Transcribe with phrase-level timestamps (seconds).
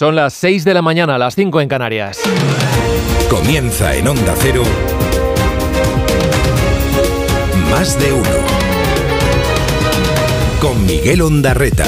[0.00, 2.20] Son las 6 de la mañana, las 5 en Canarias.
[3.28, 4.62] Comienza en Onda Cero.
[7.70, 8.30] Más de uno.
[10.58, 11.84] Con Miguel Ondarreta.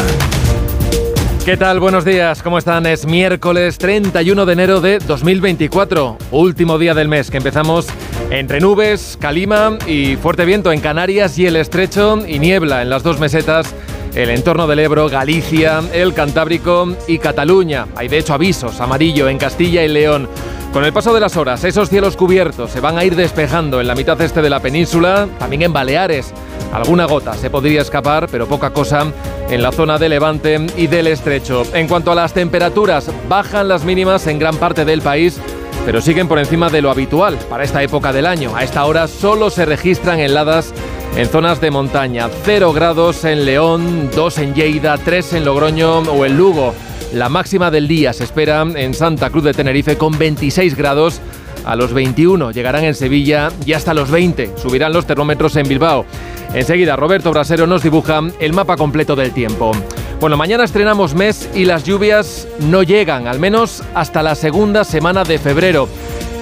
[1.47, 1.81] ¿Qué tal?
[1.81, 2.85] Buenos días, ¿cómo están?
[2.85, 7.87] Es miércoles 31 de enero de 2024, último día del mes que empezamos
[8.29, 13.03] entre nubes, calima y fuerte viento en Canarias y el estrecho y niebla en las
[13.03, 13.75] dos mesetas
[14.15, 17.87] el entorno del Ebro, Galicia, el Cantábrico y Cataluña.
[17.97, 20.29] Hay de hecho avisos amarillo en Castilla y León.
[20.73, 23.87] Con el paso de las horas, esos cielos cubiertos se van a ir despejando en
[23.87, 26.33] la mitad este de la península, también en Baleares.
[26.73, 29.07] Alguna gota se podría escapar, pero poca cosa
[29.51, 31.65] en la zona de Levante y del Estrecho.
[31.75, 35.41] En cuanto a las temperaturas, bajan las mínimas en gran parte del país
[35.85, 38.55] pero siguen por encima de lo habitual para esta época del año.
[38.55, 40.73] A esta hora solo se registran heladas
[41.17, 42.29] en zonas de montaña.
[42.45, 46.75] 0 grados en León, 2 en Lleida, 3 en Logroño o en Lugo.
[47.13, 51.21] La máxima del día se espera en Santa Cruz de Tenerife con 26 grados.
[51.65, 56.07] A los 21 llegarán en Sevilla y hasta los 20 subirán los termómetros en Bilbao.
[56.55, 59.73] Enseguida Roberto Brasero nos dibuja el mapa completo del tiempo.
[60.21, 65.25] Bueno, mañana estrenamos mes y las lluvias no llegan, al menos hasta la segunda semana
[65.25, 65.89] de febrero.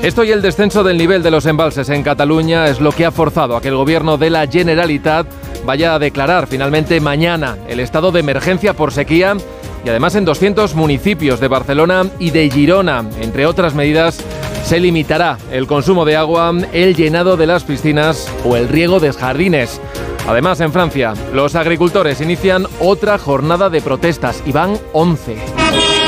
[0.02, 3.10] Esto y el descenso del nivel de los embalses en Cataluña es lo que ha
[3.10, 5.26] forzado a que el gobierno de la Generalitat
[5.66, 9.36] vaya a declarar finalmente mañana el estado de emergencia por sequía
[9.84, 13.04] y además en 200 municipios de Barcelona y de Girona.
[13.20, 14.24] Entre otras medidas,
[14.64, 19.12] se limitará el consumo de agua, el llenado de las piscinas o el riego de
[19.12, 19.82] jardines.
[20.26, 25.99] Además, en Francia, los agricultores inician otra jornada de protestas y van 11.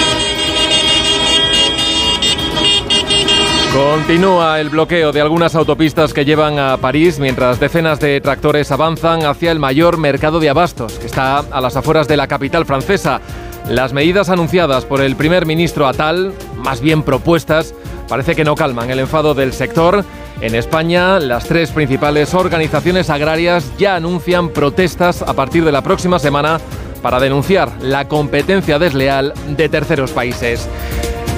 [3.72, 9.24] Continúa el bloqueo de algunas autopistas que llevan a París mientras decenas de tractores avanzan
[9.24, 13.22] hacia el mayor mercado de abastos, que está a las afueras de la capital francesa.
[13.70, 17.74] Las medidas anunciadas por el primer ministro Atal, más bien propuestas,
[18.10, 20.04] parece que no calman el enfado del sector.
[20.42, 26.18] En España, las tres principales organizaciones agrarias ya anuncian protestas a partir de la próxima
[26.18, 26.60] semana
[27.00, 30.68] para denunciar la competencia desleal de terceros países.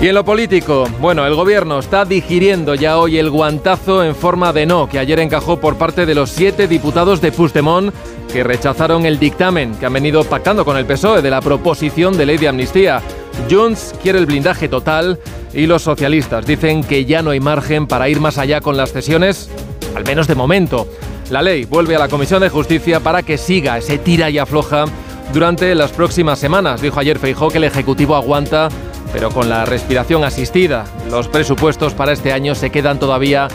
[0.01, 4.53] Y en lo político, bueno, el gobierno está digiriendo ya hoy el guantazo en forma
[4.53, 7.95] de no que ayer encajó por parte de los siete diputados de Puigdemont
[8.31, 12.27] que rechazaron el dictamen que han venido pactando con el PSOE de la proposición de
[12.27, 13.01] ley de amnistía.
[13.49, 15.19] Junts quiere el blindaje total
[15.55, 18.93] y los socialistas dicen que ya no hay margen para ir más allá con las
[18.93, 19.49] cesiones,
[19.95, 20.87] al menos de momento.
[21.31, 24.85] La ley vuelve a la Comisión de Justicia para que siga ese tira y afloja
[25.33, 26.83] durante las próximas semanas.
[26.83, 28.69] Dijo ayer Feijó que el Ejecutivo aguanta
[29.15, 30.85] pero con la respiración asistida.
[31.09, 33.47] Los presupuestos para este año se quedan todavía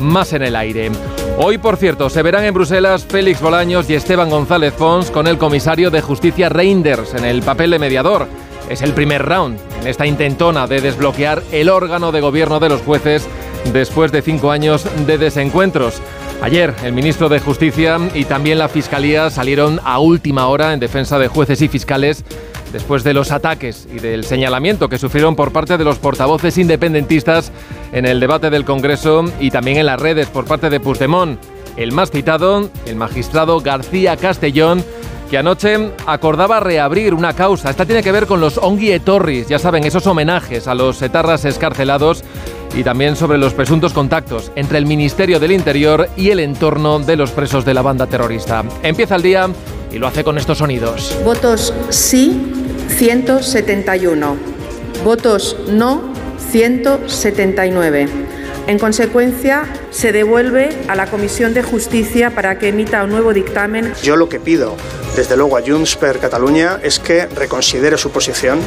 [0.00, 0.90] más en el aire.
[1.38, 5.38] Hoy, por cierto, se verán en Bruselas Félix Bolaños y Esteban González Pons con el
[5.38, 8.26] comisario de justicia Reinders en el papel de mediador.
[8.68, 12.82] Es el primer round en esta intentona de desbloquear el órgano de gobierno de los
[12.82, 13.24] jueces
[13.72, 16.02] después de cinco años de desencuentros.
[16.42, 21.20] Ayer el ministro de Justicia y también la Fiscalía salieron a última hora en defensa
[21.20, 22.24] de jueces y fiscales
[22.74, 27.52] después de los ataques y del señalamiento que sufrieron por parte de los portavoces independentistas
[27.92, 31.38] en el debate del Congreso y también en las redes por parte de Puigdemont.
[31.76, 34.84] El más citado, el magistrado García Castellón,
[35.30, 37.70] que anoche acordaba reabrir una causa.
[37.70, 41.44] Esta tiene que ver con los Ongi Torris, ya saben, esos homenajes a los etarras
[41.44, 42.24] escarcelados
[42.76, 47.16] y también sobre los presuntos contactos entre el Ministerio del Interior y el entorno de
[47.16, 48.64] los presos de la banda terrorista.
[48.82, 49.48] Empieza el día
[49.94, 51.16] y lo hace con estos sonidos.
[51.24, 52.52] Votos sí
[52.88, 54.36] 171.
[55.04, 56.12] Votos no
[56.50, 58.08] 179.
[58.66, 63.92] En consecuencia, se devuelve a la Comisión de Justicia para que emita un nuevo dictamen.
[64.02, 64.76] Yo lo que pido,
[65.16, 68.58] desde luego, a Junts per Catalunya es que reconsidere su posición,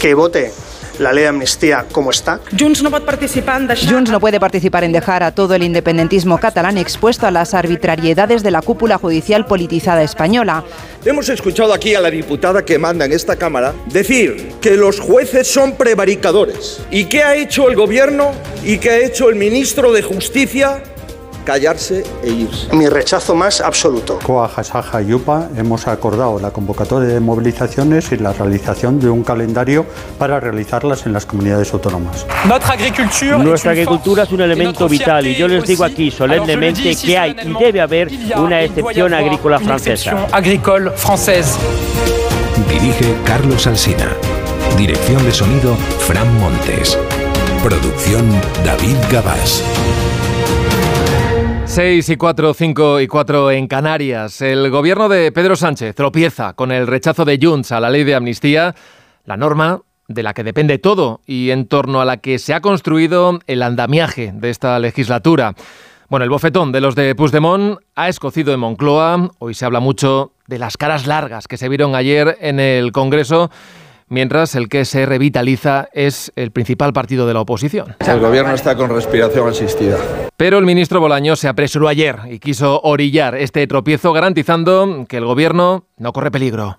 [0.00, 0.52] que vote
[0.98, 2.40] la ley de amnistía como está.
[2.58, 7.26] Junts no, participar Junts no puede participar en dejar a todo el independentismo catalán expuesto
[7.26, 10.64] a las arbitrariedades de la cúpula judicial politizada española.
[11.04, 15.46] Hemos escuchado aquí a la diputada que manda en esta Cámara decir que los jueces
[15.46, 16.80] son prevaricadores.
[16.90, 18.32] ¿Y qué ha hecho el Gobierno
[18.64, 20.82] y qué ha hecho el ministro de Justicia
[21.44, 22.74] callarse e irse.
[22.74, 24.18] Mi rechazo más absoluto.
[24.24, 29.22] Coa Jasaja y UPA hemos acordado la convocatoria de movilizaciones y la realización de un
[29.22, 29.86] calendario
[30.18, 32.26] para realizarlas en las comunidades autónomas.
[33.38, 37.54] Nuestra agricultura es un elemento vital y yo les digo aquí solemnemente que hay y
[37.62, 40.26] debe haber una excepción agrícola francesa.
[42.68, 44.08] Dirige Carlos Alsina.
[44.76, 46.98] Dirección de sonido Fran Montes.
[47.62, 48.28] Producción
[48.64, 49.62] David Gabás.
[51.74, 54.40] 6 y 4, 5 y 4 en Canarias.
[54.40, 58.14] El gobierno de Pedro Sánchez tropieza con el rechazo de Junts a la ley de
[58.14, 58.76] amnistía.
[59.24, 62.60] La norma de la que depende todo y en torno a la que se ha
[62.60, 65.56] construido el andamiaje de esta legislatura.
[66.08, 69.30] Bueno, el bofetón de los de Puigdemont ha escocido en Moncloa.
[69.40, 73.50] Hoy se habla mucho de las caras largas que se vieron ayer en el Congreso
[74.14, 77.96] mientras el que se revitaliza es el principal partido de la oposición.
[78.06, 79.98] El gobierno está con respiración asistida.
[80.36, 85.24] Pero el ministro Bolaño se apresuró ayer y quiso orillar este tropiezo garantizando que el
[85.24, 86.78] gobierno no corre peligro.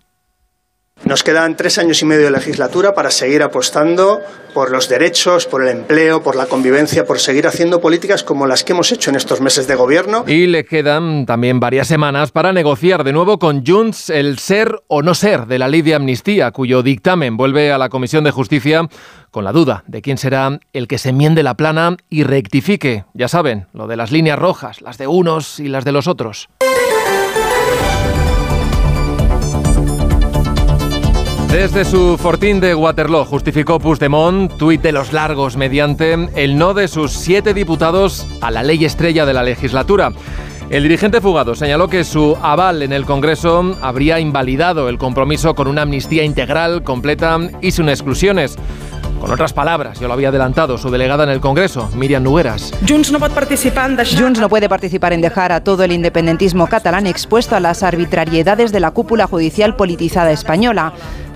[1.03, 4.21] Nos quedan tres años y medio de legislatura para seguir apostando
[4.55, 8.63] por los derechos, por el empleo, por la convivencia, por seguir haciendo políticas como las
[8.63, 10.23] que hemos hecho en estos meses de gobierno.
[10.25, 15.03] Y le quedan también varias semanas para negociar de nuevo con Junts el ser o
[15.03, 18.87] no ser de la ley de amnistía, cuyo dictamen vuelve a la Comisión de Justicia
[19.29, 23.27] con la duda de quién será el que se enmiende la plana y rectifique, ya
[23.27, 26.49] saben, lo de las líneas rojas, las de unos y las de los otros.
[31.55, 36.89] Desde su fortín de Waterloo justificó Puigdemont, tuit de los largos mediante el no de
[36.89, 40.11] sus siete diputados a la ley estrella de la legislatura.
[40.69, 45.69] El dirigente fugado señaló que su aval en el Congreso habría invalidado el compromiso con
[45.69, 48.57] una amnistía integral, completa y sin exclusiones.
[49.21, 52.73] Con otras palabras, yo lo había adelantado, su delegada en el Congreso, Miriam Nugueras.
[52.87, 57.61] Junts no, Junts no puede participar en dejar a todo el independentismo catalán expuesto a
[57.61, 60.93] las arbitrariedades de la cúpula judicial politizada española.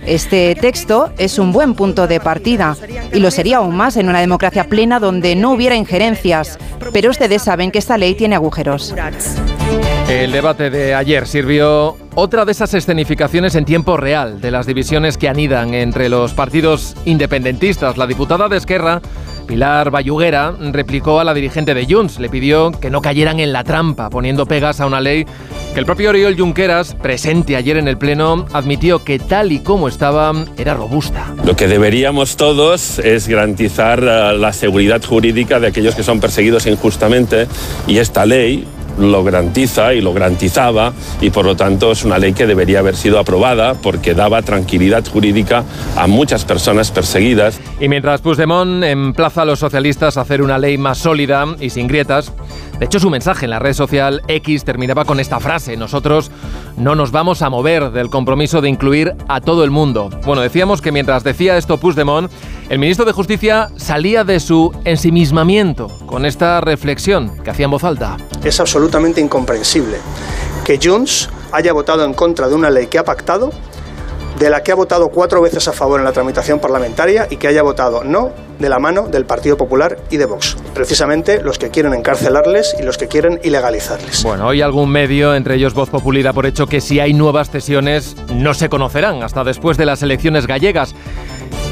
[0.09, 2.75] Este texto es un buen punto de partida
[3.13, 6.57] y lo sería aún más en una democracia plena donde no hubiera injerencias.
[6.91, 8.95] Pero ustedes saben que esta ley tiene agujeros.
[10.09, 15.15] El debate de ayer sirvió otra de esas escenificaciones en tiempo real de las divisiones
[15.15, 17.95] que anidan entre los partidos independentistas.
[17.95, 19.03] La diputada de Esquerra
[19.50, 23.63] Pilar Bayuguera replicó a la dirigente de Junts, le pidió que no cayeran en la
[23.63, 25.25] trampa, poniendo pegas a una ley
[25.74, 29.88] que el propio Oriol Junqueras, presente ayer en el Pleno, admitió que tal y como
[29.88, 31.34] estaba, era robusta.
[31.44, 36.68] Lo que deberíamos todos es garantizar eh, la seguridad jurídica de aquellos que son perseguidos
[36.68, 37.48] injustamente
[37.88, 38.68] y esta ley
[39.00, 42.96] lo garantiza y lo garantizaba y por lo tanto es una ley que debería haber
[42.96, 45.63] sido aprobada porque daba tranquilidad jurídica
[45.96, 47.60] a muchas personas perseguidas.
[47.80, 51.88] Y mientras Puigdemont emplaza a los socialistas a hacer una ley más sólida y sin
[51.88, 52.34] grietas,
[52.79, 56.31] de hecho, su mensaje en la red social X terminaba con esta frase, nosotros
[56.77, 60.09] no nos vamos a mover del compromiso de incluir a todo el mundo.
[60.25, 62.31] Bueno, decíamos que mientras decía esto Puigdemont,
[62.69, 67.83] el ministro de Justicia salía de su ensimismamiento con esta reflexión que hacía en voz
[67.83, 68.15] alta.
[68.45, 69.97] Es absolutamente incomprensible
[70.63, 73.51] que Junts haya votado en contra de una ley que ha pactado
[74.39, 77.49] de la que ha votado cuatro veces a favor en la tramitación parlamentaria y que
[77.49, 80.57] haya votado no de la mano del Partido Popular y de Vox.
[80.73, 84.23] Precisamente los que quieren encarcelarles y los que quieren ilegalizarles.
[84.23, 88.15] Bueno, hoy algún medio, entre ellos Voz Populi, por hecho que si hay nuevas cesiones
[88.33, 90.94] no se conocerán hasta después de las elecciones gallegas.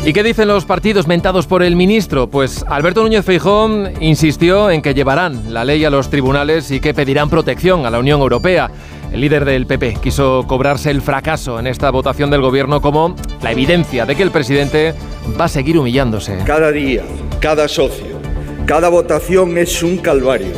[0.05, 2.27] ¿Y qué dicen los partidos mentados por el ministro?
[2.27, 6.93] Pues Alberto Núñez Feijón insistió en que llevarán la ley a los tribunales y que
[6.93, 8.71] pedirán protección a la Unión Europea.
[9.11, 13.51] El líder del PP quiso cobrarse el fracaso en esta votación del gobierno como la
[13.51, 14.93] evidencia de que el presidente
[15.39, 16.37] va a seguir humillándose.
[16.45, 17.03] Cada día,
[17.39, 18.19] cada socio,
[18.65, 20.53] cada votación es un calvario.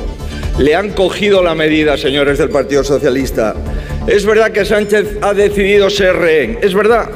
[0.58, 3.56] Le han cogido la medida, señores del Partido Socialista.
[4.08, 7.10] Es verdad que Sánchez ha decidido ser rehén, es verdad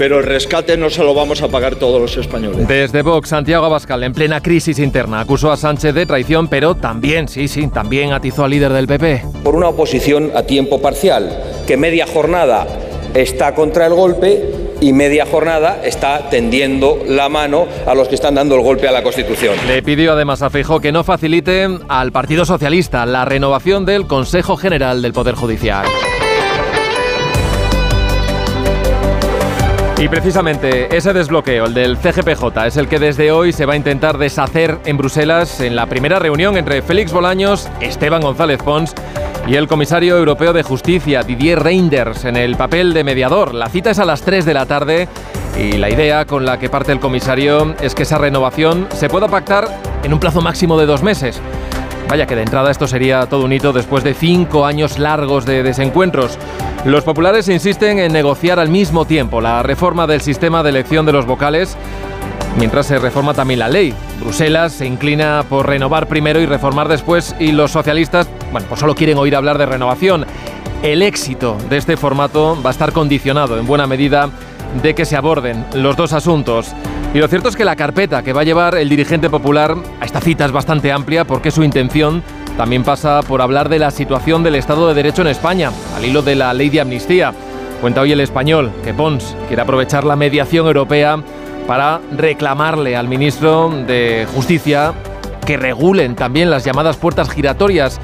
[0.00, 2.66] pero el rescate no se lo vamos a pagar todos los españoles.
[2.66, 7.28] Desde Vox, Santiago Abascal, en plena crisis interna, acusó a Sánchez de traición, pero también,
[7.28, 9.24] sí, sí, también atizó al líder del PP.
[9.44, 12.66] Por una oposición a tiempo parcial, que media jornada
[13.12, 14.42] está contra el golpe
[14.80, 18.92] y media jornada está tendiendo la mano a los que están dando el golpe a
[18.92, 19.54] la Constitución.
[19.66, 24.56] Le pidió además a Feijóo que no facilite al Partido Socialista la renovación del Consejo
[24.56, 25.84] General del Poder Judicial.
[30.00, 33.76] Y precisamente ese desbloqueo, el del CGPJ, es el que desde hoy se va a
[33.76, 38.94] intentar deshacer en Bruselas en la primera reunión entre Félix Bolaños, Esteban González Pons
[39.46, 43.52] y el comisario europeo de justicia, Didier Reinders, en el papel de mediador.
[43.52, 45.06] La cita es a las 3 de la tarde
[45.58, 49.28] y la idea con la que parte el comisario es que esa renovación se pueda
[49.28, 49.68] pactar
[50.02, 51.42] en un plazo máximo de dos meses.
[52.10, 55.62] Vaya que de entrada esto sería todo un hito después de cinco años largos de
[55.62, 56.36] desencuentros.
[56.84, 61.12] Los populares insisten en negociar al mismo tiempo la reforma del sistema de elección de
[61.12, 61.76] los vocales,
[62.58, 63.94] mientras se reforma también la ley.
[64.18, 68.96] Bruselas se inclina por renovar primero y reformar después y los socialistas, bueno, pues solo
[68.96, 70.26] quieren oír hablar de renovación.
[70.82, 74.30] El éxito de este formato va a estar condicionado en buena medida
[74.82, 76.74] de que se aborden los dos asuntos.
[77.12, 80.04] Y lo cierto es que la carpeta que va a llevar el dirigente popular a
[80.04, 82.22] esta cita es bastante amplia porque su intención
[82.56, 86.22] también pasa por hablar de la situación del Estado de Derecho en España, al hilo
[86.22, 87.34] de la ley de amnistía.
[87.80, 91.20] Cuenta hoy el español que Pons quiere aprovechar la mediación europea
[91.66, 94.92] para reclamarle al ministro de Justicia
[95.44, 97.98] que regulen también las llamadas puertas giratorias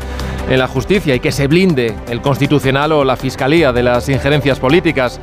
[0.49, 4.59] en la justicia y que se blinde el constitucional o la fiscalía de las injerencias
[4.59, 5.21] políticas.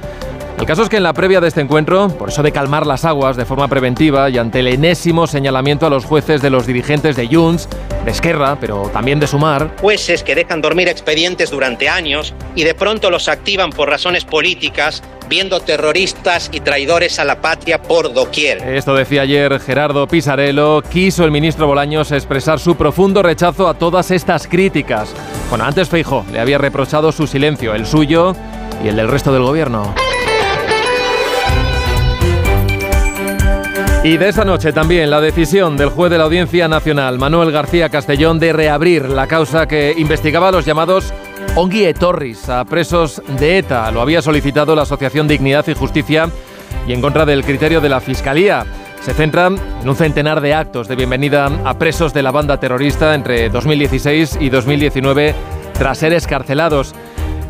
[0.60, 3.04] El caso es que en la previa de este encuentro, por eso de calmar las
[3.04, 7.16] aguas de forma preventiva y ante el enésimo señalamiento a los jueces de los dirigentes
[7.16, 7.68] de Junts,
[8.06, 12.76] de Esquerra, pero también de Sumar, jueces que dejan dormir expedientes durante años y de
[12.76, 18.60] pronto los activan por razones políticas, viendo terroristas y traidores a la patria por doquier.
[18.60, 20.82] Esto decía ayer Gerardo Pisarello.
[20.82, 25.14] Quiso el ministro Bolaños expresar su profundo rechazo a todas estas críticas.
[25.50, 28.36] Bueno, antes Feijo le había reprochado su silencio, el suyo
[28.84, 29.94] y el del resto del gobierno.
[34.04, 37.88] Y de esa noche también la decisión del juez de la Audiencia Nacional, Manuel García
[37.88, 41.14] Castellón, de reabrir la causa que investigaba a los llamados
[41.56, 43.90] Ongi Torris, a presos de ETA.
[43.92, 46.28] Lo había solicitado la Asociación Dignidad y Justicia
[46.86, 48.66] y en contra del criterio de la Fiscalía.
[49.00, 53.16] Se centra en un centenar de actos de bienvenida a presos de la banda terrorista
[53.16, 55.34] entre 2016 y 2019
[55.74, 56.94] tras ser escarcelados.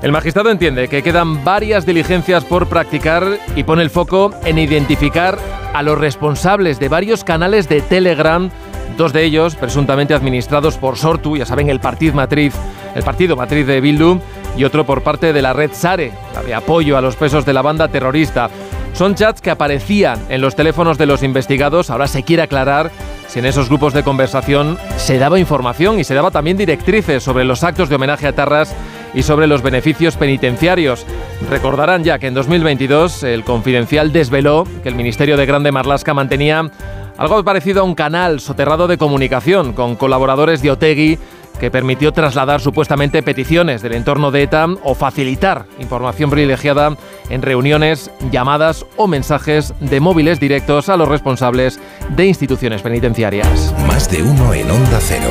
[0.04, 5.38] El magistrado entiende que quedan varias diligencias por practicar y pone el foco en identificar
[5.74, 8.50] a los responsables de varios canales de Telegram,
[8.98, 12.54] dos de ellos presuntamente administrados por Sortu, ya saben, el partido matriz,
[12.96, 14.20] el partido matriz de Bildu,
[14.58, 16.12] y otro por parte de la red Sare,
[16.46, 18.50] de apoyo a los presos de la banda terrorista.
[18.92, 21.90] Son chats que aparecían en los teléfonos de los investigados.
[21.90, 22.92] Ahora se quiere aclarar
[23.28, 27.46] si en esos grupos de conversación se daba información y se daba también directrices sobre
[27.46, 28.76] los actos de homenaje a Tarras
[29.14, 31.06] y sobre los beneficios penitenciarios.
[31.50, 36.70] Recordarán ya que en 2022 el Confidencial desveló que el Ministerio de Grande Marlasca mantenía
[37.18, 41.20] algo parecido a un canal soterrado de comunicación con colaboradores de Otegui
[41.60, 46.98] que permitió trasladar supuestamente peticiones del entorno de ETA o facilitar información privilegiada
[47.30, 51.80] en reuniones, llamadas o mensajes de móviles directos a los responsables
[52.10, 53.74] de instituciones penitenciarias.
[53.88, 55.30] Más de uno en Onda Cero.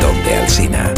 [0.00, 0.94] Donde Alsina.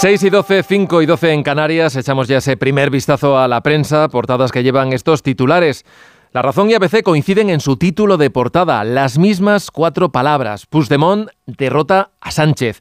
[0.00, 1.94] 6 y 12, 5 y 12 en Canarias.
[1.94, 5.84] Echamos ya ese primer vistazo a la prensa, portadas que llevan estos titulares.
[6.32, 10.64] La Razón y ABC coinciden en su título de portada, las mismas cuatro palabras.
[10.64, 12.80] Puigdemont derrota a Sánchez.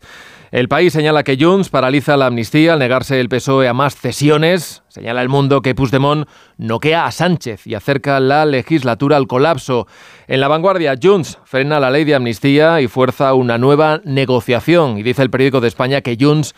[0.51, 4.83] El país señala que Junts paraliza la amnistía al negarse el PSOE a más cesiones.
[4.88, 6.25] Señala el mundo que Puigdemont
[6.57, 9.88] noquea a Sánchez y acerca la legislatura al colapso.
[10.27, 14.97] En la vanguardia, Junts frena la ley de amnistía y fuerza una nueva negociación.
[14.97, 16.55] Y dice el periódico de España que Junts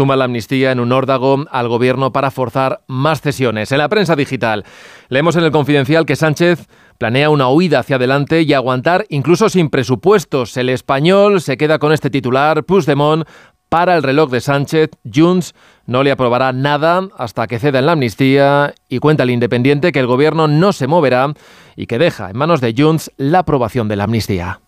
[0.00, 3.70] tumba la amnistía en un órdago al gobierno para forzar más cesiones.
[3.70, 4.64] En la prensa digital
[5.10, 9.68] leemos en el confidencial que Sánchez planea una huida hacia adelante y aguantar incluso sin
[9.68, 10.56] presupuestos.
[10.56, 13.28] El español se queda con este titular, Puigdemont
[13.68, 15.54] para el reloj de Sánchez, Junts
[15.84, 20.00] no le aprobará nada hasta que ceda en la amnistía y cuenta el Independiente que
[20.00, 21.34] el gobierno no se moverá
[21.76, 24.60] y que deja en manos de Junts la aprobación de la amnistía.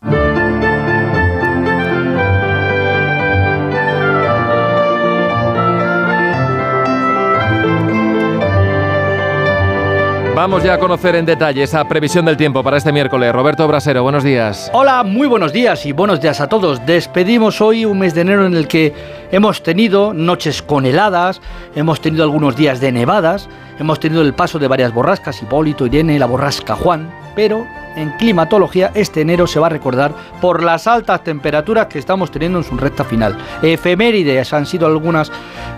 [10.35, 13.31] Vamos ya a conocer en detalle esa previsión del tiempo para este miércoles.
[13.35, 14.71] Roberto Brasero, buenos días.
[14.73, 16.85] Hola, muy buenos días y buenos días a todos.
[16.87, 18.95] Despedimos hoy un mes de enero en el que
[19.31, 21.43] hemos tenido noches con heladas,
[21.75, 26.19] hemos tenido algunos días de nevadas, hemos tenido el paso de varias borrascas, Hipólito, Irene,
[26.19, 31.23] la borrasca Juan, pero en climatología este enero se va a recordar por las altas
[31.23, 33.37] temperaturas que estamos teniendo en su recta final.
[33.63, 35.31] Efemérides han sido algunas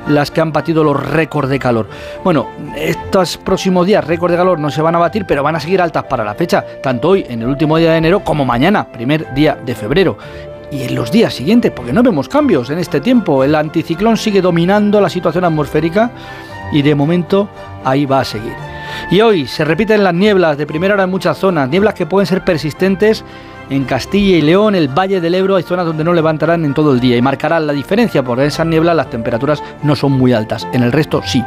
[0.09, 1.89] las que han batido los récords de calor.
[2.23, 5.61] Bueno, estos próximos días récords de calor no se van a batir, pero van a
[5.61, 8.87] seguir altas para la fecha, tanto hoy en el último día de enero como mañana,
[8.87, 10.19] primer día de febrero
[10.71, 13.45] y en los días siguientes, porque no vemos cambios en este tiempo.
[13.45, 16.11] El anticiclón sigue dominando la situación atmosférica
[16.73, 17.49] y de momento
[17.85, 18.55] ahí va a seguir.
[19.11, 22.27] Y hoy se repiten las nieblas de primera hora en muchas zonas, nieblas que pueden
[22.27, 23.25] ser persistentes
[23.71, 26.93] en Castilla y León, el Valle del Ebro, hay zonas donde no levantarán en todo
[26.93, 30.35] el día y marcarán la diferencia, porque en esas nieblas las temperaturas no son muy
[30.35, 31.43] altas, en el resto sí.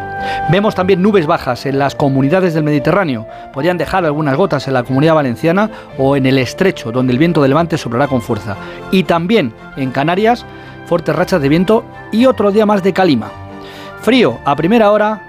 [0.50, 4.84] Vemos también nubes bajas en las comunidades del Mediterráneo, podrían dejar algunas gotas en la
[4.84, 8.56] comunidad valenciana o en el estrecho, donde el viento de levante soplará con fuerza.
[8.92, 10.44] Y también en Canarias,
[10.88, 13.47] fuertes rachas de viento y otro día más de calima.
[14.08, 15.22] Frío a primera hora,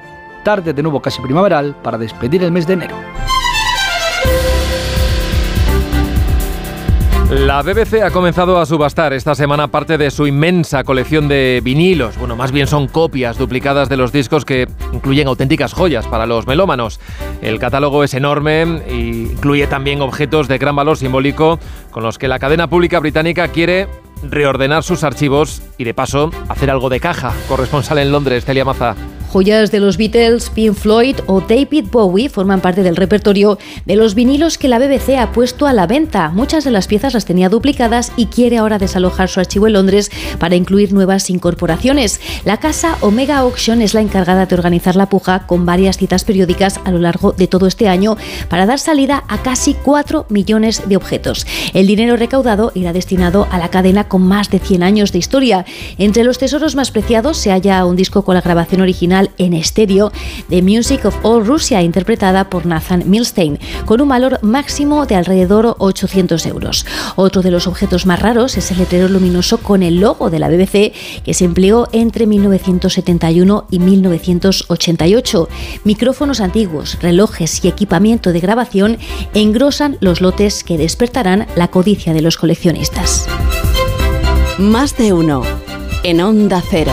[0.45, 2.95] tarde de nuevo casi primaveral para despedir el mes de enero.
[7.29, 12.17] La BBC ha comenzado a subastar esta semana parte de su inmensa colección de vinilos.
[12.19, 16.47] Bueno, más bien son copias duplicadas de los discos que incluyen auténticas joyas para los
[16.47, 17.01] melómanos.
[17.43, 21.59] El catálogo es enorme e incluye también objetos de gran valor simbólico
[21.91, 23.89] con los que la cadena pública británica quiere
[24.23, 27.35] reordenar sus archivos y de paso hacer algo de caja.
[27.49, 28.97] Corresponsal en Londres, Celia Maza.
[29.29, 34.15] Joyas de los Beatles, Pink Floyd o David Bowie forman parte del repertorio de los
[34.15, 36.31] vinilos que la BBC ha puesto a la venta.
[36.31, 40.11] Muchas de las piezas las tenía duplicadas y quiere ahora desalojar su archivo en Londres
[40.39, 42.21] para incluir nuevas incorporaciones.
[42.47, 46.81] La casa Omega Auction es la encargada de organizar la puja con varias citas periódicas
[46.85, 48.17] a lo largo de todo este año
[48.49, 51.47] para dar salida a casi 4 millones de objetos.
[51.75, 55.67] El dinero recaudado irá destinado a la cadena con más de 100 años de historia.
[55.99, 60.13] Entre los tesoros más preciados se halla un disco con la grabación original en estéreo
[60.49, 65.75] de Music of All Russia, interpretada por Nathan Milstein, con un valor máximo de alrededor
[65.79, 66.87] 800 euros.
[67.17, 70.49] Otro de los objetos más raros es el letrero luminoso con el logo de la
[70.49, 70.93] BBC
[71.25, 75.49] que se empleó entre 1971 y 1988.
[75.85, 78.99] Micrófonos antiguos, relojes y equipamiento de grabación
[79.35, 83.27] engrosan los lotes que despertarán la codicia de los coleccionistas.
[84.59, 85.43] Más de uno
[86.03, 86.93] en Onda Cero.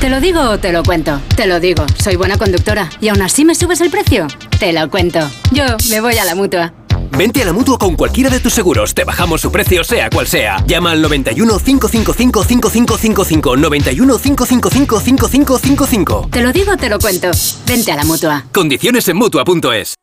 [0.00, 1.20] ¿Te lo digo o te lo cuento?
[1.34, 2.88] Te lo digo, soy buena conductora.
[3.00, 4.28] ¿Y aún así me subes el precio?
[4.60, 5.18] Te lo cuento.
[5.50, 6.72] Yo me voy a la mutua.
[7.10, 8.94] Vente a la mutua con cualquiera de tus seguros.
[8.94, 10.62] Te bajamos su precio, sea cual sea.
[10.66, 13.56] Llama al 91 555 5555.
[13.56, 16.28] 91 555 5555.
[16.30, 17.32] Te lo digo o te lo cuento.
[17.66, 18.44] Vente a la mutua.
[18.52, 19.94] Condiciones en mutua.es.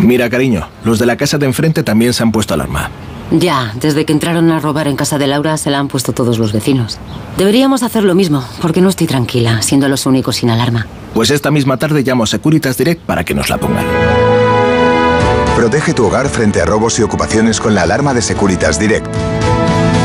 [0.00, 2.90] Mira, cariño, los de la casa de enfrente también se han puesto alarma.
[3.32, 6.38] Ya, desde que entraron a robar en casa de Laura se la han puesto todos
[6.38, 6.98] los vecinos.
[7.38, 10.86] Deberíamos hacer lo mismo, porque no estoy tranquila, siendo los únicos sin alarma.
[11.14, 13.86] Pues esta misma tarde llamo a Securitas Direct para que nos la pongan.
[15.56, 19.06] Protege tu hogar frente a robos y ocupaciones con la alarma de Securitas Direct.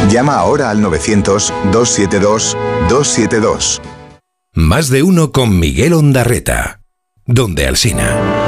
[0.10, 3.82] Llama ahora al 900-272-272.
[4.54, 6.80] Más de uno con Miguel Ondarreta.
[7.26, 8.47] Donde Alsina.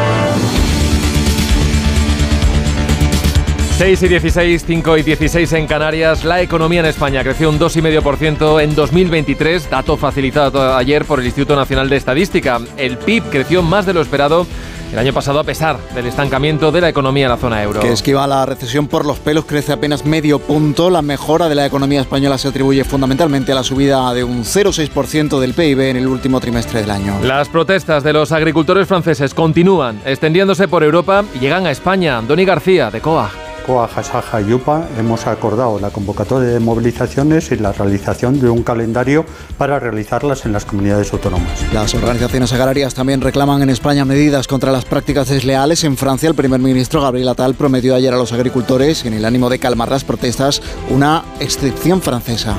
[3.79, 6.25] 6 y 16, 5 y 16 en Canarias.
[6.25, 11.55] La economía en España creció un 2,5% en 2023, dato facilitado ayer por el Instituto
[11.55, 12.59] Nacional de Estadística.
[12.75, 14.45] El PIB creció más de lo esperado
[14.91, 17.79] el año pasado a pesar del estancamiento de la economía en la zona euro.
[17.79, 20.89] Que esquiva la recesión por los pelos, crece apenas medio punto.
[20.89, 25.39] La mejora de la economía española se atribuye fundamentalmente a la subida de un 0,6%
[25.39, 27.17] del PIB en el último trimestre del año.
[27.23, 32.21] Las protestas de los agricultores franceses continúan extendiéndose por Europa y llegan a España.
[32.21, 33.31] Doni García, de COA.
[33.65, 38.63] COA, Jasaja y UPA hemos acordado la convocatoria de movilizaciones y la realización de un
[38.63, 39.25] calendario
[39.57, 41.65] para realizarlas en las comunidades autónomas.
[41.73, 45.83] Las organizaciones agrarias también reclaman en España medidas contra las prácticas desleales.
[45.83, 49.49] En Francia, el primer ministro Gabriel Attal prometió ayer a los agricultores, en el ánimo
[49.49, 52.57] de calmar las protestas, una excepción francesa.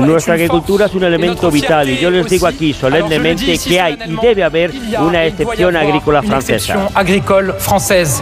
[0.00, 4.16] Nuestra agricultura es un elemento vital y yo les digo aquí solemnemente que hay y
[4.16, 6.88] debe haber una excepción agrícola francesa.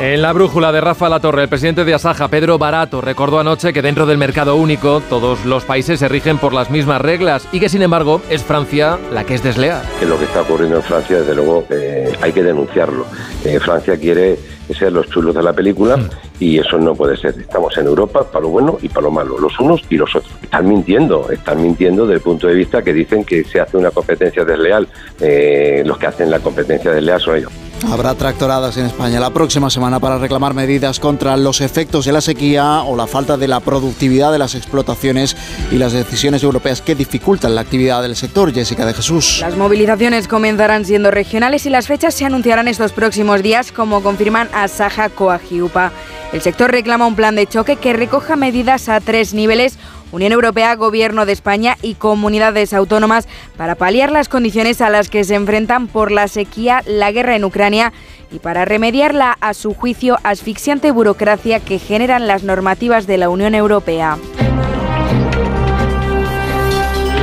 [0.00, 3.80] En la brújula de Rafa La Torre, presidente de Asaja, Pedro Barato, recordó anoche que
[3.80, 7.68] dentro del mercado único todos los países se rigen por las mismas reglas y que
[7.68, 9.80] sin embargo es Francia la que es desleal.
[10.00, 13.06] Que lo que está ocurriendo en Francia, desde luego, eh, hay que denunciarlo.
[13.44, 14.36] Eh, Francia quiere
[14.76, 15.96] ser los chulos de la película
[16.40, 17.38] y eso no puede ser.
[17.38, 20.32] Estamos en Europa para lo bueno y para lo malo, los unos y los otros.
[20.42, 23.92] Están mintiendo, están mintiendo desde el punto de vista que dicen que se hace una
[23.92, 24.88] competencia desleal.
[25.20, 27.52] Eh, los que hacen la competencia desleal son ellos.
[27.90, 32.20] Habrá tractoradas en España la próxima semana para reclamar medidas contra los efectos de la
[32.20, 35.36] sequía o la falta de la productividad de las explotaciones
[35.70, 38.52] y las decisiones europeas que dificultan la actividad del sector.
[38.52, 39.38] Jessica de Jesús.
[39.40, 44.48] Las movilizaciones comenzarán siendo regionales y las fechas se anunciarán estos próximos días, como confirman
[44.52, 45.92] Asaja Coagiupa.
[46.32, 49.78] El sector reclama un plan de choque que recoja medidas a tres niveles
[50.12, 55.24] Unión Europea, Gobierno de España y comunidades autónomas para paliar las condiciones a las que
[55.24, 57.92] se enfrentan por la sequía, la guerra en Ucrania
[58.30, 63.28] y para remediar la, a su juicio, asfixiante burocracia que generan las normativas de la
[63.28, 64.18] Unión Europea.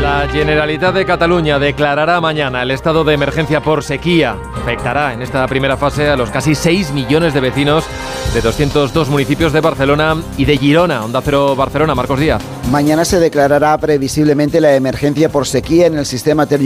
[0.01, 4.35] La Generalitat de Cataluña declarará mañana el estado de emergencia por sequía.
[4.55, 7.85] Afectará en esta primera fase a los casi 6 millones de vecinos
[8.33, 11.05] de 202 municipios de Barcelona y de Girona.
[11.05, 12.41] Onda Cero Barcelona, Marcos Díaz.
[12.71, 16.61] Mañana se declarará previsiblemente la emergencia por sequía en el sistema Ter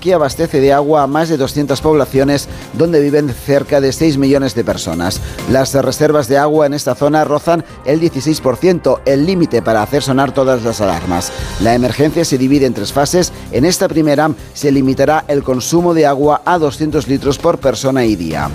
[0.00, 4.54] que abastece de agua a más de 200 poblaciones donde viven cerca de 6 millones
[4.54, 5.20] de personas.
[5.50, 10.32] Las reservas de agua en esta zona rozan el 16%, el límite para hacer sonar
[10.32, 11.32] todas las alarmas.
[11.60, 13.32] La emergencia se divide en tres fases.
[13.52, 18.16] En esta primera se limitará el consumo de agua a 200 litros por persona y
[18.16, 18.50] día.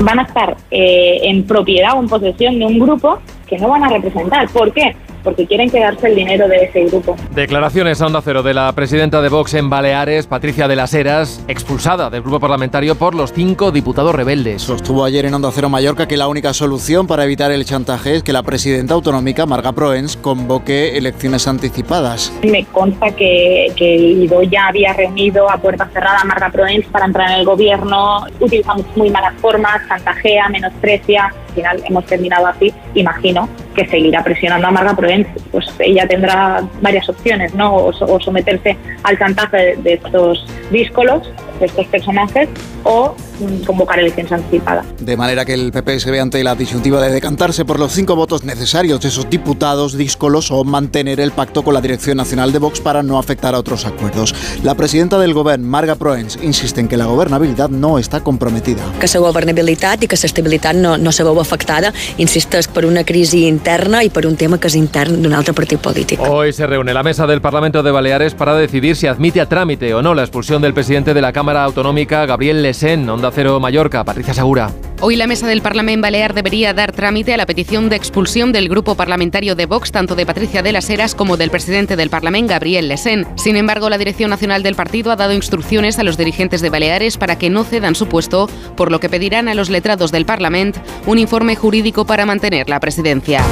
[0.00, 3.84] Van a estar eh, en propiedad o en posesión de un grupo que no van
[3.84, 4.48] a representar.
[4.50, 4.94] ¿Por qué?
[5.28, 7.14] Porque quieren quedarse el dinero de ese grupo.
[7.34, 11.44] Declaraciones a Onda Cero de la presidenta de Vox en Baleares, Patricia de las Heras,
[11.48, 14.62] expulsada del grupo parlamentario por los cinco diputados rebeldes.
[14.62, 18.22] Sostuvo ayer en Onda Cero Mallorca que la única solución para evitar el chantaje es
[18.22, 22.32] que la presidenta autonómica, Marga Proens, convoque elecciones anticipadas.
[22.42, 27.04] Me consta que, que el ya había reunido a puerta cerrada a Marga Proens para
[27.04, 28.24] entrar en el gobierno.
[28.40, 31.34] Utilizamos muy malas formas, chantajea, menosprecia.
[31.58, 32.72] Al final hemos terminado así.
[32.94, 35.26] Imagino que seguirá presionando a Marga Proens.
[35.50, 37.74] Pues ella tendrá varias opciones, ¿no?
[37.74, 42.48] O, someterse al chantaje de estos díscolos de estos personajes
[42.84, 44.86] o mm, convocar elecciones anticipadas.
[45.00, 48.16] De manera que el PP se ve ante la disyuntiva de decantarse por los cinco
[48.16, 52.58] votos necesarios de esos diputados díscolos o mantener el pacto con la Dirección Nacional de
[52.58, 54.34] Vox para no afectar a otros acuerdos.
[54.62, 58.82] La presidenta del Gobierno, Marga Proens, insiste en que la gobernabilidad no está comprometida.
[59.00, 63.04] Que la gobernabilidad y que la estabilidad no, no se veu afectada, insistes, por una
[63.04, 66.22] crisis interna y por un tema que es interno de un otro partido político.
[66.24, 69.94] Hoy se reúne la mesa del Parlamento de Baleares para decidir si admite a trámite
[69.94, 72.64] o no la expulsión del presidente de la Cámara Autonómica Gabriel
[73.08, 74.70] Onda Cero Mallorca, Patricia Segura.
[75.00, 78.68] Hoy la mesa del Parlamento Balear debería dar trámite a la petición de expulsión del
[78.68, 82.50] grupo parlamentario de Vox, tanto de Patricia de las Heras como del presidente del Parlamento,
[82.50, 83.26] Gabriel Lesén.
[83.36, 87.16] Sin embargo, la Dirección Nacional del partido ha dado instrucciones a los dirigentes de Baleares
[87.16, 90.80] para que no cedan su puesto, por lo que pedirán a los letrados del Parlamento
[91.06, 93.42] un informe jurídico para mantener la presidencia.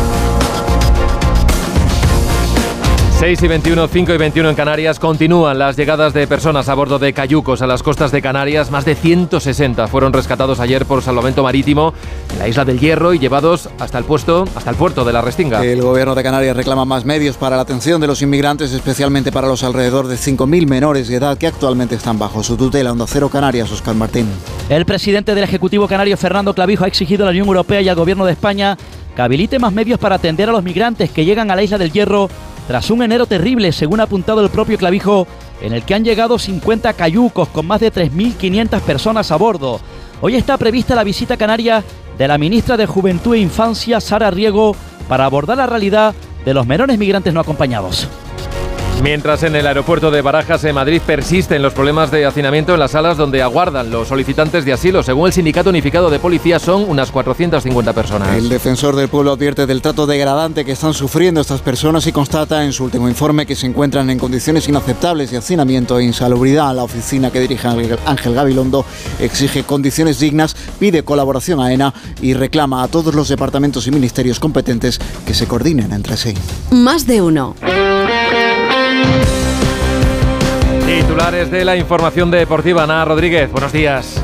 [3.18, 4.98] 6 y 21, 5 y 21 en Canarias.
[4.98, 8.70] Continúan las llegadas de personas a bordo de cayucos a las costas de Canarias.
[8.70, 11.94] Más de 160 fueron rescatados ayer por salvamento marítimo
[12.30, 15.22] en la isla del Hierro y llevados hasta el puesto, hasta el puerto de la
[15.22, 15.64] Restinga.
[15.64, 19.48] El gobierno de Canarias reclama más medios para la atención de los inmigrantes, especialmente para
[19.48, 22.92] los alrededor de 5.000 menores de edad que actualmente están bajo su tutela.
[22.92, 24.28] Onda Cero Canarias, Oscar Martín.
[24.68, 27.96] El presidente del Ejecutivo Canario, Fernando Clavijo, ha exigido a la Unión Europea y al
[27.96, 28.76] gobierno de España
[29.16, 31.90] que habilite más medios para atender a los migrantes que llegan a la isla del
[31.90, 32.28] Hierro
[32.66, 35.26] tras un enero terrible, según ha apuntado el propio Clavijo,
[35.60, 39.80] en el que han llegado 50 cayucos con más de 3.500 personas a bordo.
[40.20, 41.84] Hoy está prevista la visita canaria
[42.18, 44.74] de la ministra de Juventud e Infancia, Sara Riego,
[45.08, 48.08] para abordar la realidad de los menores migrantes no acompañados.
[49.02, 52.92] Mientras en el aeropuerto de Barajas, en Madrid, persisten los problemas de hacinamiento en las
[52.92, 55.02] salas donde aguardan los solicitantes de asilo.
[55.02, 58.36] Según el Sindicato Unificado de Policía, son unas 450 personas.
[58.36, 62.64] El defensor del pueblo advierte del trato degradante que están sufriendo estas personas y constata
[62.64, 66.74] en su último informe que se encuentran en condiciones inaceptables de hacinamiento e insalubridad.
[66.74, 68.84] La oficina que dirige Ángel Gabilondo
[69.20, 74.40] exige condiciones dignas, pide colaboración a ENA y reclama a todos los departamentos y ministerios
[74.40, 76.34] competentes que se coordinen entre sí.
[76.70, 77.54] Más de uno.
[80.86, 82.84] Titulares de la información deportiva.
[82.84, 84.22] Ana Rodríguez, buenos días.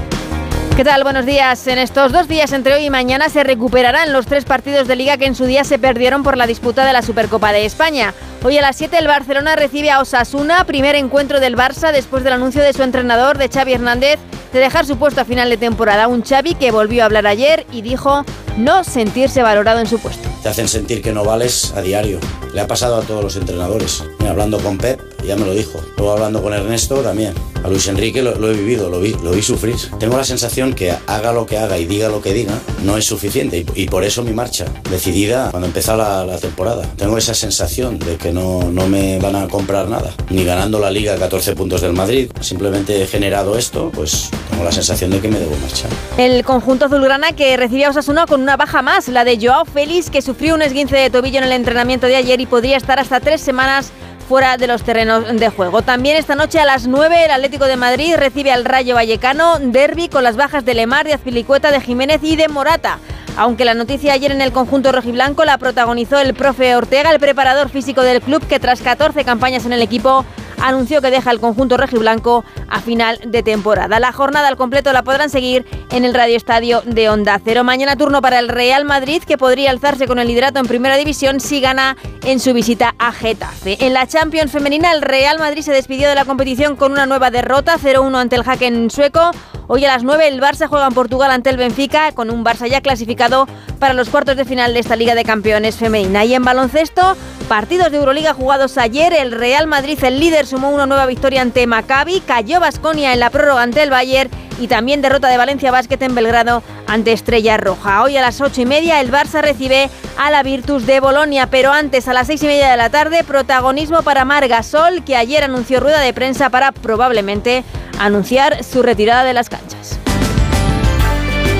[0.77, 1.05] ¿Qué tal?
[1.05, 1.67] Buenos días.
[1.67, 5.19] En estos dos días, entre hoy y mañana, se recuperarán los tres partidos de liga
[5.19, 8.15] que en su día se perdieron por la disputa de la Supercopa de España.
[8.43, 12.33] Hoy a las 7 el Barcelona recibe a Osasuna, primer encuentro del Barça después del
[12.33, 14.19] anuncio de su entrenador, de Xavi Hernández,
[14.53, 16.09] de dejar su puesto a final de temporada.
[16.09, 18.25] Un Xavi que volvió a hablar ayer y dijo
[18.57, 20.29] no sentirse valorado en su puesto.
[20.43, 22.19] Te hacen sentir que no vales a diario.
[22.53, 24.05] Le ha pasado a todos los entrenadores.
[24.29, 25.81] Hablando con Pep, ya me lo dijo.
[25.97, 27.35] Luego hablando con Ernesto también.
[27.63, 29.77] A Luis Enrique lo, he vivido, lo vi, lo vi sufrir.
[30.01, 33.05] Tengo la sensación que haga lo que haga y diga lo que diga, no es
[33.05, 33.65] suficiente.
[33.75, 36.83] Y, por eso mi marcha, decidida cuando empezó la, la, temporada.
[36.97, 40.13] Tengo esa sensación de que no, no me van a comprar nada.
[40.31, 42.31] Ni ganando la liga 14 puntos del Madrid.
[42.41, 45.91] Simplemente he generado esto, pues tengo la sensación de que me debo marchar.
[46.19, 50.11] El conjunto azulgrana que recibía a Osasuna con una baja más, la de Joao Félix,
[50.11, 53.21] que sufrió un esguince de tobillo en el entrenamiento de ayer y podría estar hasta
[53.21, 53.93] tres semanas
[54.29, 55.83] fuera de los terrenos de juego.
[55.83, 60.09] También esta noche a las 9 el Atlético de Madrid recibe al Rayo Vallecano, derby
[60.09, 62.99] con las bajas de Lemar, de Azpilicueta, de Jiménez y de Morata.
[63.37, 67.71] Aunque la noticia ayer en el conjunto rojiblanco la protagonizó el profe Ortega, el preparador
[67.71, 70.27] físico del club, que tras 14 campañas en el equipo
[70.63, 74.01] anunció que deja el conjunto rojiblanco a final de temporada.
[74.01, 77.65] La jornada al completo la podrán seguir en el Radio Estadio de Onda Cero.
[77.65, 81.41] Mañana turno para el Real Madrid, que podría alzarse con el liderato en Primera División
[81.41, 83.85] si gana en su visita a Getafe.
[83.85, 87.31] En la Champions femenina, el Real Madrid se despidió de la competición con una nueva
[87.31, 89.33] derrota, 0-1 ante el Haken sueco.
[89.69, 92.69] Hoy a las 9 el Barça juega en Portugal ante el Benfica, con un Barça
[92.69, 93.47] ya clasificado
[93.79, 96.25] para los cuartos de final de esta Liga de Campeones femenina.
[96.25, 97.17] Y en baloncesto,
[97.49, 101.67] partidos de Euroliga jugados ayer, el Real Madrid, el líder, sumó una nueva victoria ante
[101.67, 105.97] Maccabi, cayó Basconia en la prórroga ante el Bayern y también derrota de Valencia Basket
[106.03, 108.03] en Belgrado ante Estrella Roja.
[108.03, 109.89] Hoy a las ocho y media el Barça recibe
[110.19, 113.25] a la Virtus de Bolonia, pero antes a las seis y media de la tarde
[113.25, 117.65] protagonismo para Margasol, que ayer anunció rueda de prensa para probablemente
[117.99, 119.99] anunciar su retirada de las canchas.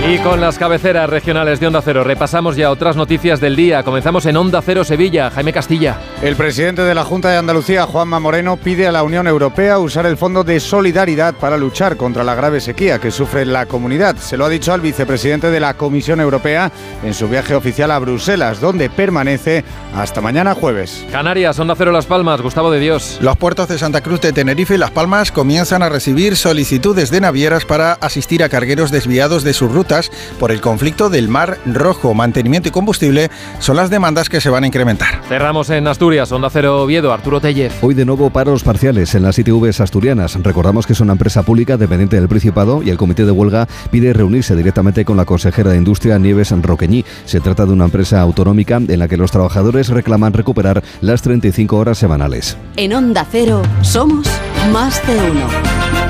[0.05, 3.85] Y con las cabeceras regionales de Onda Cero repasamos ya otras noticias del día.
[3.85, 5.31] Comenzamos en Onda Cero Sevilla.
[5.31, 5.97] Jaime Castilla.
[6.21, 10.05] El presidente de la Junta de Andalucía, Juanma Moreno, pide a la Unión Europea usar
[10.07, 14.17] el Fondo de Solidaridad para luchar contra la grave sequía que sufre la comunidad.
[14.17, 16.73] Se lo ha dicho al vicepresidente de la Comisión Europea
[17.05, 21.07] en su viaje oficial a Bruselas, donde permanece hasta mañana jueves.
[21.13, 23.19] Canarias, Onda Cero Las Palmas, Gustavo de Dios.
[23.21, 27.21] Los puertos de Santa Cruz de Tenerife y Las Palmas comienzan a recibir solicitudes de
[27.21, 32.15] navieras para asistir a cargueros desviados de sus rutas por el conflicto del Mar Rojo.
[32.15, 35.23] Mantenimiento y combustible son las demandas que se van a incrementar.
[35.29, 37.73] Cerramos en Asturias, Onda Cero Oviedo, Arturo Tellez.
[37.83, 40.39] Hoy de nuevo paros parciales en las ITVs asturianas.
[40.43, 44.13] Recordamos que es una empresa pública dependiente del Principado y el comité de huelga pide
[44.13, 47.05] reunirse directamente con la consejera de Industria Nieves Roqueñí.
[47.25, 51.77] Se trata de una empresa autonómica en la que los trabajadores reclaman recuperar las 35
[51.77, 52.57] horas semanales.
[52.77, 54.27] En Onda Cero somos
[54.73, 56.02] más de uno.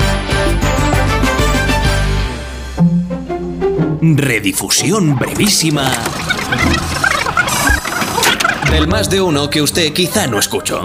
[4.04, 5.88] Redifusión brevísima
[8.68, 10.82] del más de uno que usted quizá no escuchó.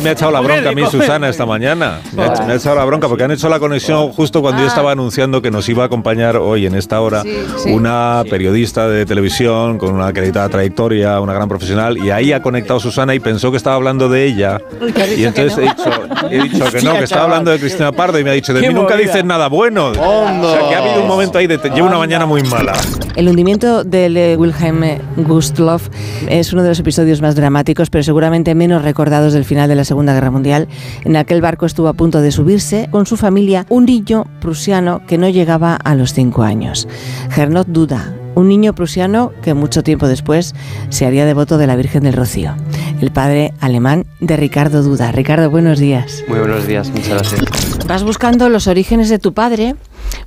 [0.00, 2.00] Me ha echado la bronca a mí Susana esta mañana.
[2.12, 5.42] Me ha, echado la bronca porque han hecho la conexión justo cuando yo estaba anunciando
[5.42, 7.22] que nos iba a acompañar hoy en esta hora
[7.66, 12.80] una periodista de televisión con una acreditada trayectoria, una gran profesional, y ahí ha conectado
[12.80, 14.60] Susana y pensó que estaba hablando de ella.
[15.16, 18.34] Y entonces he, dicho, que no, que estaba hablando de Cristina Pardo y me ha
[18.34, 19.88] dicho, de mí nunca dices nada bueno.
[19.88, 22.72] O sea, que ha habido un momento ahí de llevo una mañana muy mala.
[23.16, 24.82] El hundimiento del eh, Wilhelm
[25.16, 25.88] Gustloff
[26.28, 29.81] es uno de los episodios más dramáticos, pero seguramente menos recordados del final de la
[29.84, 30.68] Segunda Guerra Mundial.
[31.04, 35.18] En aquel barco estuvo a punto de subirse con su familia un niño prusiano que
[35.18, 36.88] no llegaba a los cinco años.
[37.30, 40.54] Gernot Duda, un niño prusiano que mucho tiempo después
[40.88, 42.54] se haría devoto de la Virgen del Rocío,
[43.00, 45.12] el padre alemán de Ricardo Duda.
[45.12, 46.24] Ricardo, buenos días.
[46.28, 47.86] Muy buenos días, muchas gracias.
[47.86, 49.76] Vas buscando los orígenes de tu padre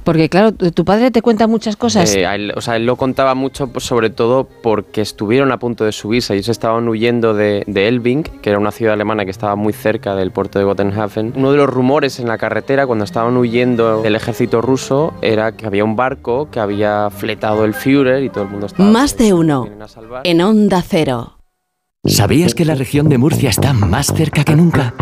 [0.06, 2.15] porque claro, tu padre te cuenta muchas cosas.
[2.15, 5.91] Eh, o sea, él lo contaba mucho, pues, sobre todo porque estuvieron a punto de
[5.91, 6.36] subirse.
[6.36, 10.15] Ellos estaban huyendo de, de, Elbing, que era una ciudad alemana que estaba muy cerca
[10.15, 11.34] del puerto de Gotenhafen.
[11.36, 15.65] Uno de los rumores en la carretera, cuando estaban huyendo del ejército ruso, era que
[15.65, 18.89] había un barco que había fletado el Führer y todo el mundo estaba...
[18.89, 19.68] Más de uno.
[20.24, 21.39] En Onda Cero.
[22.06, 24.94] ¿Sabías que la región de Murcia está más cerca que nunca?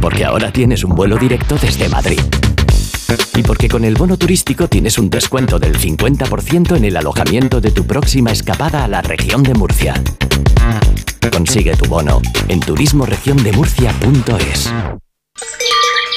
[0.00, 2.20] Porque ahora tienes un vuelo directo desde Madrid.
[3.34, 7.70] Y porque con el bono turístico tienes un descuento del 50% en el alojamiento de
[7.70, 9.94] tu próxima escapada a la región de Murcia.
[11.30, 14.72] Consigue tu bono en turismoregiondemurcia.es.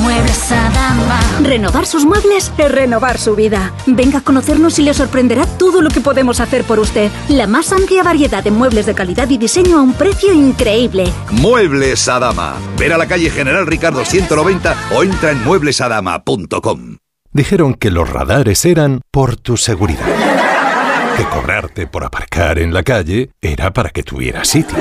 [0.00, 1.20] Muebles Adama.
[1.42, 3.72] Renovar sus muebles es renovar su vida.
[3.86, 7.10] Venga a conocernos y le sorprenderá todo lo que podemos hacer por usted.
[7.28, 11.04] La más amplia variedad de muebles de calidad y diseño a un precio increíble.
[11.30, 12.54] Muebles Adama.
[12.78, 16.96] Ver a la calle General Ricardo 190 o entra en mueblesadama.com.
[17.32, 20.06] Dijeron que los radares eran por tu seguridad.
[21.16, 24.76] Que cobrarte por aparcar en la calle era para que tuvieras sitio.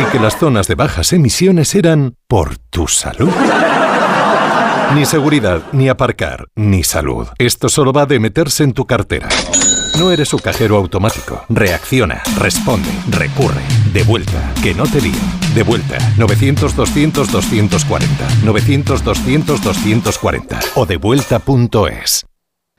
[0.00, 3.30] Y que las zonas de bajas emisiones eran por tu salud.
[4.94, 7.26] Ni seguridad, ni aparcar, ni salud.
[7.38, 9.28] Esto solo va de meterse en tu cartera.
[9.98, 11.44] No eres su cajero automático.
[11.50, 13.60] Reacciona, responde, recurre.
[13.92, 15.12] De vuelta, que no te lío.
[15.54, 18.06] De vuelta, 900-200-240.
[18.44, 20.58] 900-200-240.
[20.74, 22.24] O devuelta.es.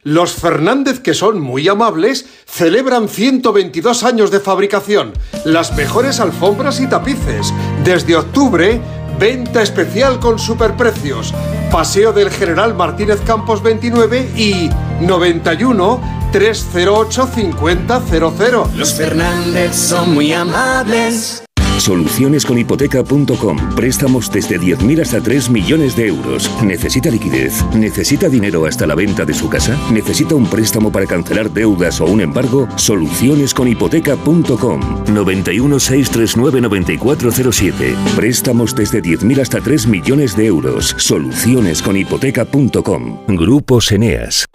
[0.02, 5.12] Los Fernández, que son muy amables, celebran 122 años de fabricación,
[5.43, 7.54] las mejores alfombras y tapices.
[7.84, 8.80] Desde octubre,
[9.19, 11.34] venta especial con superprecios.
[11.71, 14.69] Paseo del General Martínez Campos 29 y
[15.01, 16.01] 91
[16.32, 18.77] 308 5000.
[18.77, 21.43] Los Fernández son muy amables.
[21.79, 23.75] Solucionesconhipoteca.com.
[23.75, 26.49] Préstamos desde 10.000 hasta 3 millones de euros.
[26.63, 27.63] ¿Necesita liquidez?
[27.73, 29.77] ¿Necesita dinero hasta la venta de su casa?
[29.91, 32.67] ¿Necesita un préstamo para cancelar deudas o un embargo?
[32.75, 34.79] Solucionesconhipoteca.com.
[35.13, 37.95] 91 639 9407.
[38.15, 40.93] Préstamos desde 10.000 hasta 3 millones de euros.
[40.97, 43.25] Solucionesconhipoteca.com.
[43.27, 44.45] Grupo Eneas.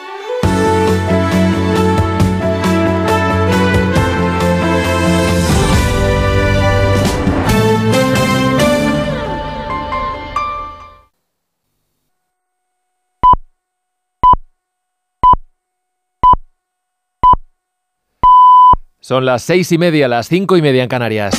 [19.07, 21.35] Son las seis y media, las cinco y media en Canarias.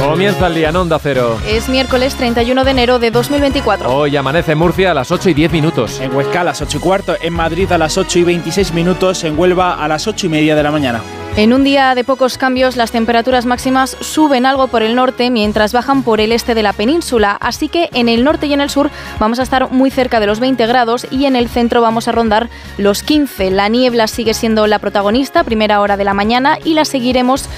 [0.00, 1.38] Comienza el día en Onda Cero.
[1.46, 3.88] Es miércoles 31 de enero de 2024.
[3.88, 6.00] Hoy amanece en Murcia a las 8 y 10 minutos.
[6.00, 9.22] En Huesca a las 8 y cuarto, en Madrid a las 8 y 26 minutos,
[9.22, 11.00] en Huelva a las 8 y media de la mañana.
[11.36, 15.72] En un día de pocos cambios, las temperaturas máximas suben algo por el norte mientras
[15.72, 18.68] bajan por el este de la península, así que en el norte y en el
[18.68, 18.90] sur
[19.20, 22.12] vamos a estar muy cerca de los 20 grados y en el centro vamos a
[22.12, 23.52] rondar los 15.
[23.52, 27.48] La niebla sigue siendo la protagonista, primera hora de la mañana, y la seguiremos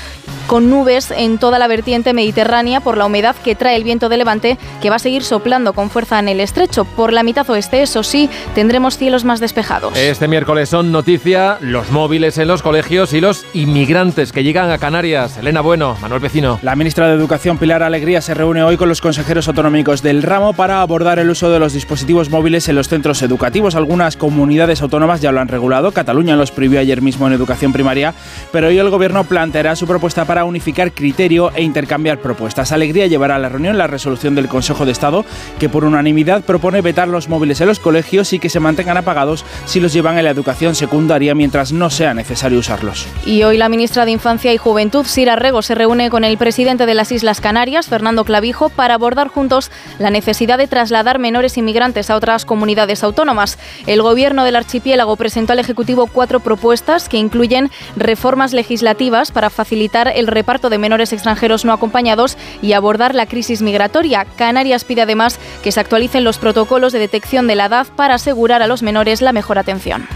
[0.53, 4.19] con nubes en toda la vertiente mediterránea por la humedad que trae el viento de
[4.19, 6.85] levante que va a seguir soplando con fuerza en el estrecho.
[6.85, 9.97] Por la mitad oeste, eso sí, tendremos cielos más despejados.
[9.97, 14.77] Este miércoles son noticia los móviles en los colegios y los inmigrantes que llegan a
[14.77, 15.39] Canarias.
[15.39, 16.59] Elena Bueno, Manuel Vecino.
[16.61, 20.53] La ministra de Educación, Pilar Alegría, se reúne hoy con los consejeros autonómicos del ramo
[20.53, 23.75] para abordar el uso de los dispositivos móviles en los centros educativos.
[23.75, 25.93] Algunas comunidades autónomas ya lo han regulado.
[25.93, 28.13] Cataluña los prohibió ayer mismo en educación primaria,
[28.53, 32.73] pero hoy el gobierno planteará su propuesta para unificar criterio e intercambiar propuestas.
[32.73, 35.25] Alegría llevará a la reunión la resolución del Consejo de Estado
[35.59, 39.45] que por unanimidad propone vetar los móviles en los colegios y que se mantengan apagados
[39.67, 43.07] si los llevan en la educación secundaria mientras no sea necesario usarlos.
[43.25, 46.87] Y hoy la ministra de Infancia y Juventud, Sira Rego, se reúne con el presidente
[46.87, 52.11] de las Islas Canarias, Fernando Clavijo, para abordar juntos la necesidad de trasladar menores inmigrantes
[52.11, 53.59] a otras comunidades autónomas.
[53.87, 60.13] El gobierno del archipiélago presentó al Ejecutivo cuatro propuestas que incluyen reformas legislativas para facilitar
[60.15, 64.25] el reparto de menores extranjeros no acompañados y abordar la crisis migratoria.
[64.37, 68.63] Canarias pide además que se actualicen los protocolos de detección de la edad para asegurar
[68.63, 70.07] a los menores la mejor atención.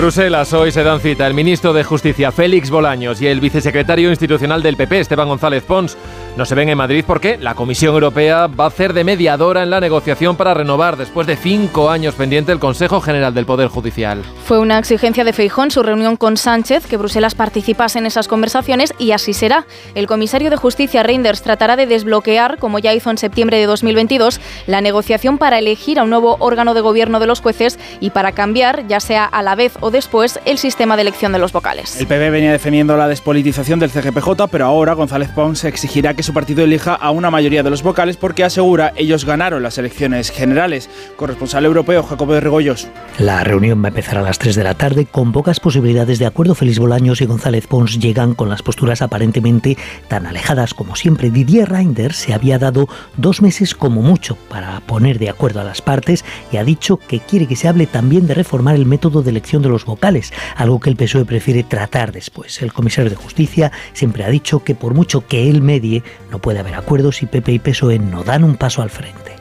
[0.00, 4.62] Bruselas hoy se dan cita el ministro de Justicia Félix Bolaños y el vicesecretario institucional
[4.62, 5.94] del PP Esteban González Pons.
[6.38, 9.68] No se ven en Madrid porque la Comisión Europea va a hacer de mediadora en
[9.68, 14.22] la negociación para renovar después de cinco años pendiente el Consejo General del Poder Judicial.
[14.46, 18.94] Fue una exigencia de Feijón su reunión con Sánchez que Bruselas participase en esas conversaciones
[18.98, 19.66] y así será.
[19.94, 24.40] El comisario de Justicia Reinders tratará de desbloquear, como ya hizo en septiembre de 2022,
[24.66, 28.32] la negociación para elegir a un nuevo órgano de gobierno de los jueces y para
[28.32, 32.00] cambiar, ya sea a la vez o después, el sistema de elección de los vocales.
[32.00, 36.32] El PP venía defendiendo la despolitización del CGPJ, pero ahora González Pons exigirá que su
[36.32, 40.88] partido elija a una mayoría de los vocales porque asegura ellos ganaron las elecciones generales.
[41.16, 42.88] Corresponsal europeo Jacobo de Regoyos.
[43.18, 46.26] La reunión va a empezar a las 3 de la tarde con pocas posibilidades de
[46.26, 46.54] acuerdo.
[46.54, 49.76] Félix Bolaños y González Pons llegan con las posturas aparentemente
[50.08, 51.30] tan alejadas como siempre.
[51.30, 55.82] Didier Reinders se había dado dos meses como mucho para poner de acuerdo a las
[55.82, 59.30] partes y ha dicho que quiere que se hable también de reformar el método de
[59.30, 62.62] elección de los vocales, algo que el PSOE prefiere tratar después.
[62.62, 66.60] El comisario de Justicia siempre ha dicho que por mucho que él medie, no puede
[66.60, 69.40] haber acuerdos si PP y PSOE no dan un paso al frente.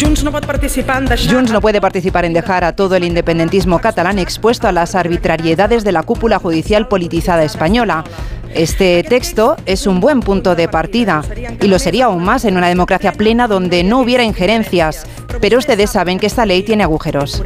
[0.00, 4.72] Junts no, Junts no puede participar en dejar a todo el independentismo catalán expuesto a
[4.72, 8.04] las arbitrariedades de la cúpula judicial politizada española.
[8.54, 11.22] Este texto es un buen punto de partida
[11.60, 15.06] y lo sería aún más en una democracia plena donde no hubiera injerencias.
[15.40, 17.42] Pero ustedes saben que esta ley tiene agujeros.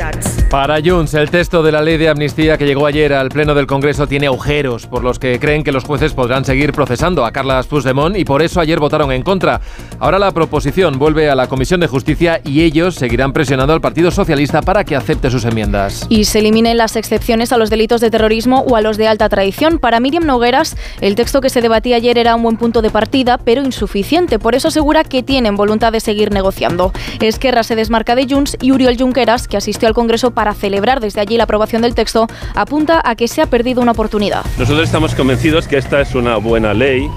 [0.51, 3.67] Para Junts, el texto de la ley de amnistía que llegó ayer al Pleno del
[3.67, 7.67] Congreso tiene agujeros por los que creen que los jueces podrán seguir procesando a Carlas
[7.67, 9.61] Puigdemont y por eso ayer votaron en contra.
[9.99, 14.11] Ahora la proposición vuelve a la Comisión de Justicia y ellos seguirán presionando al Partido
[14.11, 16.07] Socialista para que acepte sus enmiendas.
[16.09, 19.29] Y se eliminen las excepciones a los delitos de terrorismo o a los de alta
[19.29, 19.79] traición.
[19.79, 23.39] Para Miriam Nogueras, el texto que se debatía ayer era un buen punto de partida,
[23.39, 24.39] pero insuficiente.
[24.39, 26.93] Por eso asegura que tienen voluntad de seguir negociando.
[27.21, 31.21] Esquerra se desmarca de Junts y Uriol Junqueras, que asistió al Congreso para celebrar desde
[31.21, 34.45] allí la aprobación del texto, apunta a que se ha perdido una oportunidad.
[34.59, 37.09] Nosotros estamos convencidos que esta es una buena ley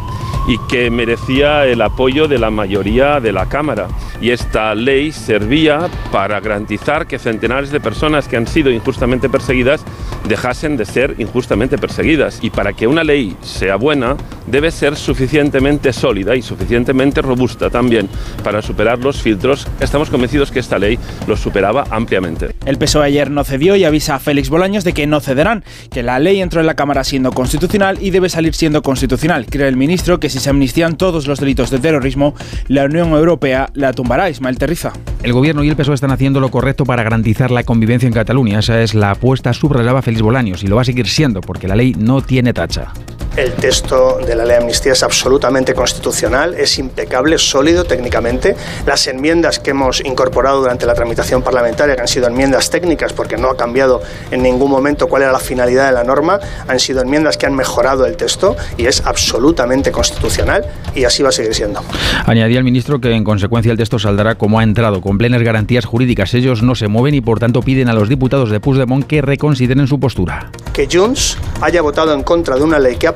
[0.48, 3.88] y que merecía el apoyo de la mayoría de la Cámara.
[4.22, 9.84] Y esta ley servía para garantizar que centenares de personas que han sido injustamente perseguidas
[10.28, 12.40] dejasen de ser injustamente perseguidas.
[12.42, 13.36] Y para que una ley
[13.68, 14.16] sea buena,
[14.50, 18.08] debe ser suficientemente sólida y suficientemente robusta también
[18.42, 19.68] para superar los filtros.
[19.82, 20.98] Estamos convencidos que esta ley
[21.28, 22.56] los superaba ampliamente.
[22.66, 26.02] El PSOE ayer no cedió y avisa a Félix Bolaños de que no cederán, que
[26.02, 29.48] la ley entró en la Cámara siendo constitucional y debe salir siendo constitucional.
[29.48, 32.34] Cree el ministro que si se amnistían todos los delitos de terrorismo,
[32.70, 34.30] la Unión Europea la tumbará.
[34.30, 34.94] Ismael Terriza.
[35.24, 38.60] El gobierno y el PSOE están haciendo lo correcto para garantizar la convivencia en Cataluña.
[38.60, 41.76] Esa es la apuesta, subrayaba Félix Bolaños, y lo va a seguir siendo, porque la
[41.76, 42.94] ley no tiene tacha.
[43.38, 48.56] El texto de la ley de amnistía es absolutamente constitucional, es impecable, sólido técnicamente.
[48.86, 53.38] Las enmiendas que hemos incorporado durante la tramitación parlamentaria, que han sido enmiendas técnicas porque
[53.38, 54.02] no ha cambiado
[54.32, 57.56] en ningún momento cuál era la finalidad de la norma, han sido enmiendas que han
[57.56, 61.82] mejorado el texto y es absolutamente constitucional y así va a seguir siendo.
[62.26, 65.86] Añadía el ministro que en consecuencia el texto saldrá como ha entrado, con plenas garantías
[65.86, 66.34] jurídicas.
[66.34, 69.88] Ellos no se mueven y por tanto piden a los diputados de Puigdemont que reconsideren
[69.88, 70.52] su postura.
[70.74, 73.14] Que Junts haya votado en contra de una ley que ha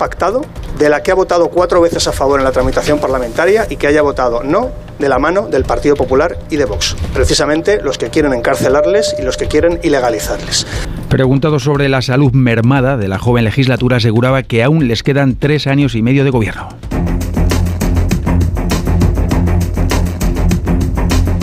[0.77, 3.87] de la que ha votado cuatro veces a favor en la tramitación parlamentaria y que
[3.87, 4.69] haya votado no
[4.99, 6.95] de la mano del Partido Popular y de Vox.
[7.13, 10.65] Precisamente los que quieren encarcelarles y los que quieren ilegalizarles.
[11.09, 15.67] Preguntado sobre la salud mermada de la joven legislatura, aseguraba que aún les quedan tres
[15.67, 16.69] años y medio de gobierno.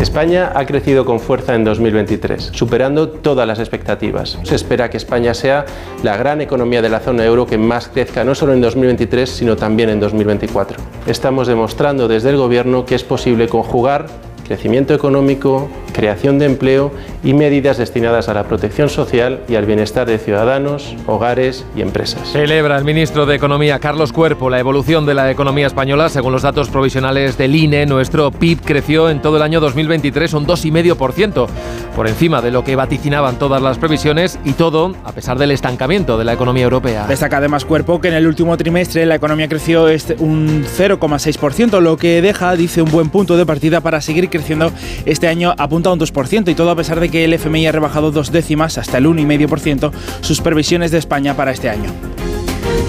[0.00, 4.38] España ha crecido con fuerza en 2023, superando todas las expectativas.
[4.44, 5.66] Se espera que España sea
[6.04, 9.56] la gran economía de la zona euro que más crezca no solo en 2023, sino
[9.56, 10.78] también en 2024.
[11.08, 14.06] Estamos demostrando desde el Gobierno que es posible conjugar
[14.48, 16.90] crecimiento económico, creación de empleo
[17.22, 22.32] y medidas destinadas a la protección social y al bienestar de ciudadanos, hogares y empresas.
[22.32, 26.08] Celebra el ministro de Economía Carlos Cuerpo la evolución de la economía española.
[26.08, 30.46] Según los datos provisionales del INE, nuestro PIB creció en todo el año 2023 un
[30.46, 31.46] 2,5%,
[31.94, 36.16] por encima de lo que vaticinaban todas las previsiones y todo a pesar del estancamiento
[36.16, 37.06] de la economía europea.
[37.06, 41.98] Destaca además Cuerpo que en el último trimestre la economía creció este, un 0,6%, lo
[41.98, 44.72] que deja, dice, un buen punto de partida para seguir creciendo creciendo
[45.04, 47.72] este año apunta a un 2% y todo a pesar de que el FMI ha
[47.72, 51.90] rebajado dos décimas hasta el 1,5% sus previsiones de España para este año.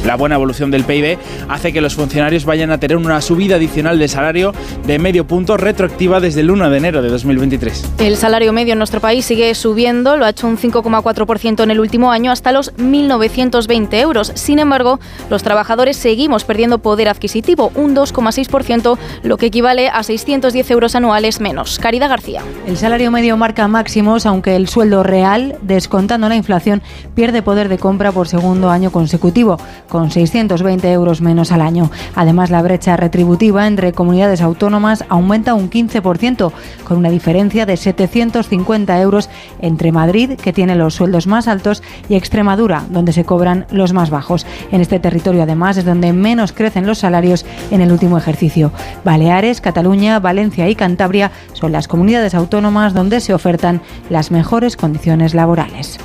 [0.06, 1.18] La buena evolución del PIB
[1.50, 4.54] hace que los funcionarios vayan a tener una subida adicional de salario
[4.88, 7.94] de medio punto retroactiva desde el 1 de enero de 2023.
[8.00, 11.80] El salario medio en nuestro país sigue subiendo, lo ha hecho un 5,4% en el
[11.82, 14.32] último año hasta los 1.920 euros.
[14.36, 20.72] Sin embargo, los trabajadores seguimos perdiendo poder adquisitivo, un 2,6%, lo que equivale a 610
[20.72, 21.78] euros anuales menos.
[21.78, 22.42] Caridad García.
[22.66, 26.82] El salario medio marca máximos, aunque el sueldo real, descontando la inflación,
[27.16, 29.58] pierde poder de compra por segundo año consecutivo
[29.90, 31.92] con 620 euros menos al año.
[32.16, 36.52] Además, la brecha retributiva entre comunidades autónomas aumenta un 15%,
[36.84, 39.30] con una diferencia de 750 euros
[39.60, 44.10] entre Madrid, que tiene los sueldos más altos, y Extremadura, donde se cobran los más
[44.10, 44.46] bajos.
[44.72, 48.72] En este territorio, además, es donde menos crecen los salarios en el último ejercicio.
[49.04, 55.34] Baleares, Cataluña, Valencia y Cantabria son las comunidades autónomas donde se ofertan las mejores condiciones
[55.34, 56.00] laborales.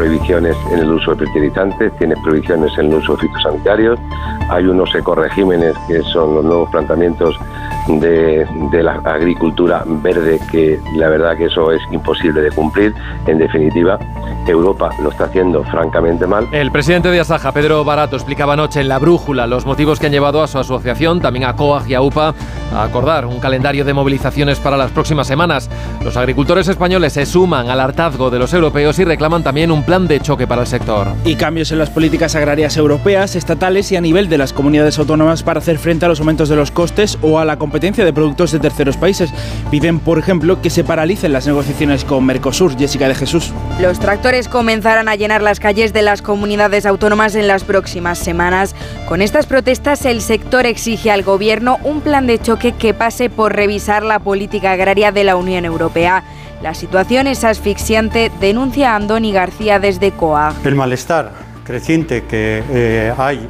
[0.00, 4.00] Prohibiciones en el uso de fertilizantes, tiene prohibiciones en el uso de fitosanitarios,
[4.48, 7.36] hay unos ecoregímenes que son los nuevos planteamientos
[7.98, 12.94] de, de, la agricultura verde que la verdad que eso es imposible de cumplir.
[13.26, 13.98] En definitiva,
[14.46, 16.46] Europa lo está haciendo francamente mal.
[16.52, 20.12] El presidente de Asaja, Pedro Barato, explicaba anoche en La Brújula los motivos que han
[20.12, 22.34] llevado a su asociación, también a COAG y a UPA,
[22.74, 25.68] a acordar un calendario de movilizaciones para las próximas semanas.
[26.04, 30.06] Los agricultores españoles se suman al hartazgo de los europeos y reclaman también un plan
[30.06, 31.08] de choque para el sector.
[31.24, 35.42] Y cambios en las políticas agrarias europeas, estatales y a nivel de las comunidades autónomas
[35.42, 38.52] para hacer frente a los aumentos de los costes o a la competencia de productos
[38.52, 39.30] de terceros países.
[39.70, 42.76] Piden, por ejemplo, que se paralicen las negociaciones con Mercosur.
[42.76, 43.52] Jessica de Jesús.
[43.80, 48.76] Los tractores comenzarán a llenar las calles de las comunidades autónomas en las próximas semanas.
[49.08, 53.54] Con estas protestas, el sector exige al gobierno un plan de choque que pase por
[53.54, 56.22] revisar la política agraria de la Unión Europea.
[56.62, 60.54] La situación es asfixiante, denuncia Andoni García desde COA.
[60.64, 61.32] El malestar
[61.64, 63.48] creciente que eh, hay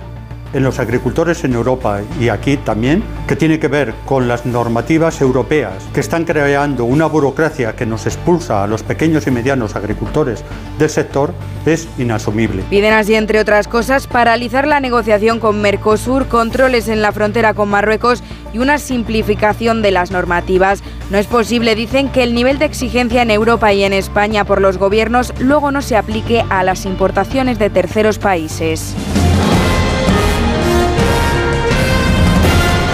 [0.52, 5.20] en los agricultores en Europa y aquí también, que tiene que ver con las normativas
[5.20, 10.44] europeas que están creando una burocracia que nos expulsa a los pequeños y medianos agricultores
[10.78, 11.32] del sector,
[11.66, 12.64] es inasumible.
[12.70, 17.68] Piden así, entre otras cosas, paralizar la negociación con Mercosur, controles en la frontera con
[17.68, 18.22] Marruecos
[18.52, 20.82] y una simplificación de las normativas.
[21.10, 24.60] No es posible, dicen, que el nivel de exigencia en Europa y en España por
[24.60, 28.94] los gobiernos luego no se aplique a las importaciones de terceros países.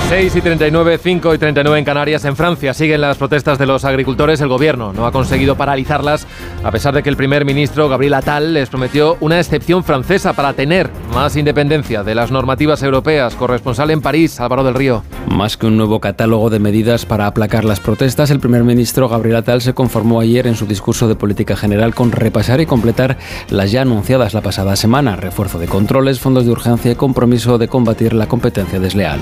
[0.08, 2.24] 6 y 39, 5 y 39 en Canarias.
[2.24, 4.40] En Francia siguen las protestas de los agricultores.
[4.40, 6.28] El gobierno no ha conseguido paralizarlas,
[6.62, 10.52] a pesar de que el primer ministro, Gabriel Attal, les prometió una excepción francesa para
[10.52, 13.34] tener más independencia de las normativas europeas.
[13.34, 15.02] Corresponsal en París, Álvaro del Río.
[15.28, 19.36] Más que un nuevo catálogo de medidas para aplacar las protestas, el primer ministro Gabriel
[19.36, 23.18] Attal se conformó ayer en su discurso de política general con repasar y completar
[23.50, 27.66] las ya anunciadas la pasada semana: refuerzo de controles, fondos de urgencia y compromiso de
[27.66, 29.20] combatir la competencia desleal.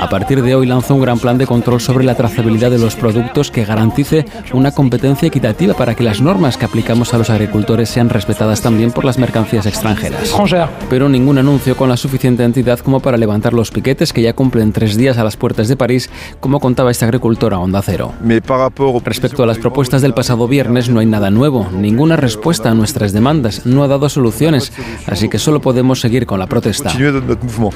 [0.00, 2.96] A partir de hoy lanza un gran plan de control sobre la trazabilidad de los
[2.96, 4.24] productos que garantice
[4.54, 8.92] una competencia equitativa para que las normas que aplicamos a los agricultores sean respetadas también
[8.92, 10.34] por las mercancías extranjeras.
[10.88, 14.72] Pero ningún anuncio con la suficiente entidad como para levantar los piquetes que ya cumplen
[14.72, 16.08] tres días a las puertas de París,
[16.40, 18.14] como contaba esta agricultora Onda Cero.
[19.04, 23.12] Respecto a las propuestas del pasado viernes, no hay nada nuevo, ninguna respuesta a nuestras
[23.12, 24.72] demandas, no ha dado soluciones,
[25.06, 26.90] así que solo podemos seguir con la protesta.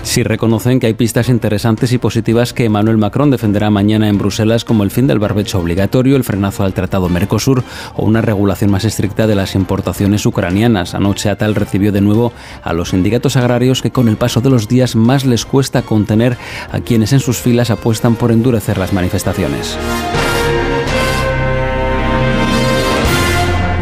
[0.04, 4.84] Si reconocen que hay pistas interesantes y que Emmanuel Macron defenderá mañana en Bruselas como
[4.84, 7.64] el fin del barbecho obligatorio, el frenazo al Tratado Mercosur
[7.96, 10.94] o una regulación más estricta de las importaciones ucranianas.
[10.94, 14.68] Anoche Atal recibió de nuevo a los sindicatos agrarios que con el paso de los
[14.68, 16.36] días más les cuesta contener
[16.70, 19.76] a quienes en sus filas apuestan por endurecer las manifestaciones.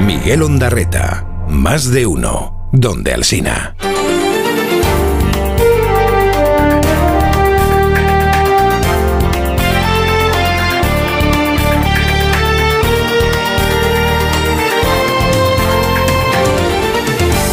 [0.07, 3.77] Miguel Ondarreta, más de uno, donde Alsina.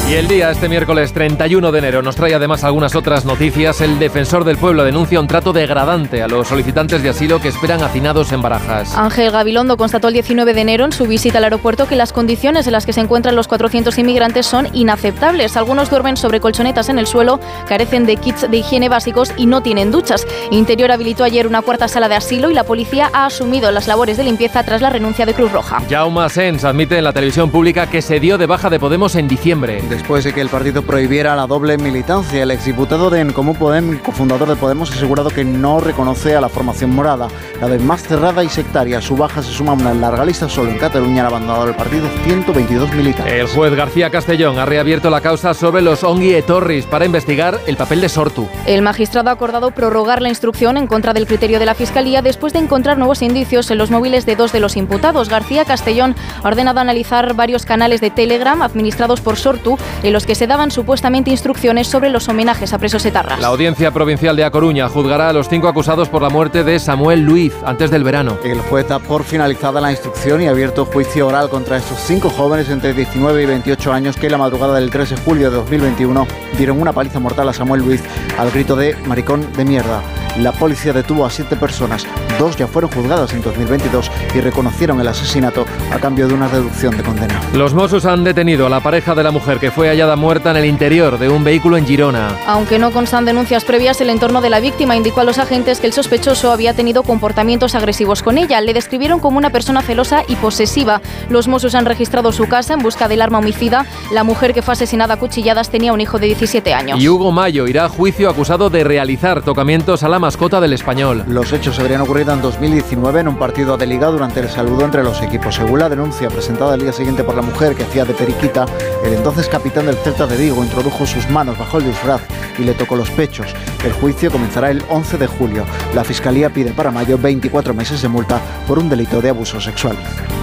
[0.10, 3.80] Y el día, este miércoles 31 de enero, nos trae además algunas otras noticias.
[3.80, 7.84] El defensor del pueblo denuncia un trato degradante a los solicitantes de asilo que esperan
[7.84, 8.98] hacinados en barajas.
[8.98, 12.66] Ángel Gabilondo constató el 19 de enero en su visita al aeropuerto que las condiciones
[12.66, 15.56] en las que se encuentran los 400 inmigrantes son inaceptables.
[15.56, 19.62] Algunos duermen sobre colchonetas en el suelo, carecen de kits de higiene básicos y no
[19.62, 20.26] tienen duchas.
[20.50, 24.18] Interior habilitó ayer una cuarta sala de asilo y la policía ha asumido las labores
[24.18, 25.84] de limpieza tras la renuncia de Cruz Roja.
[25.88, 29.28] Jaume Sens admite en la televisión pública que se dio de baja de Podemos en
[29.28, 29.84] diciembre.
[30.00, 34.00] Después de que el partido prohibiera la doble militancia, el exdiputado de En Comú Podem,
[34.00, 37.28] cofundador de Podemos, ha asegurado que no reconoce a la formación morada,
[37.60, 39.02] la vez más cerrada y sectaria.
[39.02, 40.48] Su baja se suma a una larga lista.
[40.48, 43.34] Solo en Cataluña han abandonado el partido 122 militantes.
[43.34, 47.76] El juez García Castellón ha reabierto la causa sobre los Ongi Etorris para investigar el
[47.76, 48.48] papel de Sortu.
[48.66, 52.54] El magistrado ha acordado prorrogar la instrucción en contra del criterio de la Fiscalía después
[52.54, 55.28] de encontrar nuevos indicios en los móviles de dos de los imputados.
[55.28, 60.36] García Castellón ha ordenado analizar varios canales de Telegram administrados por Sortu en los que
[60.36, 63.40] se daban supuestamente instrucciones sobre los homenajes a presos etarras.
[63.40, 66.80] La Audiencia Provincial de A Coruña juzgará a los cinco acusados por la muerte de
[66.80, 68.38] Samuel Luiz antes del verano.
[68.44, 72.30] El juez da por finalizada la instrucción y ha abierto juicio oral contra estos cinco
[72.30, 76.28] jóvenes entre 19 y 28 años que la madrugada del 13 de julio de 2021
[76.58, 78.04] dieron una paliza mortal a Samuel Luiz
[78.38, 80.02] al grito de maricón de mierda.
[80.38, 82.06] La policía detuvo a siete personas,
[82.38, 86.96] dos ya fueron juzgadas en 2022 y reconocieron el asesinato a cambio de una reducción
[86.96, 87.42] de condena.
[87.54, 90.58] Los Mossos han detenido a la pareja de la mujer que fue hallada muerta en
[90.58, 92.38] el interior de un vehículo en Girona.
[92.46, 95.88] Aunque no constan denuncias previas, el entorno de la víctima indicó a los agentes que
[95.88, 98.60] el sospechoso había tenido comportamientos agresivos con ella.
[98.60, 101.02] Le describieron como una persona celosa y posesiva.
[101.30, 103.86] Los Mossos han registrado su casa en busca del arma homicida.
[104.12, 107.00] La mujer que fue asesinada a cuchilladas tenía un hijo de 17 años.
[107.00, 111.24] Y Hugo Mayo irá a juicio acusado de realizar tocamientos a la mascota del español.
[111.28, 115.04] Los hechos habrían ocurrido en 2019 en un partido de liga durante el saludo entre
[115.04, 115.56] los equipos.
[115.56, 118.66] Según la denuncia presentada el día siguiente por la mujer que hacía de periquita,
[119.06, 122.22] el entonces capitán del Celta de Vigo introdujo sus manos bajo el disfraz
[122.58, 123.54] y le tocó los pechos.
[123.86, 125.66] El juicio comenzará el 11 de julio.
[125.94, 129.96] La fiscalía pide para mayo 24 meses de multa por un delito de abuso sexual.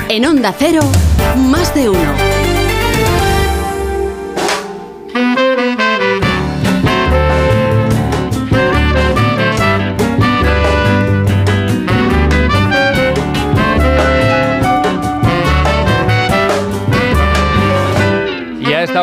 [0.09, 0.81] En Onda Cero,
[1.51, 2.46] más de uno.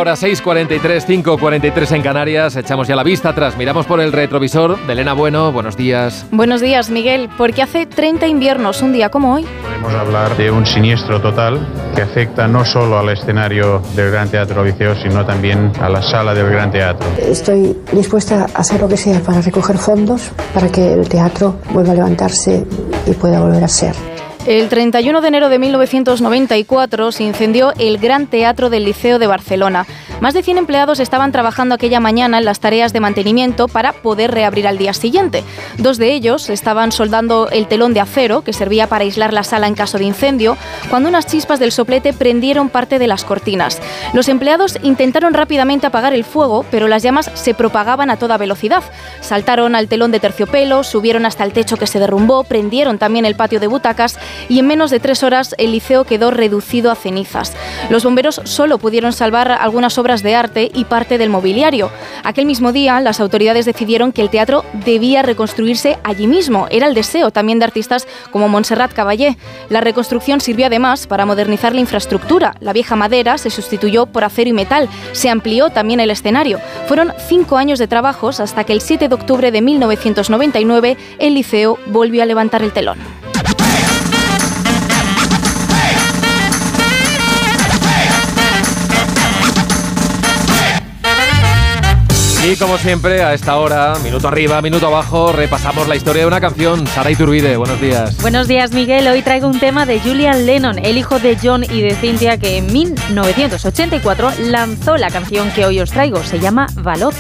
[0.03, 4.91] Hora 6.43, 5.43 en Canarias, echamos ya la vista atrás, miramos por el retrovisor de
[4.91, 6.25] Elena Bueno, buenos días.
[6.29, 7.29] Buenos días, Miguel.
[7.37, 9.45] Porque hace 30 inviernos, un día como hoy.
[9.61, 14.65] Podemos hablar de un siniestro total que afecta no solo al escenario del Gran Teatro
[14.65, 17.07] Liceo, sino también a la sala del Gran Teatro.
[17.17, 21.93] Estoy dispuesta a hacer lo que sea para recoger fondos para que el teatro vuelva
[21.93, 22.65] a levantarse
[23.07, 23.95] y pueda volver a ser.
[24.45, 29.87] El 31 de enero de 1994 se incendió el Gran Teatro del Liceo de Barcelona.
[30.19, 34.31] Más de 100 empleados estaban trabajando aquella mañana en las tareas de mantenimiento para poder
[34.31, 35.45] reabrir al día siguiente.
[35.77, 39.67] Dos de ellos estaban soldando el telón de acero que servía para aislar la sala
[39.67, 40.57] en caso de incendio,
[40.89, 43.81] cuando unas chispas del soplete prendieron parte de las cortinas.
[44.13, 48.83] Los empleados intentaron rápidamente apagar el fuego, pero las llamas se propagaban a toda velocidad.
[49.21, 53.35] Saltaron al telón de terciopelo, subieron hasta el techo que se derrumbó, prendieron también el
[53.35, 54.17] patio de butacas
[54.49, 57.53] y en menos de tres horas el liceo quedó reducido a cenizas.
[57.89, 61.89] Los bomberos solo pudieron salvar algunas obras de arte y parte del mobiliario.
[62.23, 66.67] Aquel mismo día, las autoridades decidieron que el teatro debía reconstruirse allí mismo.
[66.69, 69.37] Era el deseo también de artistas como Montserrat Caballé.
[69.69, 72.55] La reconstrucción sirvió además para modernizar la infraestructura.
[72.59, 74.89] La vieja madera se sustituyó por acero y metal.
[75.11, 76.59] Se amplió también el escenario.
[76.87, 81.79] Fueron cinco años de trabajos hasta que el 7 de octubre de 1999 el liceo
[81.87, 82.97] volvió a levantar el telón.
[92.45, 96.41] Y como siempre, a esta hora, minuto arriba, minuto abajo, repasamos la historia de una
[96.41, 96.85] canción.
[96.87, 98.17] Sara Iturbide, buenos días.
[98.21, 99.07] Buenos días, Miguel.
[99.07, 102.57] Hoy traigo un tema de Julian Lennon, el hijo de John y de Cynthia, que
[102.57, 106.21] en 1984 lanzó la canción que hoy os traigo.
[106.21, 107.13] Se llama Valor.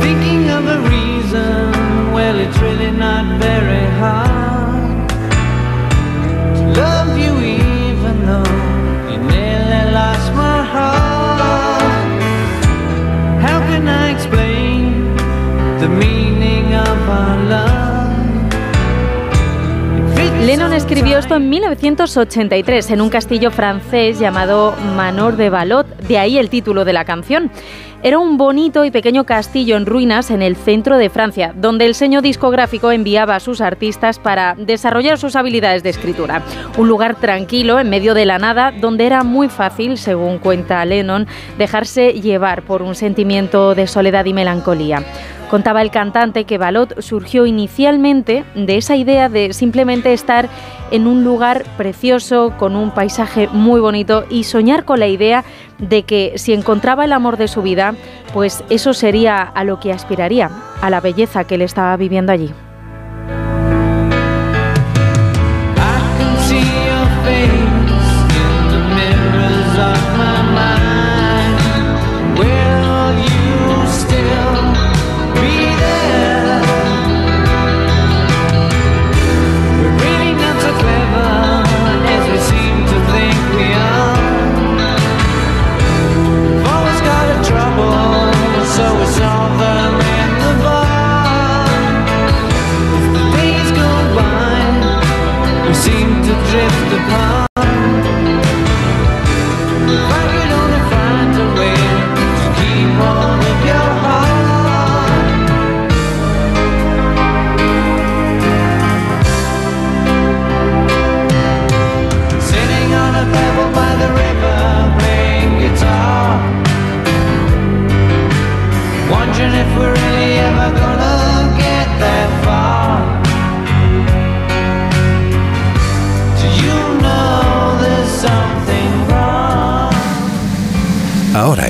[0.00, 4.27] Thinking of a reason, well, it's really not very hard
[20.44, 26.38] Lennon escribió esto en 1983 en un castillo francés llamado Manor de Valot, de ahí
[26.38, 27.50] el título de la canción.
[28.04, 31.96] Era un bonito y pequeño castillo en ruinas en el centro de Francia, donde el
[31.96, 36.42] sello discográfico enviaba a sus artistas para desarrollar sus habilidades de escritura.
[36.78, 41.26] Un lugar tranquilo, en medio de la nada, donde era muy fácil, según cuenta Lennon,
[41.58, 45.02] dejarse llevar por un sentimiento de soledad y melancolía.
[45.50, 50.48] Contaba el cantante que Balot surgió inicialmente de esa idea de simplemente estar
[50.90, 55.44] en un lugar precioso, con un paisaje muy bonito y soñar con la idea
[55.78, 57.94] de que si encontraba el amor de su vida,
[58.34, 60.50] pues eso sería a lo que aspiraría,
[60.82, 62.52] a la belleza que él estaba viviendo allí.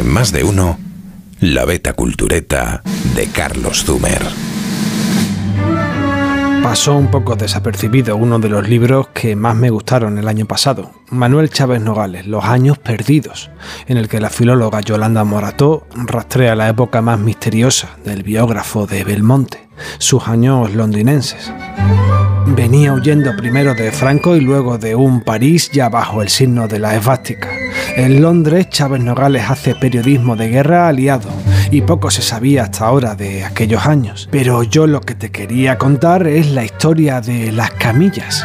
[0.09, 0.79] Más de uno,
[1.41, 2.83] la beta cultureta
[3.15, 4.23] de Carlos Zumer.
[6.63, 10.91] Pasó un poco desapercibido uno de los libros que más me gustaron el año pasado,
[11.11, 13.51] Manuel Chávez Nogales, Los años perdidos,
[13.87, 19.05] en el que la filóloga Yolanda Morató rastrea la época más misteriosa del biógrafo de
[19.05, 21.53] Belmonte, sus años londinenses.
[22.59, 26.81] Venía huyendo primero de Franco y luego de un París ya bajo el signo de
[26.81, 27.49] la esvástica.
[27.95, 31.29] En Londres, Chávez Nogales hace periodismo de guerra aliado
[31.71, 34.29] y poco se sabía hasta ahora de aquellos años.
[34.33, 38.45] Pero yo lo que te quería contar es la historia de las camillas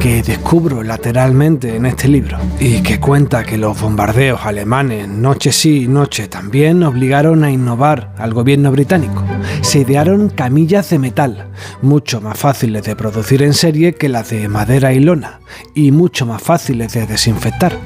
[0.00, 5.84] que descubro lateralmente en este libro y que cuenta que los bombardeos alemanes, noche sí
[5.84, 9.24] y noche también, obligaron a innovar al gobierno británico.
[9.60, 11.48] Se idearon camillas de metal,
[11.82, 15.40] mucho más fáciles de producir en serie que las de madera y lona,
[15.74, 17.76] y mucho más fáciles de desinfectar.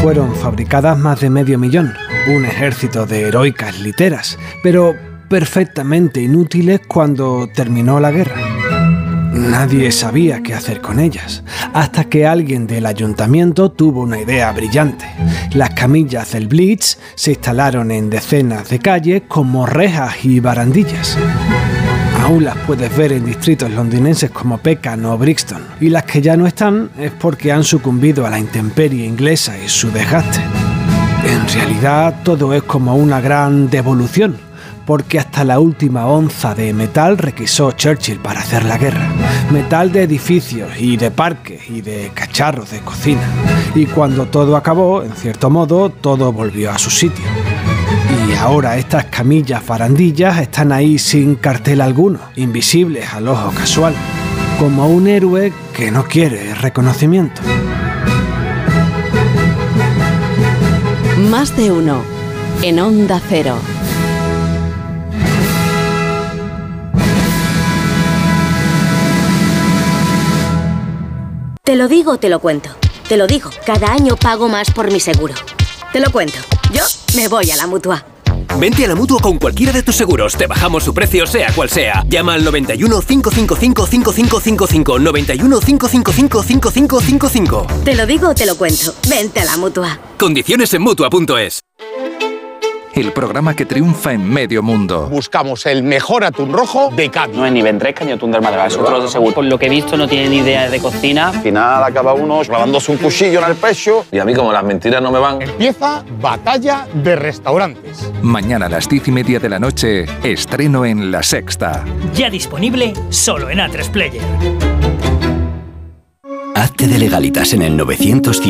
[0.00, 1.92] Fueron fabricadas más de medio millón,
[2.34, 4.94] un ejército de heroicas literas, pero
[5.28, 8.59] perfectamente inútiles cuando terminó la guerra.
[9.50, 11.42] Nadie sabía qué hacer con ellas,
[11.74, 15.04] hasta que alguien del ayuntamiento tuvo una idea brillante.
[15.54, 21.18] Las camillas del Blitz se instalaron en decenas de calles como rejas y barandillas.
[22.22, 26.36] aún las puedes ver en distritos londinenses como Peckham o Brixton, y las que ya
[26.36, 30.38] no están es porque han sucumbido a la intemperie inglesa y su desgaste.
[31.26, 34.36] En realidad todo es como una gran devolución,
[34.90, 39.08] porque hasta la última onza de metal requisó Churchill para hacer la guerra.
[39.52, 43.22] Metal de edificios y de parques y de cacharros de cocina.
[43.76, 47.24] Y cuando todo acabó, en cierto modo, todo volvió a su sitio.
[48.28, 53.94] Y ahora estas camillas farandillas están ahí sin cartel alguno, invisibles al ojo casual,
[54.58, 57.42] como un héroe que no quiere reconocimiento.
[61.30, 62.02] Más de uno.
[62.62, 63.54] En Onda Cero.
[71.70, 72.68] Te lo digo, te lo cuento.
[73.08, 75.34] Te lo digo, cada año pago más por mi seguro.
[75.92, 76.34] Te lo cuento.
[76.72, 76.82] Yo
[77.14, 78.04] me voy a la mutua.
[78.58, 80.34] Vente a la mutua con cualquiera de tus seguros.
[80.36, 82.02] Te bajamos su precio, sea cual sea.
[82.08, 84.98] Llama al 91 555 5555.
[84.98, 87.66] 91 555 5555.
[87.84, 88.92] Te lo digo, te lo cuento.
[89.08, 89.96] Vente a la mutua.
[90.18, 91.60] Condiciones en mutua.es.
[92.94, 95.08] El programa que triunfa en medio mundo.
[95.08, 97.36] Buscamos el mejor atún rojo de Cádiz.
[97.36, 99.34] No es ni ventresca ni atún del Málaga, es otro de seguro.
[99.34, 101.28] Por lo que he visto no tiene ni idea de cocina.
[101.28, 104.04] Al final acaba uno clavándose un cuchillo en el pecho.
[104.10, 105.40] Y a mí como las mentiras no me van.
[105.40, 108.10] Empieza Batalla de Restaurantes.
[108.22, 111.84] Mañana a las diez y media de la noche, estreno en La Sexta.
[112.14, 114.22] Ya disponible solo en A3 Player.
[116.60, 118.42] Hazte de legalitas en el 900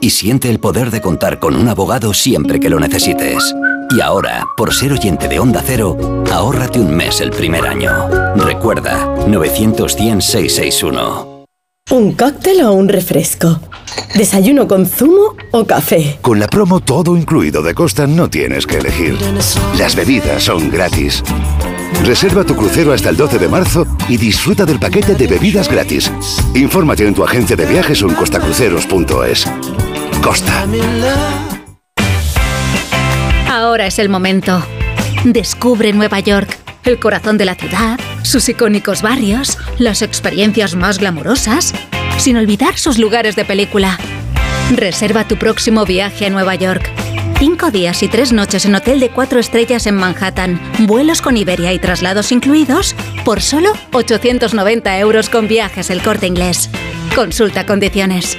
[0.00, 3.54] y siente el poder de contar con un abogado siempre que lo necesites.
[3.90, 7.92] Y ahora, por ser oyente de Onda Cero, ahórrate un mes el primer año.
[8.36, 9.96] Recuerda, 900
[11.90, 13.60] ¿Un cóctel o un refresco?
[14.14, 16.18] ¿Desayuno con zumo o café?
[16.22, 19.18] Con la promo todo incluido de Costa no tienes que elegir.
[19.76, 21.22] Las bebidas son gratis.
[22.04, 26.10] Reserva tu crucero hasta el 12 de marzo y disfruta del paquete de bebidas gratis.
[26.54, 29.46] Infórmate en tu agencia de viajes o en costacruceros.es.
[30.22, 30.66] Costa.
[33.48, 34.62] Ahora es el momento.
[35.24, 41.74] Descubre Nueva York, el corazón de la ciudad, sus icónicos barrios, las experiencias más glamurosas,
[42.18, 43.98] sin olvidar sus lugares de película.
[44.74, 46.90] Reserva tu próximo viaje a Nueva York.
[47.38, 51.72] Cinco días y tres noches en hotel de cuatro estrellas en Manhattan, vuelos con Iberia
[51.72, 56.68] y traslados incluidos, por solo 890 euros con viajes el corte inglés.
[57.14, 58.36] Consulta condiciones.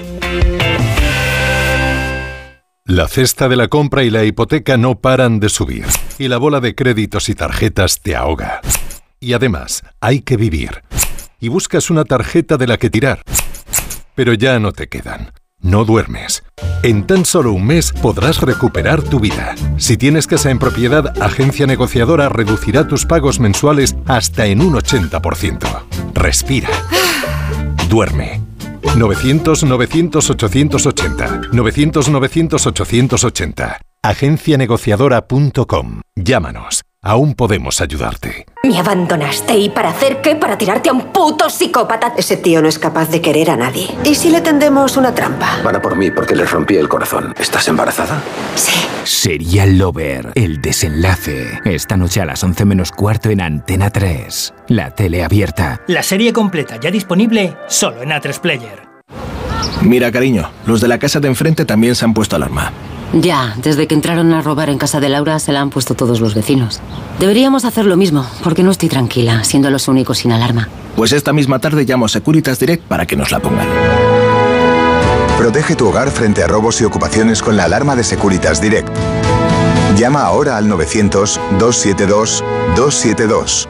[2.84, 5.86] La cesta de la compra y la hipoteca no paran de subir,
[6.18, 8.60] y la bola de créditos y tarjetas te ahoga.
[9.22, 10.84] Y además, hay que vivir.
[11.40, 13.22] Y buscas una tarjeta de la que tirar.
[14.14, 15.32] Pero ya no te quedan.
[15.62, 16.44] No duermes.
[16.84, 19.56] En tan solo un mes podrás recuperar tu vida.
[19.78, 25.68] Si tienes casa en propiedad, Agencia Negociadora reducirá tus pagos mensuales hasta en un 80%.
[26.14, 26.70] Respira.
[27.90, 28.40] Duerme.
[28.82, 31.50] 900-900-880.
[31.52, 33.80] 900-900-880.
[34.02, 36.00] Agencianegociadora.com.
[36.16, 36.84] Llámanos.
[37.02, 38.46] Aún podemos ayudarte.
[38.62, 40.36] Me abandonaste y para hacer qué?
[40.36, 42.14] Para tirarte a un puto psicópata.
[42.18, 43.88] Ese tío no es capaz de querer a nadie.
[44.04, 45.62] ¿Y si le tendemos una trampa?
[45.64, 47.34] Van a por mí porque les rompí el corazón.
[47.40, 48.22] ¿Estás embarazada?
[48.56, 48.74] Sí.
[49.06, 51.62] Serial Lover, el desenlace.
[51.64, 54.54] Esta noche a las 11 menos cuarto en Antena 3.
[54.68, 55.80] La tele abierta.
[55.88, 58.89] La serie completa ya disponible solo en A3 Player.
[59.82, 62.72] Mira, cariño, los de la casa de enfrente también se han puesto alarma.
[63.14, 66.20] Ya, desde que entraron a robar en casa de Laura se la han puesto todos
[66.20, 66.80] los vecinos.
[67.20, 70.70] Deberíamos hacer lo mismo, porque no estoy tranquila, siendo los únicos sin alarma.
[70.96, 73.68] Pues esta misma tarde llamo a Securitas Direct para que nos la pongan.
[75.40, 78.90] Protege tu hogar frente a robos y ocupaciones con la alarma de Securitas Direct.
[79.98, 83.68] Llama ahora al 900-272-272.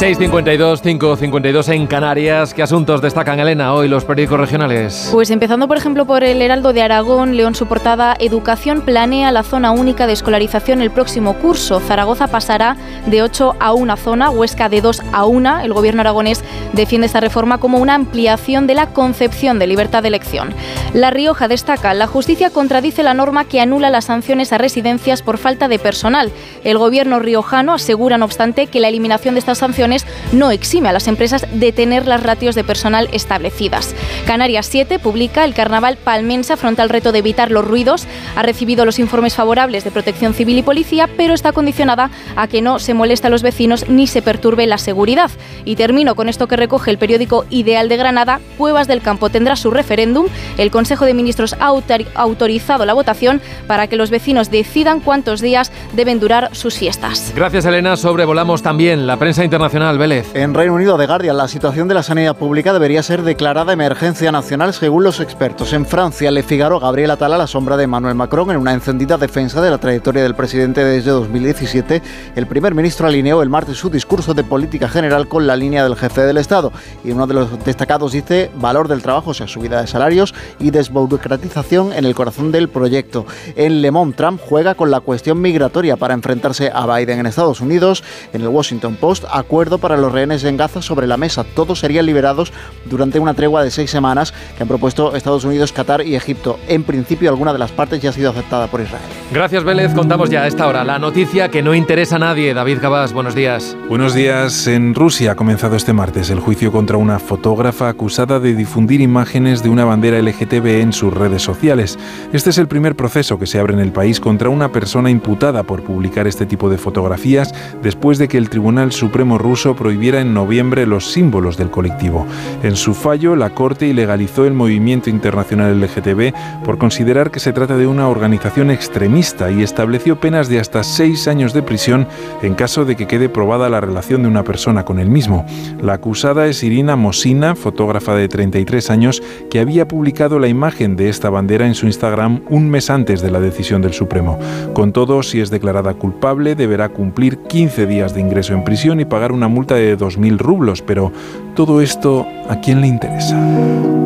[0.00, 2.54] 652, 552 en Canarias.
[2.54, 5.10] ¿Qué asuntos destacan, Elena, hoy los periódicos regionales?
[5.12, 9.42] Pues empezando, por ejemplo, por el Heraldo de Aragón, León su portada, Educación planea la
[9.42, 11.80] zona única de escolarización el próximo curso.
[11.80, 15.60] Zaragoza pasará de 8 a una zona, Huesca de 2 a 1.
[15.60, 16.42] El gobierno aragonés
[16.72, 20.54] defiende esta reforma como una ampliación de la concepción de libertad de elección.
[20.94, 25.36] La Rioja destaca, la justicia contradice la norma que anula las sanciones a residencias por
[25.36, 26.32] falta de personal.
[26.64, 29.89] El gobierno riojano asegura, no obstante, que la eliminación de estas sanciones
[30.32, 33.94] no exime a las empresas de tener las ratios de personal establecidas.
[34.26, 38.06] Canarias 7 publica el carnaval palmense afronta el reto de evitar los ruidos.
[38.36, 42.62] Ha recibido los informes favorables de protección civil y policía, pero está condicionada a que
[42.62, 45.30] no se moleste a los vecinos ni se perturbe la seguridad.
[45.64, 48.40] Y termino con esto que recoge el periódico Ideal de Granada.
[48.56, 50.26] Cuevas del Campo tendrá su referéndum.
[50.58, 51.72] El Consejo de Ministros ha
[52.14, 57.32] autorizado la votación para que los vecinos decidan cuántos días deben durar sus fiestas.
[57.34, 57.96] Gracias, Elena.
[57.96, 60.34] Sobrevolamos también la prensa internacional, Vélez.
[60.34, 64.30] En Reino Unido, de Guardian, la situación de la sanidad pública debería ser declarada emergencia
[64.30, 65.72] nacional según los expertos.
[65.72, 69.62] En Francia, Le Figaro, Gabriel Atala, la sombra de Emmanuel Macron, en una encendida defensa
[69.62, 72.02] de la trayectoria del presidente desde 2017,
[72.36, 75.96] el primer ministro alineó el martes su discurso de política general con la línea del
[75.96, 76.72] jefe del Estado.
[77.02, 80.72] Y uno de los destacados dice valor del trabajo, o sea, subida de salarios y
[80.72, 83.24] desburocratización en el corazón del proyecto.
[83.56, 87.62] En Le Monde, Trump juega con la cuestión migratoria para enfrentarse a Biden en Estados
[87.62, 88.04] Unidos.
[88.34, 91.44] En el Washington Post, acuerdo para los rehenes en Gaza sobre la mesa.
[91.44, 92.52] Todos serían liberados
[92.86, 96.58] durante una tregua de seis semanas que han propuesto Estados Unidos, Qatar y Egipto.
[96.68, 99.04] En principio, alguna de las partes ya ha sido aceptada por Israel.
[99.32, 99.94] Gracias, Vélez.
[99.94, 102.54] Contamos ya a esta hora la noticia que no interesa a nadie.
[102.54, 103.76] David Gabás, buenos días.
[103.88, 104.66] Buenos días.
[104.66, 109.62] En Rusia ha comenzado este martes el juicio contra una fotógrafa acusada de difundir imágenes
[109.62, 111.98] de una bandera LGTB en sus redes sociales.
[112.32, 115.62] Este es el primer proceso que se abre en el país contra una persona imputada
[115.62, 120.32] por publicar este tipo de fotografías después de que el Tribunal Supremo ruso prohibiera en
[120.32, 122.24] noviembre los símbolos del colectivo.
[122.62, 127.76] En su fallo, la Corte ilegalizó el movimiento internacional LGTB por considerar que se trata
[127.76, 132.06] de una organización extremista y estableció penas de hasta seis años de prisión
[132.42, 135.44] en caso de que quede probada la relación de una persona con el mismo.
[135.82, 139.20] La acusada es Irina Mosina, fotógrafa de 33 años,
[139.50, 143.32] que había publicado la imagen de esta bandera en su Instagram un mes antes de
[143.32, 144.38] la decisión del Supremo.
[144.74, 149.04] Con todo, si es declarada culpable, deberá cumplir 15 días de ingreso en prisión y
[149.04, 150.82] pagar una multa de 2.000 rublos.
[150.82, 151.12] Pero
[151.54, 153.36] todo esto, ¿a quién le interesa?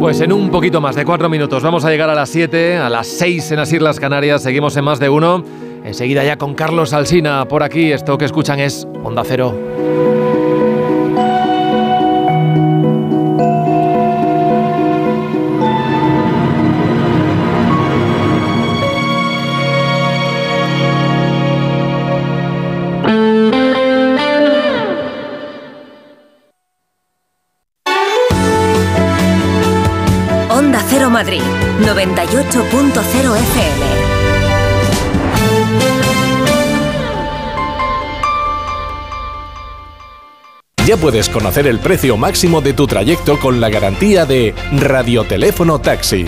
[0.01, 2.91] Pues en un poquito más de cuatro minutos vamos a llegar a las 7, a
[2.91, 4.43] las 6 en las Islas Canarias.
[4.43, 5.45] Seguimos en más de uno.
[5.85, 7.93] Enseguida ya con Carlos Alsina por aquí.
[7.93, 9.55] Esto que escuchan es Onda Cero.
[32.35, 33.87] 98.0 FM.
[40.85, 46.27] Ya puedes conocer el precio máximo de tu trayecto con la garantía de Radioteléfono Taxi.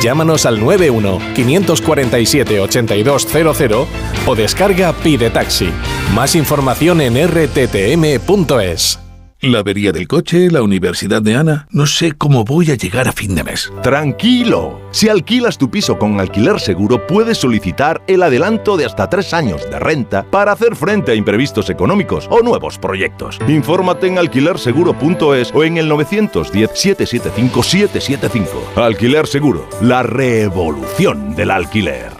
[0.00, 3.88] Llámanos al 91 547 8200
[4.28, 5.70] o descarga Pide Taxi.
[6.14, 9.07] Más información en rttm.es.
[9.40, 11.68] La avería del coche, la universidad de Ana.
[11.70, 13.72] No sé cómo voy a llegar a fin de mes.
[13.84, 14.80] Tranquilo.
[14.90, 19.62] Si alquilas tu piso con alquiler seguro, puedes solicitar el adelanto de hasta tres años
[19.70, 23.38] de renta para hacer frente a imprevistos económicos o nuevos proyectos.
[23.46, 28.48] Infórmate en alquilerseguro.es o en el 910-775-775.
[28.74, 32.17] Alquiler Seguro, la revolución del alquiler.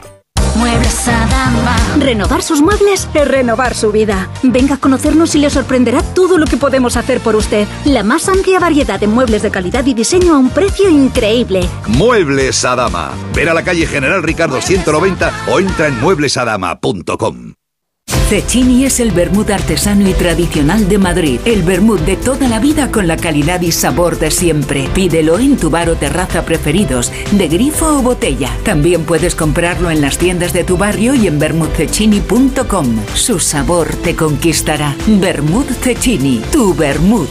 [0.59, 1.77] Muebles Adama.
[1.99, 4.29] Renovar sus muebles es renovar su vida.
[4.43, 7.67] Venga a conocernos y le sorprenderá todo lo que podemos hacer por usted.
[7.85, 11.61] La más amplia variedad de muebles de calidad y diseño a un precio increíble.
[11.87, 13.11] Muebles Adama.
[13.35, 17.58] Ver a la calle General Ricardo 190 o entra en mueblesadama.com.
[18.29, 21.41] Cecchini es el vermut artesano y tradicional de Madrid.
[21.47, 24.87] El vermut de toda la vida con la calidad y sabor de siempre.
[24.93, 28.55] Pídelo en tu bar o terraza preferidos, de grifo o botella.
[28.67, 33.01] También puedes comprarlo en las tiendas de tu barrio y en vermutcecchini.com.
[33.15, 34.95] Su sabor te conquistará.
[35.07, 37.31] Vermut Cecchini, tu vermut.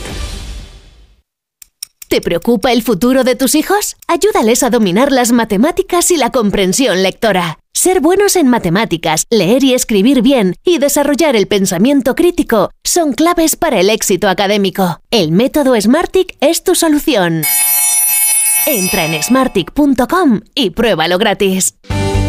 [2.08, 3.98] ¿Te preocupa el futuro de tus hijos?
[4.08, 7.60] Ayúdales a dominar las matemáticas y la comprensión lectora.
[7.88, 13.56] Ser buenos en matemáticas, leer y escribir bien y desarrollar el pensamiento crítico son claves
[13.56, 15.00] para el éxito académico.
[15.10, 17.44] El método Smartick es tu solución.
[18.66, 21.77] Entra en smartick.com y pruébalo gratis.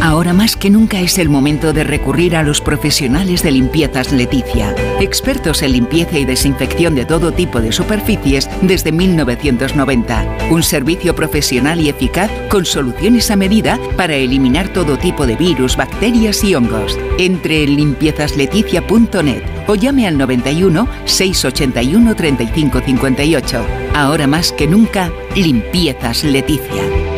[0.00, 4.72] Ahora más que nunca es el momento de recurrir a los profesionales de limpiezas Leticia,
[5.00, 10.38] expertos en limpieza y desinfección de todo tipo de superficies desde 1990.
[10.50, 15.76] Un servicio profesional y eficaz con soluciones a medida para eliminar todo tipo de virus,
[15.76, 16.96] bacterias y hongos.
[17.18, 23.66] Entre en limpiezasLeticia.net o llame al 91 681 3558.
[23.94, 27.17] Ahora más que nunca, limpiezas Leticia.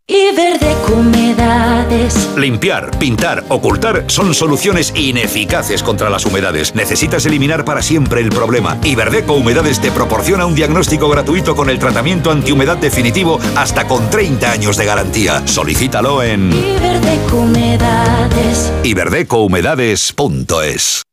[0.91, 2.29] Humedades.
[2.35, 6.75] Limpiar, pintar, ocultar son soluciones ineficaces contra las humedades.
[6.75, 8.77] Necesitas eliminar para siempre el problema.
[8.83, 14.51] Iberdeco Humedades te proporciona un diagnóstico gratuito con el tratamiento antihumedad definitivo hasta con 30
[14.51, 15.47] años de garantía.
[15.47, 18.73] Solicítalo en Iberdeco Humedades.
[18.83, 21.10] iberdecohumedades.es.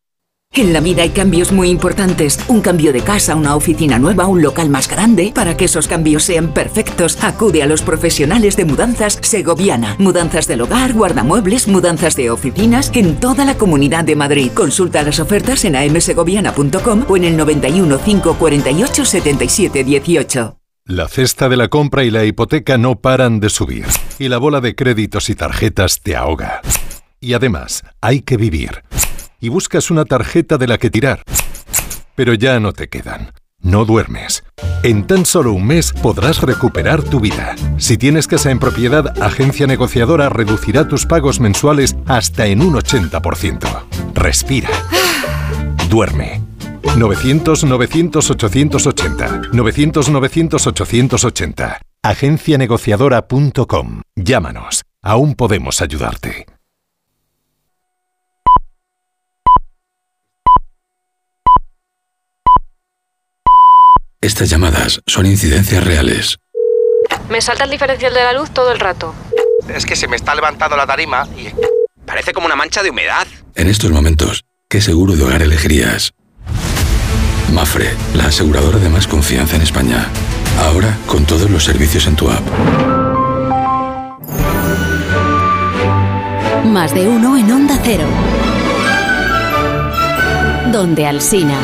[0.58, 2.40] En la vida hay cambios muy importantes.
[2.48, 5.30] Un cambio de casa, una oficina nueva, un local más grande.
[5.32, 9.94] Para que esos cambios sean perfectos, acude a los profesionales de mudanzas Segoviana.
[10.00, 14.50] Mudanzas del hogar, guardamuebles, mudanzas de oficinas en toda la comunidad de Madrid.
[14.52, 20.58] Consulta las ofertas en amsegoviana.com o en el 91 548 77 18.
[20.86, 23.86] La cesta de la compra y la hipoteca no paran de subir.
[24.18, 26.62] Y la bola de créditos y tarjetas te ahoga.
[27.20, 28.82] Y además, hay que vivir.
[29.40, 31.22] Y buscas una tarjeta de la que tirar.
[32.16, 33.30] Pero ya no te quedan.
[33.60, 34.42] No duermes.
[34.82, 37.54] En tan solo un mes podrás recuperar tu vida.
[37.76, 43.84] Si tienes casa en propiedad, Agencia Negociadora reducirá tus pagos mensuales hasta en un 80%.
[44.14, 44.70] Respira.
[45.88, 46.42] Duerme.
[46.82, 49.52] 900-900-880.
[49.52, 51.78] 900-900-880.
[52.02, 54.02] Agencianegociadora.com.
[54.16, 54.82] Llámanos.
[55.02, 56.46] Aún podemos ayudarte.
[64.20, 66.38] Estas llamadas son incidencias reales.
[67.30, 69.14] Me salta el diferencial de la luz todo el rato.
[69.72, 71.50] Es que se me está levantando la tarima y
[72.04, 73.28] parece como una mancha de humedad.
[73.54, 76.14] En estos momentos, ¿qué seguro de hogar elegirías?
[77.52, 80.08] Mafre, la aseguradora de más confianza en España.
[80.62, 82.42] Ahora con todos los servicios en tu app.
[86.64, 88.06] Más de uno en Onda Cero.
[90.72, 91.58] Donde Alsina.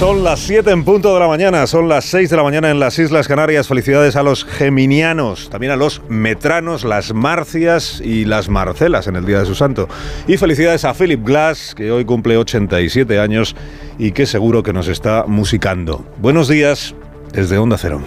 [0.00, 2.80] Son las 7 en punto de la mañana, son las 6 de la mañana en
[2.80, 3.68] las Islas Canarias.
[3.68, 9.26] Felicidades a los geminianos, también a los metranos, las marcias y las marcelas en el
[9.26, 9.90] Día de su Santo.
[10.26, 13.54] Y felicidades a Philip Glass, que hoy cumple 87 años
[13.98, 16.02] y que seguro que nos está musicando.
[16.16, 16.94] Buenos días
[17.34, 18.00] desde Onda Cero.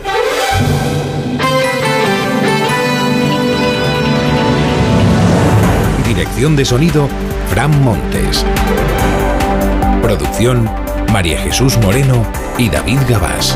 [6.07, 7.07] Dirección de sonido,
[7.51, 8.43] Fran Montes.
[10.01, 10.67] Producción,
[11.13, 12.25] María Jesús Moreno
[12.57, 13.55] y David Gabás.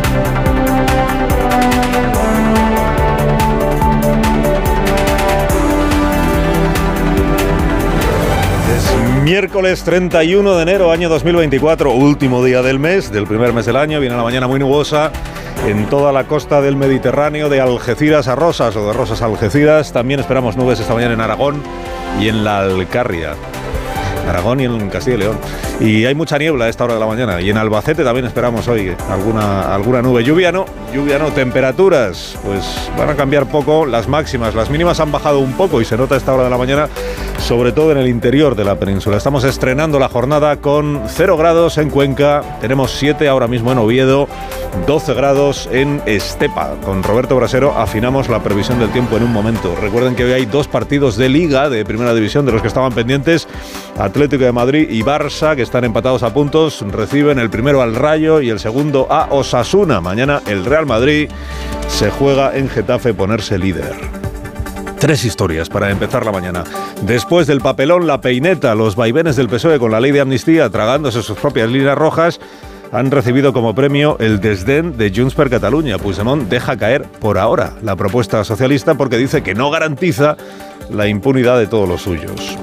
[8.70, 13.78] Es miércoles 31 de enero, año 2024, último día del mes, del primer mes del
[13.78, 14.00] año.
[14.00, 15.12] Viene la mañana muy nubosa
[15.66, 19.92] en toda la costa del Mediterráneo, de Algeciras a Rosas o de Rosas a Algeciras.
[19.92, 21.64] También esperamos nubes esta mañana en Aragón
[22.22, 23.34] y en la Alcarria.
[24.30, 25.40] Aragón y en Castilla y León.
[25.80, 27.40] Y hay mucha niebla a esta hora de la mañana.
[27.40, 30.24] Y en Albacete también esperamos hoy alguna, alguna nube.
[30.24, 31.32] Lluvia no, lluvia no.
[31.32, 34.56] Temperaturas, pues van a cambiar poco las máximas.
[34.56, 36.90] Las mínimas han bajado un poco y se nota a esta hora de la mañana,
[37.38, 39.18] sobre todo en el interior de la península.
[39.18, 44.28] Estamos estrenando la jornada con 0 grados en Cuenca, tenemos 7 ahora mismo en Oviedo,
[44.88, 46.76] 12 grados en Estepa.
[46.84, 49.76] Con Roberto Brasero afinamos la previsión del tiempo en un momento.
[49.80, 52.94] Recuerden que hoy hay dos partidos de liga de primera división de los que estaban
[52.94, 53.48] pendientes.
[53.98, 58.40] Atlético de Madrid y Barça, que están empatados a puntos, reciben el primero al Rayo
[58.40, 60.00] y el segundo a Osasuna.
[60.00, 61.30] Mañana el Real Madrid
[61.90, 63.94] se juega en Getafe ponerse líder.
[64.98, 66.64] Tres historias para empezar la mañana.
[67.02, 71.22] Después del papelón, la peineta, los vaivenes del PSOE con la ley de amnistía, tragándose
[71.22, 72.40] sus propias líneas rojas,
[72.94, 75.98] han recibido como premio el desdén de Junts per Catalunya.
[75.98, 80.38] Puigdemont deja caer por ahora la propuesta socialista porque dice que no garantiza
[80.90, 82.58] la impunidad de todos los suyos.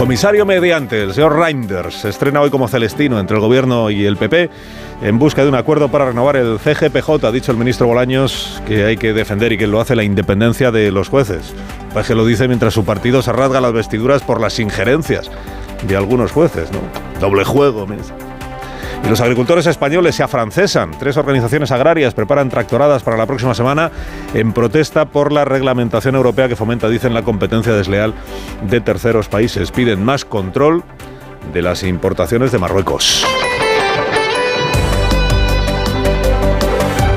[0.00, 4.16] Comisario mediante, el señor Reinders, se estrena hoy como Celestino entre el Gobierno y el
[4.16, 4.48] PP
[5.02, 7.22] en busca de un acuerdo para renovar el CGPJ.
[7.22, 10.70] Ha dicho el ministro Bolaños que hay que defender y que lo hace la independencia
[10.70, 11.52] de los jueces.
[11.92, 15.30] Pues que lo dice mientras su partido se rasga las vestiduras por las injerencias
[15.86, 16.80] de algunos jueces, ¿no?
[17.20, 18.10] Doble juego, ¿mes?
[19.04, 20.92] Y los agricultores españoles se afrancesan.
[20.98, 23.90] Tres organizaciones agrarias preparan tractoradas para la próxima semana
[24.34, 28.14] en protesta por la reglamentación europea que fomenta, dicen, la competencia desleal
[28.68, 29.72] de terceros países.
[29.72, 30.84] Piden más control
[31.52, 33.24] de las importaciones de Marruecos.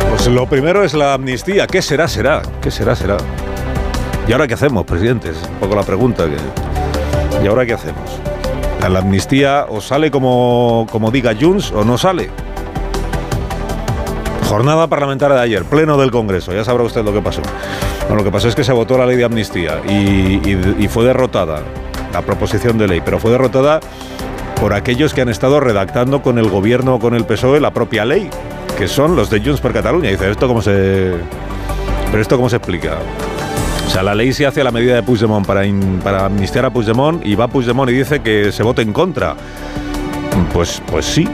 [0.10, 1.68] Pues lo primero es la amnistía.
[1.68, 2.42] ¿Qué será, será?
[2.62, 3.18] ¿Qué será, será?
[4.26, 5.32] ¿Y ahora qué hacemos, presidente?
[5.32, 7.44] Es un poco la pregunta que...
[7.44, 8.22] ¿Y ahora qué hacemos?
[8.90, 12.30] La amnistía o sale como, como diga Junts o no sale.
[14.48, 17.42] Jornada parlamentaria de ayer, pleno del Congreso, ya sabrá usted lo que pasó.
[18.02, 19.94] Bueno, lo que pasó es que se votó la ley de amnistía y,
[20.48, 21.62] y- y fue derrotada
[22.12, 23.80] la proposición de ley, pero fue derrotada
[24.60, 28.06] por aquellos que han estado redactando con el gobierno o con el PSOE la propia
[28.06, 28.30] ley,
[28.78, 30.12] que son los de Junts per Catalunya.
[30.12, 31.14] Dice, ¿esto cómo se...?
[32.12, 32.98] ¿Pero esto cómo se explica?
[33.88, 35.62] O sea, la ley se hace a la medida de Puigdemont para,
[36.04, 39.36] para amnistiar a Puigdemont y va Puigdemont y dice que se vote en contra.
[40.52, 41.28] Pues, pues sí,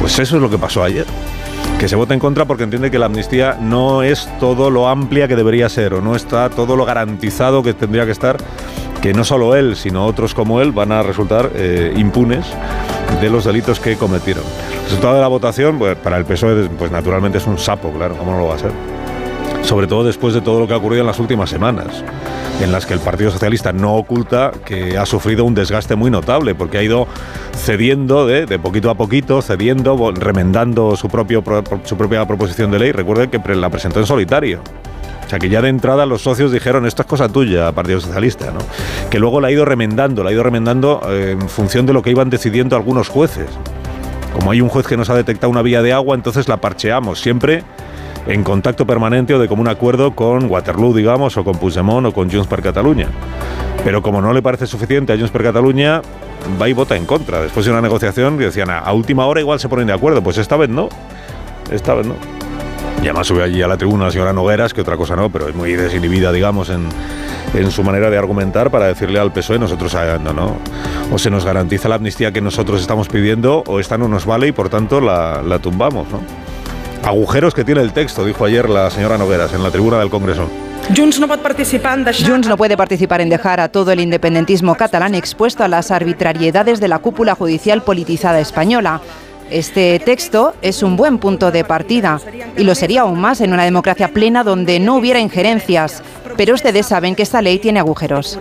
[0.00, 1.06] pues eso es lo que pasó ayer.
[1.78, 5.28] Que se vote en contra porque entiende que la amnistía no es todo lo amplia
[5.28, 8.36] que debería ser o no está todo lo garantizado que tendría que estar,
[9.00, 12.44] que no solo él, sino otros como él van a resultar eh, impunes
[13.20, 14.44] de los delitos que cometieron.
[14.72, 18.16] El resultado de la votación, pues, para el PSOE, pues naturalmente es un sapo, claro,
[18.16, 18.97] ¿cómo no lo va a ser?
[19.68, 22.02] Sobre todo después de todo lo que ha ocurrido en las últimas semanas,
[22.62, 26.54] en las que el Partido Socialista no oculta que ha sufrido un desgaste muy notable,
[26.54, 27.06] porque ha ido
[27.54, 32.78] cediendo de, de poquito a poquito, cediendo, remendando su, propio, pro- su propia proposición de
[32.78, 32.92] ley.
[32.92, 34.60] Recuerden que la presentó en solitario.
[35.26, 38.50] O sea que ya de entrada los socios dijeron esto es cosa tuya, Partido Socialista,
[38.50, 38.60] ¿no?
[39.10, 42.00] Que luego la ha ido remendando, la ha ido remendando eh, en función de lo
[42.00, 43.50] que iban decidiendo algunos jueces.
[44.32, 47.20] Como hay un juez que nos ha detectado una vía de agua, entonces la parcheamos,
[47.20, 47.62] siempre
[48.28, 52.30] en contacto permanente o de común acuerdo con Waterloo, digamos, o con Puigdemont o con
[52.30, 53.08] Junts per Catalunya.
[53.84, 56.02] Pero como no le parece suficiente a Junts per Catalunya,
[56.60, 57.40] va y vota en contra.
[57.40, 60.22] Después de una negociación, decían, a última hora igual se ponen de acuerdo.
[60.22, 60.90] Pues esta vez no.
[61.70, 62.14] Esta vez no.
[62.98, 65.48] Y además sube allí a la tribuna la señora Nogueras, que otra cosa no, pero
[65.48, 66.90] es muy desinhibida, digamos, en,
[67.70, 70.56] su manera de argumentar para decirle al PSOE, nosotros no, no.
[71.12, 74.48] O se nos garantiza la amnistía que nosotros estamos pidiendo, o esta no nos vale
[74.48, 76.20] y por tanto la, la tumbamos, ¿no?
[77.04, 80.48] Agujeros que tiene el texto, dijo ayer la señora Nogueras en la tribuna del Congreso.
[80.94, 82.30] Junts no pot participar en deixar...
[82.30, 86.80] Junts no puede participar en dejar a todo el independentismo catalán expuesto a las arbitrariedades
[86.80, 89.00] de la cúpula judicial politizada española.
[89.50, 92.20] Este texto es un buen punto de partida
[92.56, 96.02] y lo sería aún más en una democracia plena donde no hubiera injerencias.
[96.36, 98.38] Pero ustedes saben que esta ley tiene agujeros.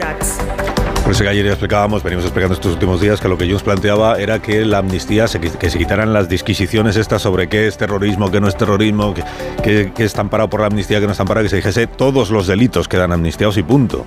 [1.08, 3.64] Por eso que ayer ya explicábamos, venimos explicando estos últimos días, que lo que Junts
[3.64, 7.78] planteaba era que la amnistía, se, que se quitaran las disquisiciones estas sobre qué es
[7.78, 9.24] terrorismo, qué no es terrorismo, qué,
[9.64, 12.46] qué- qué está por la amnistía, qué no está amparado, que se dijese todos los
[12.46, 14.06] delitos quedan amnistiados y punto.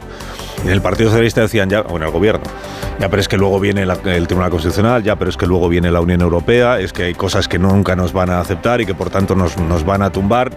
[0.62, 2.44] En el Partido Socialista decían ya, bueno, el gobierno,
[2.98, 5.90] ya pero es que luego viene el Tribunal Constitucional, ya pero es que luego viene
[5.90, 8.94] la Unión Europea, es que hay cosas que nunca nos van a aceptar y que
[8.94, 10.50] por tanto nos, nos van a tumbar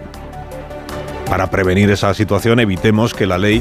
[1.34, 3.60] para prevenir esa situación, evitemos que la ley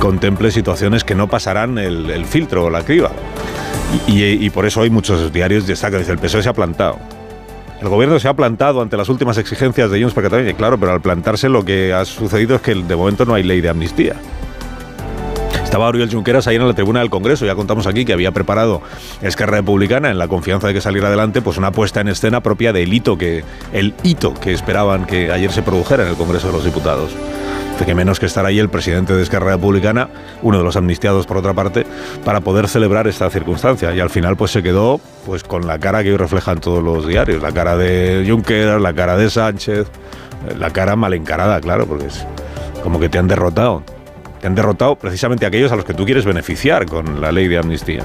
[0.00, 3.12] contemple situaciones que no pasarán el, filtro o la criba.
[4.08, 6.98] Y, por eso hay muchos diarios destacan, dice, el PSOE se ha plantado.
[7.80, 10.80] El gobierno se ha plantado ante las últimas exigencias de Junts per Catalunya, y claro,
[10.80, 13.68] pero al plantarse lo que ha sucedido es que de momento no hay ley de
[13.68, 14.16] amnistía.
[15.66, 18.82] Estaba Oriol Junqueras ahí en la tribuna del Congreso, ya contamos aquí que había preparado
[19.20, 22.72] Esquerra Republicana en la confianza de que saliera adelante, pues una puesta en escena propia
[22.72, 23.42] del hito que,
[23.72, 27.10] el hito que esperaban que ayer se produjera en el Congreso de los Diputados.
[27.84, 30.08] Que menos que estar ahí el presidente de Esquerra Republicana,
[30.40, 31.84] uno de los amnistiados por otra parte,
[32.24, 33.94] para poder celebrar esta circunstancia.
[33.94, 37.06] Y al final pues se quedó pues con la cara que hoy reflejan todos los
[37.06, 39.88] diarios, la cara de Junqueras, la cara de Sánchez,
[40.48, 42.24] eh, la cara mal encarada, claro, porque es
[42.82, 43.82] como que te han derrotado.
[44.40, 47.58] Te han derrotado precisamente aquellos a los que tú quieres beneficiar con la ley de
[47.58, 48.04] amnistía.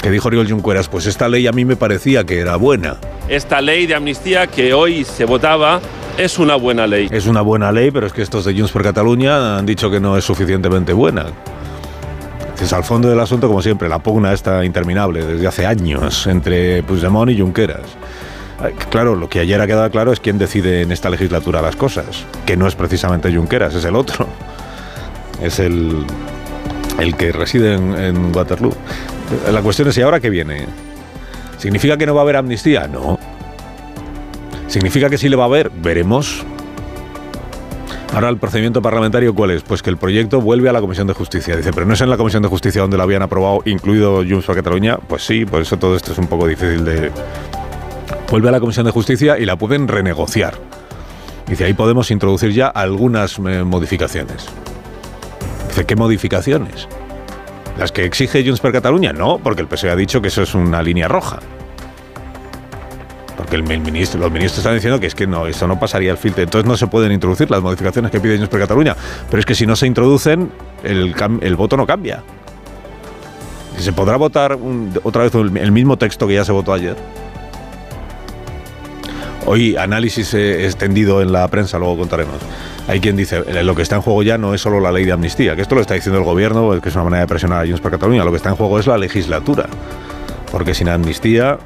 [0.00, 2.96] Que dijo Oriol Junqueras, pues esta ley a mí me parecía que era buena.
[3.28, 5.80] Esta ley de amnistía que hoy se votaba
[6.18, 7.08] es una buena ley.
[7.10, 10.00] Es una buena ley, pero es que estos de Junts per Catalunya han dicho que
[10.00, 11.26] no es suficientemente buena.
[12.60, 16.84] Es al fondo del asunto, como siempre, la pugna está interminable desde hace años entre
[16.84, 17.96] Puigdemont y Junqueras.
[18.90, 22.24] Claro, lo que ayer ha quedado claro es quién decide en esta legislatura las cosas,
[22.46, 24.28] que no es precisamente Junqueras, es el otro.
[25.40, 26.04] Es el,
[26.98, 28.74] el que reside en, Waterloo.
[29.50, 30.66] La cuestión es, ¿y ahora qué viene?
[31.58, 32.86] ¿Significa que no va a haber amnistía?
[32.86, 33.18] No.
[34.68, 35.70] ¿Significa que sí le va a haber?
[35.70, 36.44] Veremos.
[38.12, 39.62] Ahora el procedimiento parlamentario cuál es?
[39.62, 41.56] Pues que el proyecto vuelve a la Comisión de Justicia.
[41.56, 44.44] Dice, pero no es en la Comisión de Justicia donde lo habían aprobado, incluido Junts
[44.44, 44.98] per Cataluña.
[44.98, 47.10] Pues sí, por eso todo esto es un poco difícil de...
[48.30, 50.54] Vuelve a la Comisión de Justicia y la pueden renegociar.
[51.46, 54.46] Dice, ahí podemos introducir ya algunas eh, modificaciones.
[55.86, 56.88] ¿Qué modificaciones?
[57.78, 59.12] ¿Las que exige Junts per Cataluña?
[59.12, 61.38] No, porque el PSOE ha dicho que eso es una línea roja.
[63.36, 66.42] Porque los ministros están diciendo que es que no, eso no pasaría el filtro.
[66.42, 68.94] Entonces no se pueden introducir las modificaciones que pide Junts per Cataluña.
[69.30, 70.52] Pero es que si no se introducen,
[70.84, 72.22] el, voto no cambia.
[73.78, 74.58] Se podrá votar
[75.02, 76.96] otra vez el mismo texto que ya se votó ayer.
[79.44, 82.36] Hoy análisis extendido en la prensa, luego contaremos.
[82.86, 85.04] Hay quien dice, eh, lo que está en juego ya no es solo la ley
[85.04, 87.62] de amnistía, que esto lo está diciendo el gobierno, que es una manera de presionar
[87.62, 89.66] a Junts per Cataluña, lo que está en juego es la legislatura.
[90.50, 91.58] porque sin amnistía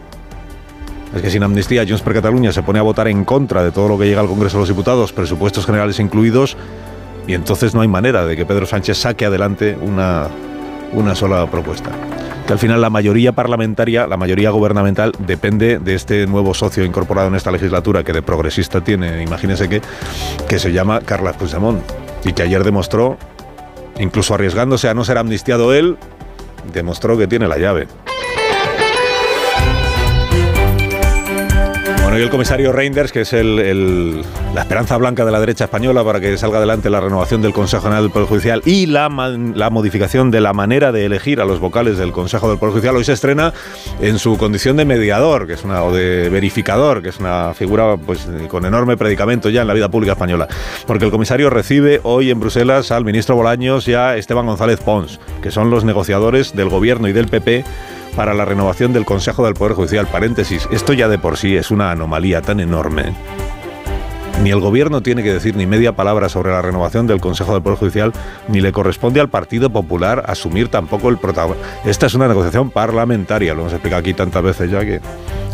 [1.15, 3.89] es que sin amnistía Junts per Catalunya se pone a votar en contra de todo
[3.89, 6.57] lo que llega al Congreso de los Diputados, presupuestos generales incluidos,
[7.27, 10.29] y entonces no hay manera de que Pedro Sánchez saque adelante una,
[10.93, 11.91] una sola propuesta.
[12.47, 17.27] Que al final la mayoría parlamentaria, la mayoría gubernamental, depende de este nuevo socio incorporado
[17.27, 19.83] en esta legislatura que de progresista tiene, imagínense que,
[20.49, 21.83] que se llama Carles Puigdemont,
[22.25, 23.19] y que ayer demostró,
[23.99, 25.97] incluso arriesgándose a no ser amnistiado él,
[26.73, 27.89] demostró que tiene la llave.
[32.07, 34.23] Bueno, y el comisario Reinders, que es el,
[34.55, 37.83] la esperanza blanca de la derecha española para que salga adelante la renovación del Consejo
[37.83, 41.59] General del Poder Judicial y la, la modificación de la manera de elegir a los
[41.59, 43.53] vocales del Consejo del Poder Judicial, hoy se estrena
[44.01, 47.97] en su condición de mediador, que es una, o de verificador, que es una figura
[47.97, 50.47] pues, con enorme predicamento ya en la vida pública española.
[50.87, 55.19] Porque el comisario recibe hoy en Bruselas al ministro Bolaños y a Esteban González Pons,
[55.43, 57.65] que son los negociadores del gobierno y del PP
[58.17, 60.07] para la renovación del Consejo del Poder Judicial.
[60.07, 63.15] Paréntesis, esto ya de por sí es una anomalía tan enorme.
[64.43, 67.63] Ni el gobierno tiene que decir ni media palabra sobre la renovación del Consejo del
[67.63, 68.13] Poder Judicial,
[68.49, 71.67] ni le corresponde al Partido Popular asumir tampoco el protagonismo.
[71.85, 75.01] Esta es una negociación parlamentaria, lo hemos explicado aquí tantas veces ya que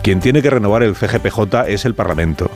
[0.03, 2.51] quien tiene que renovar el CGPJ es el Parlamento,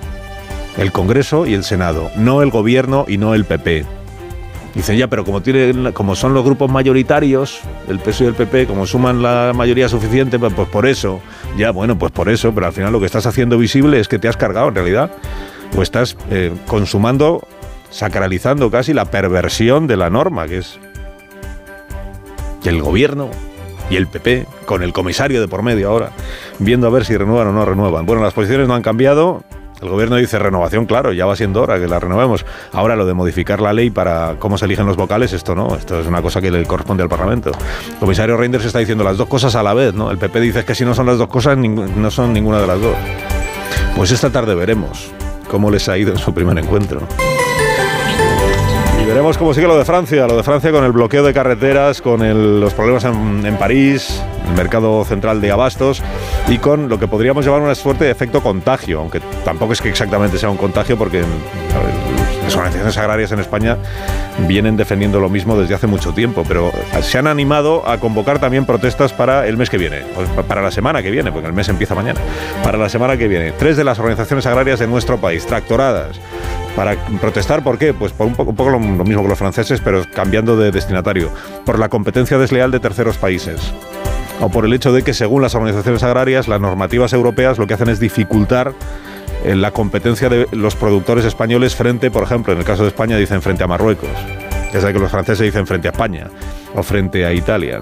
[0.78, 4.06] el Congreso y el Senado, no el gobierno y no el PP.
[4.77, 8.66] Dicen ya, pero como, tiene, como son los grupos mayoritarios, el PSOE y el PP,
[8.66, 11.23] como suman la mayoría suficiente, pues, pues, por eso.
[11.57, 14.19] Ya, bueno, pues por eso, pero al final lo que estás haciendo visible es que
[14.19, 15.11] te has cargado en realidad.
[15.74, 17.48] O estás eh, consumando,
[17.89, 20.78] sacralizando casi la perversión de la norma, que es
[22.62, 23.31] que el gobierno
[23.89, 26.11] y el PP, con el comisario de por medio ahora,
[26.59, 28.05] viendo a ver si renuevan o no renuevan.
[28.05, 29.43] Bueno, las posiciones no han cambiado,
[29.81, 32.44] el gobierno dice renovación, claro, ya va siendo hora que la renovemos.
[32.73, 36.01] Ahora lo de modificar la ley para cómo se eligen los vocales, esto no, esto
[36.01, 37.51] es una cosa que le corresponde al Parlamento.
[37.89, 40.11] El comisario Reinders está diciendo las dos cosas a la vez, ¿no?
[40.11, 42.81] El PP dice que si no son las dos cosas, no son ninguna de las
[42.81, 42.97] dos.
[43.97, 45.11] Pues esta tarde veremos
[45.48, 47.07] cómo les ha ido en su primer encuentro.
[49.07, 52.61] Veremos cómo sigue lo de Francia, lo de Francia con el bloqueo de carreteras, con
[52.61, 56.03] los problemas en, en París, el mercado central de abastos
[56.49, 59.91] y con lo que podríamos llamar una suerte de efecto contagio, aunque tampoco es que
[59.91, 61.23] exactamente sea un contagio porque
[62.57, 63.77] organizaciones agrarias en España
[64.47, 66.73] vienen defendiendo lo mismo desde hace mucho tiempo, pero
[67.03, 70.03] se han animado a convocar también protestas para el mes que viene,
[70.49, 72.20] para la semana que viene, porque el mes empieza mañana,
[72.62, 73.53] para la semana que viene.
[73.53, 76.20] Tres de las organizaciones agrarias de nuestro país, tractoradas,
[76.74, 77.95] para protestar, ¿por qué?
[77.95, 80.70] Pues por un poco, un poco lo, lo mismo que los franceses, pero cambiando de
[80.70, 81.31] destinatario,
[81.65, 83.73] por la competencia desleal de terceros países
[84.41, 87.74] o por el hecho de que, según las organizaciones agrarias, las normativas europeas lo que
[87.74, 88.73] hacen es dificultar
[89.55, 93.43] la competencia de los productores españoles frente, por ejemplo, en el caso de España dicen
[93.43, 94.10] frente a Marruecos.
[94.73, 96.29] Ya sabe que los franceses dicen frente a España
[96.75, 97.81] o frente a Italia.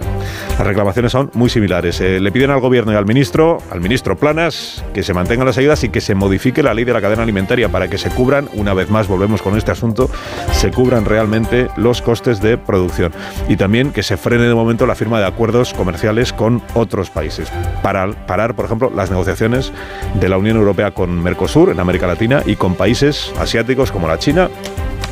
[0.50, 2.00] Las reclamaciones son muy similares.
[2.00, 5.58] Eh, le piden al gobierno y al ministro, al ministro Planas, que se mantengan las
[5.58, 8.48] ayudas y que se modifique la ley de la cadena alimentaria para que se cubran,
[8.54, 10.08] una vez más volvemos con este asunto,
[10.52, 13.12] se cubran realmente los costes de producción.
[13.48, 17.50] Y también que se frene de momento la firma de acuerdos comerciales con otros países.
[17.82, 19.72] Para parar, por ejemplo, las negociaciones
[20.20, 24.18] de la Unión Europea con Mercosur en América Latina y con países asiáticos como la
[24.18, 24.48] China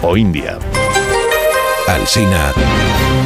[0.02, 0.58] o India.
[1.88, 2.52] Alsina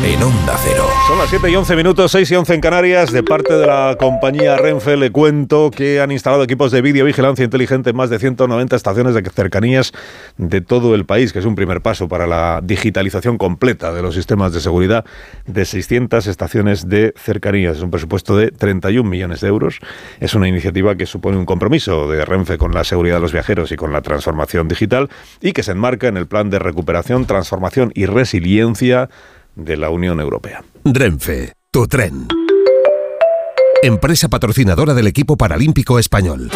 [0.05, 0.85] en Onda Cero.
[1.07, 3.13] Son las 7 y 11 minutos, 6 y 11 en Canarias.
[3.13, 7.91] De parte de la compañía Renfe le cuento que han instalado equipos de videovigilancia inteligente
[7.91, 9.93] en más de 190 estaciones de cercanías
[10.37, 14.15] de todo el país, que es un primer paso para la digitalización completa de los
[14.15, 15.05] sistemas de seguridad
[15.47, 17.77] de 600 estaciones de cercanías.
[17.77, 19.81] Es un presupuesto de 31 millones de euros.
[20.21, 23.73] Es una iniciativa que supone un compromiso de Renfe con la seguridad de los viajeros
[23.73, 25.09] y con la transformación digital
[25.41, 29.09] y que se enmarca en el plan de recuperación, transformación y resiliencia
[29.57, 30.63] de la Unión Europea.
[30.85, 32.29] Renfe, tu tren.
[33.83, 36.51] Empresa patrocinadora del equipo paralímpico español.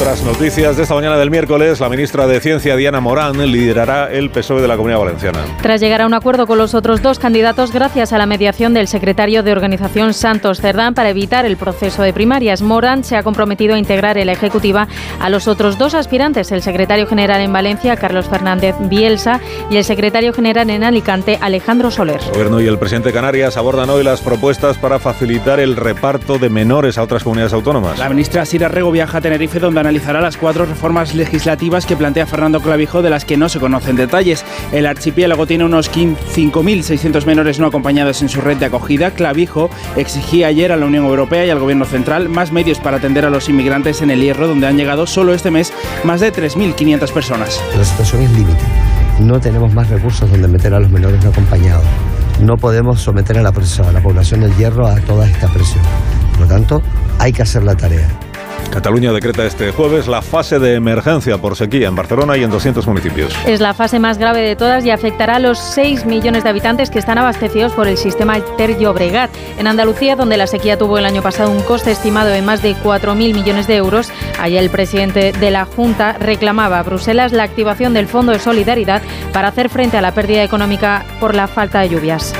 [0.00, 4.30] Otras noticias de esta mañana del miércoles, la ministra de Ciencia, Diana Morán, liderará el
[4.30, 5.40] PSOE de la Comunidad Valenciana.
[5.60, 8.86] Tras llegar a un acuerdo con los otros dos candidatos gracias a la mediación del
[8.86, 13.74] secretario de organización Santos Cerdán para evitar el proceso de primarias, Morán se ha comprometido
[13.74, 14.86] a integrar en la ejecutiva
[15.18, 19.84] a los otros dos aspirantes, el secretario general en Valencia, Carlos Fernández Bielsa, y el
[19.84, 22.20] secretario general en Alicante, Alejandro Soler.
[22.24, 26.38] El gobierno y el presidente de Canarias abordan hoy las propuestas para facilitar el reparto
[26.38, 27.98] de menores a otras comunidades autónomas.
[27.98, 31.96] La ministra Sira Rego viaja a Tenerife donde analizará la las cuatro reformas legislativas que
[31.96, 34.44] plantea Fernando Clavijo, de las que no se conocen detalles.
[34.72, 39.12] El archipiélago tiene unos 5.600 menores no acompañados en su red de acogida.
[39.12, 43.24] Clavijo exigía ayer a la Unión Europea y al Gobierno Central más medios para atender
[43.24, 45.72] a los inmigrantes en el Hierro, donde han llegado solo este mes
[46.04, 47.58] más de 3.500 personas.
[47.78, 48.60] La situación es límite.
[49.20, 51.86] No tenemos más recursos donde meter a los menores no acompañados.
[52.42, 55.82] No podemos someter a la, a la población del Hierro a toda esta presión.
[56.32, 56.82] Por lo tanto,
[57.18, 58.27] hay que hacer la tarea.
[58.70, 62.86] Cataluña decreta este jueves la fase de emergencia por sequía en Barcelona y en 200
[62.86, 63.34] municipios.
[63.46, 66.90] Es la fase más grave de todas y afectará a los 6 millones de habitantes
[66.90, 69.30] que están abastecidos por el sistema Ter Llobregat.
[69.58, 72.76] En Andalucía, donde la sequía tuvo el año pasado un coste estimado de más de
[72.76, 77.94] 4.000 millones de euros, allá el presidente de la Junta reclamaba a Bruselas la activación
[77.94, 81.88] del Fondo de Solidaridad para hacer frente a la pérdida económica por la falta de
[81.88, 82.34] lluvias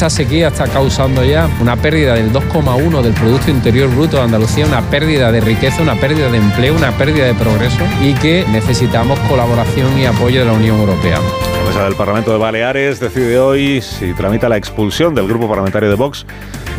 [0.00, 4.64] esta sequía está causando ya una pérdida del 2,1 del Producto Interior Bruto de Andalucía,
[4.64, 9.18] una pérdida de riqueza, una pérdida de empleo, una pérdida de progreso y que necesitamos
[9.28, 11.18] colaboración y apoyo de la Unión Europea.
[11.70, 15.88] La mesa del Parlamento de Baleares decide hoy si tramita la expulsión del grupo parlamentario
[15.88, 16.26] de Vox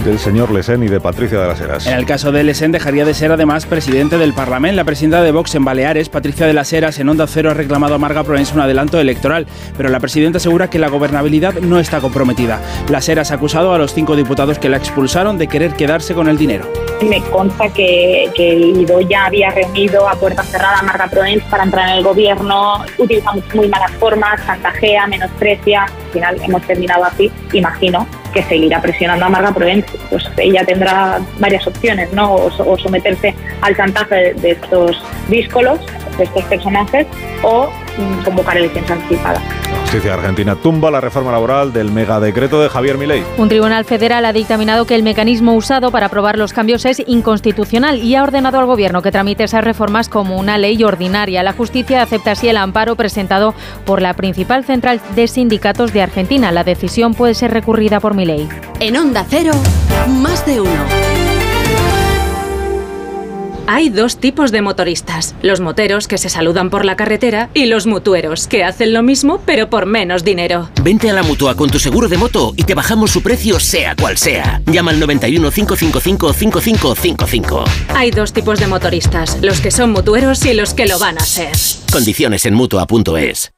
[0.03, 1.87] del señor Lesen y de Patricia de las Heras.
[1.87, 4.75] En el caso de Lesen dejaría de ser además presidente del Parlamento.
[4.75, 7.95] La presidenta de Vox en Baleares, Patricia de las Heras, en Onda Cero ha reclamado
[7.95, 9.45] a Marga Proens un adelanto electoral,
[9.77, 12.59] pero la presidenta asegura que la gobernabilidad no está comprometida.
[12.89, 16.27] Las Heras ha acusado a los cinco diputados que la expulsaron de querer quedarse con
[16.27, 16.67] el dinero.
[17.07, 21.89] Me consta que, que ya había reunido a puerta cerrada a Marga Proens para entrar
[21.89, 24.41] en el gobierno, utilizamos muy malas formas,
[24.81, 30.23] chantajea, menosprecia, al final hemos terminado así, imagino que seguirá presionando a Marga Provenz, pues
[30.37, 32.33] ella tendrá varias opciones, ¿no?
[32.35, 35.79] O, someterse al chantaje de, estos díscolos,
[36.17, 37.07] de estos personajes,
[37.43, 37.69] o
[38.23, 39.41] convocar elecciones anticipadas.
[39.71, 43.23] La justicia argentina tumba la reforma laboral del megadecreto de Javier Milei.
[43.37, 47.97] Un tribunal federal ha dictaminado que el mecanismo usado para aprobar los cambios es inconstitucional
[47.99, 51.43] y ha ordenado al gobierno que tramite esas reformas como una ley ordinaria.
[51.43, 53.53] La justicia acepta así el amparo presentado
[53.85, 56.51] por la principal central de sindicatos de Argentina.
[56.51, 58.47] La decisión puede ser recurrida por ley.
[58.79, 59.53] En Onda Cero,
[60.07, 61.30] más de uno.
[63.73, 67.87] Hay dos tipos de motoristas, los moteros que se saludan por la carretera y los
[67.87, 70.69] mutueros que hacen lo mismo pero por menos dinero.
[70.83, 73.95] Vente a la mutua con tu seguro de moto y te bajamos su precio sea
[73.95, 74.61] cual sea.
[74.65, 77.63] Llama al 91 555 5555.
[77.95, 81.23] Hay dos tipos de motoristas, los que son mutueros y los que lo van a
[81.23, 81.55] ser.
[81.93, 83.53] Condiciones en mutua.es.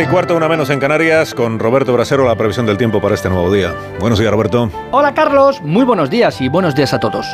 [0.00, 3.28] y cuarto, una menos en Canarias, con Roberto Brasero, la previsión del tiempo para este
[3.28, 3.72] nuevo día.
[4.00, 4.68] Buenos días, Roberto.
[4.90, 5.62] Hola, Carlos.
[5.62, 7.26] Muy buenos días y buenos días a todos.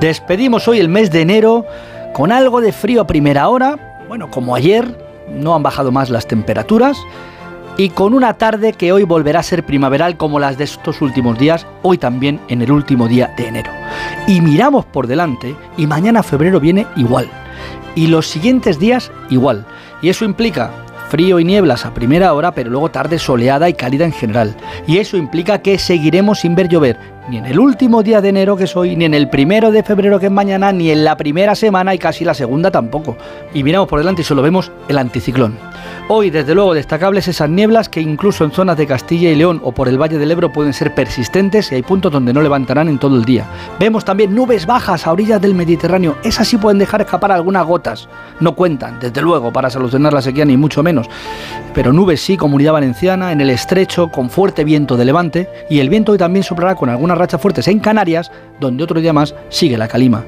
[0.00, 1.66] Despedimos hoy el mes de enero
[2.14, 3.98] con algo de frío a primera hora.
[4.08, 4.96] Bueno, como ayer,
[5.28, 6.96] no han bajado más las temperaturas.
[7.76, 11.38] Y con una tarde que hoy volverá a ser primaveral como las de estos últimos
[11.38, 13.70] días, hoy también en el último día de enero.
[14.26, 17.28] Y miramos por delante y mañana febrero viene igual.
[17.94, 19.66] Y los siguientes días igual.
[20.00, 20.70] Y eso implica
[21.08, 24.56] frío y nieblas a primera hora, pero luego tarde soleada y cálida en general.
[24.86, 28.56] Y eso implica que seguiremos sin ver llover, ni en el último día de enero
[28.56, 31.16] que es hoy, ni en el primero de febrero que es mañana, ni en la
[31.16, 33.16] primera semana y casi la segunda tampoco.
[33.52, 35.58] Y miramos por delante y solo vemos el anticiclón.
[36.08, 39.72] Hoy, desde luego, destacables esas nieblas que incluso en zonas de Castilla y León o
[39.72, 42.98] por el Valle del Ebro pueden ser persistentes y hay puntos donde no levantarán en
[42.98, 43.44] todo el día.
[43.80, 46.16] Vemos también nubes bajas a orillas del Mediterráneo.
[46.22, 48.08] Esas sí pueden dejar escapar algunas gotas.
[48.38, 51.08] No cuentan, desde luego, para solucionar la sequía, ni mucho menos.
[51.74, 55.50] Pero nubes sí, comunidad valenciana, en el estrecho, con fuerte viento de levante.
[55.68, 58.30] Y el viento hoy también soplará con algunas rachas fuertes en Canarias,
[58.60, 60.24] donde otro día más sigue la calima.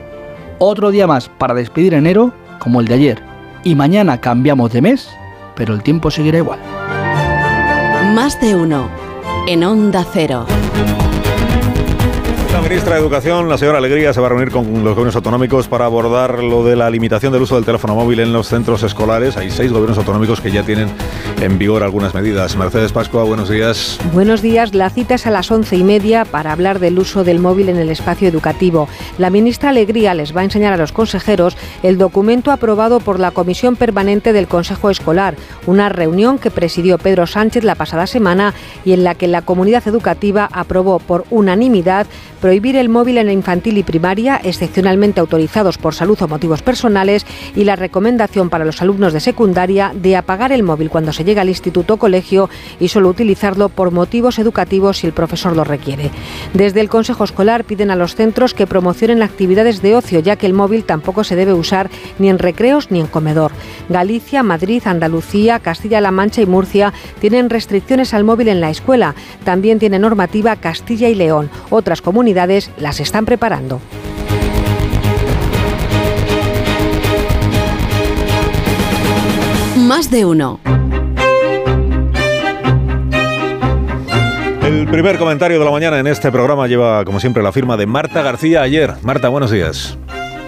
[0.59, 3.23] Otro día más para despedir enero, como el de ayer.
[3.65, 5.09] Y mañana cambiamos de mes
[5.59, 6.60] pero el tiempo seguirá igual.
[8.15, 8.89] Más de uno
[9.48, 10.47] en Onda Cero.
[12.52, 15.68] La ministra de Educación, la señora Alegría, se va a reunir con los gobiernos autonómicos
[15.68, 19.36] para abordar lo de la limitación del uso del teléfono móvil en los centros escolares.
[19.36, 20.88] Hay seis gobiernos autonómicos que ya tienen
[21.42, 22.56] en vigor algunas medidas.
[22.56, 23.98] Mercedes Pascua, buenos días.
[24.14, 24.74] Buenos días.
[24.74, 27.76] La cita es a las once y media para hablar del uso del móvil en
[27.76, 28.88] el espacio educativo.
[29.18, 33.30] La ministra Alegría les va a enseñar a los consejeros el documento aprobado por la
[33.30, 38.54] Comisión Permanente del Consejo Escolar, una reunión que presidió Pedro Sánchez la pasada semana
[38.86, 42.06] y en la que la comunidad educativa aprobó por unanimidad
[42.39, 47.27] prohibir el móvil en la infantil y primaria, excepcionalmente autorizados por salud o motivos personales,
[47.55, 51.43] y la recomendación para los alumnos de secundaria de apagar el móvil cuando se llega
[51.43, 52.48] al instituto o colegio
[52.78, 56.10] y solo utilizarlo por motivos educativos si el profesor lo requiere.
[56.55, 60.47] Desde el Consejo Escolar piden a los centros que promocionen actividades de ocio, ya que
[60.47, 63.52] el móvil tampoco se debe usar ni en recreos ni en comedor.
[63.89, 69.15] Galicia, Madrid, Andalucía, Castilla-La Mancha y Murcia tienen restricciones al móvil en la escuela.
[69.44, 71.51] También tiene normativa Castilla y León.
[71.70, 72.27] Otras comunidades
[72.78, 73.80] las están preparando.
[79.76, 80.60] Más de uno.
[84.62, 87.86] El primer comentario de la mañana en este programa lleva, como siempre, la firma de
[87.86, 88.94] Marta García ayer.
[89.02, 89.96] Marta, buenos días.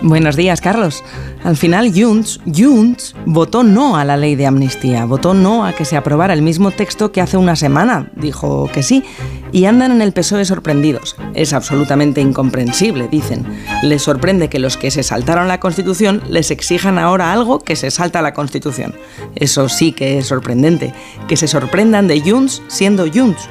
[0.02, 1.04] Buenos días, Carlos.
[1.44, 5.84] Al final, Junts, Junts votó no a la ley de amnistía, votó no a que
[5.84, 8.10] se aprobara el mismo texto que hace una semana.
[8.16, 9.04] Dijo que sí.
[9.52, 11.16] Y andan en el PSOE sorprendidos.
[11.34, 13.44] Es absolutamente incomprensible, dicen.
[13.82, 17.90] Les sorprende que los que se saltaron la Constitución les exijan ahora algo que se
[17.90, 18.94] salta la Constitución.
[19.34, 20.94] Eso sí que es sorprendente.
[21.28, 23.50] Que se sorprendan de Junts siendo Junts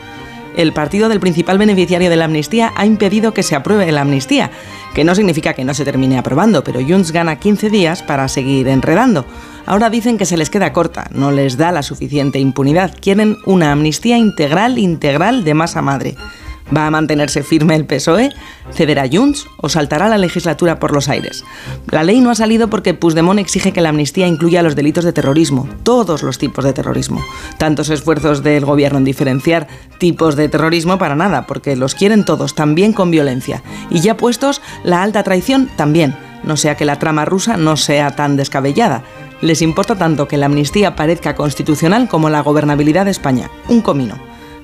[0.61, 4.52] el partido del principal beneficiario de la amnistía ha impedido que se apruebe la amnistía,
[4.94, 8.68] que no significa que no se termine aprobando, pero Junts gana 15 días para seguir
[8.68, 9.26] enredando.
[9.65, 13.72] Ahora dicen que se les queda corta, no les da la suficiente impunidad, quieren una
[13.72, 16.15] amnistía integral, integral de masa madre.
[16.76, 18.32] ¿Va a mantenerse firme el PSOE?
[18.72, 21.44] ¿Cederá Junts o saltará la legislatura por los aires?
[21.90, 25.14] La ley no ha salido porque Puigdemont exige que la amnistía incluya los delitos de
[25.14, 27.24] terrorismo, todos los tipos de terrorismo.
[27.58, 29.68] Tantos esfuerzos del gobierno en diferenciar
[29.98, 33.64] tipos de terrorismo para nada, porque los quieren todos, también con violencia.
[33.90, 38.16] Y ya puestos, la alta traición también, no sea que la trama rusa no sea
[38.16, 39.04] tan descabellada.
[39.41, 43.50] Les importa tanto que la amnistía parezca constitucional como la gobernabilidad de España.
[43.70, 44.16] Un comino.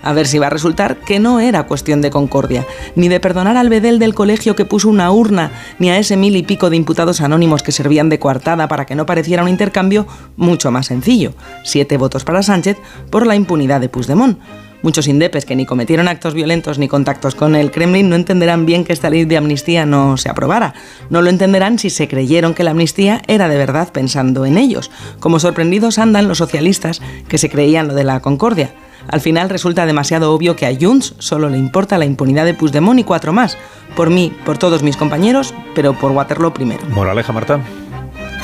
[0.05, 2.65] A ver si va a resultar que no era cuestión de concordia,
[2.95, 6.35] ni de perdonar al bedel del colegio que puso una urna, ni a ese mil
[6.35, 10.05] y pico de imputados anónimos que servían de coartada para que no pareciera un intercambio
[10.37, 11.33] mucho más sencillo.
[11.63, 12.77] Siete votos para Sánchez
[13.09, 14.37] por la impunidad de Puigdemont.
[14.83, 18.83] Muchos indepes que ni cometieron actos violentos ni contactos con el Kremlin no entenderán bien
[18.83, 20.75] que esta ley de amnistía no se aprobara.
[21.09, 24.91] No lo entenderán si se creyeron que la amnistía era de verdad pensando en ellos.
[25.19, 28.75] Como sorprendidos andan los socialistas que se creían lo de la concordia.
[29.07, 32.99] Al final resulta demasiado obvio que a Junts solo le importa la impunidad de Puigdemont
[32.99, 33.57] y cuatro más.
[33.95, 36.85] Por mí, por todos mis compañeros, pero por Waterloo primero.
[36.89, 37.59] Moraleja, Marta.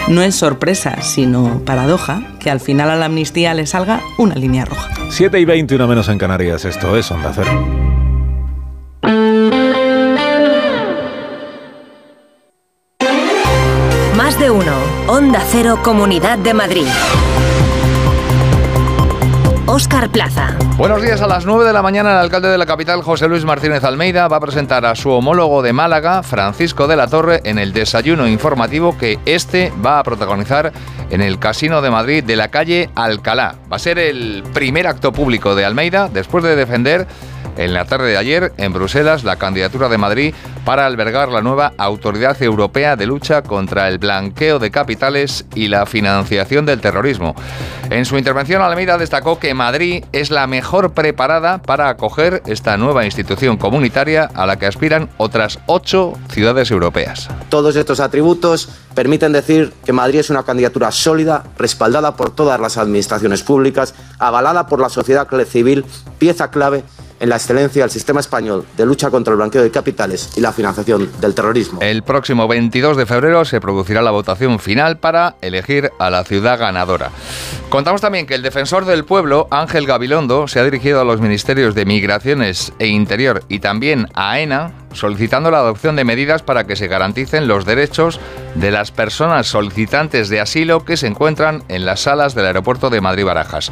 [0.08, 4.66] No es sorpresa, sino paradoja, que al final a la amnistía le salga una línea
[4.66, 4.90] roja.
[5.10, 7.52] 7 y 21 menos en Canarias, esto es Onda Cero.
[14.16, 14.74] Más de uno.
[15.08, 16.88] Onda Cero, Comunidad de Madrid.
[19.72, 20.58] Óscar Plaza.
[20.76, 21.22] Buenos días.
[21.22, 24.28] A las 9 de la mañana, el alcalde de la capital, José Luis Martínez Almeida,
[24.28, 28.28] va a presentar a su homólogo de Málaga, Francisco de la Torre, en el desayuno
[28.28, 30.74] informativo que este va a protagonizar
[31.10, 33.56] en el Casino de Madrid de la calle Alcalá.
[33.72, 37.08] Va a ser el primer acto público de Almeida después de defender
[37.64, 40.34] en la tarde de ayer en Bruselas la candidatura de Madrid
[40.66, 45.86] para albergar la nueva Autoridad Europea de Lucha contra el Blanqueo de Capitales y la
[45.86, 47.36] Financiación del Terrorismo.
[47.90, 53.06] En su intervención, Almeida destacó que Madrid es la mejor preparada para acoger esta nueva
[53.06, 57.30] institución comunitaria a la que aspiran otras ocho ciudades europeas.
[57.50, 62.78] Todos estos atributos permiten decir que Madrid es una candidatura sólida, respaldada por todas las
[62.78, 65.86] administraciones públicas, avalada por la sociedad civil,
[66.18, 66.84] pieza clave
[67.22, 70.52] en la excelencia del sistema español de lucha contra el blanqueo de capitales y la
[70.52, 71.80] financiación del terrorismo.
[71.82, 76.60] El próximo 22 de febrero se producirá la votación final para elegir a la ciudad
[76.60, 77.12] ganadora.
[77.70, 81.76] Contamos también que el defensor del pueblo, Ángel Gabilondo, se ha dirigido a los ministerios
[81.76, 86.76] de Migraciones e Interior y también a AENA solicitando la adopción de medidas para que
[86.76, 88.20] se garanticen los derechos
[88.56, 93.02] de las personas solicitantes de asilo que se encuentran en las salas del aeropuerto de
[93.02, 93.72] Madrid-Barajas.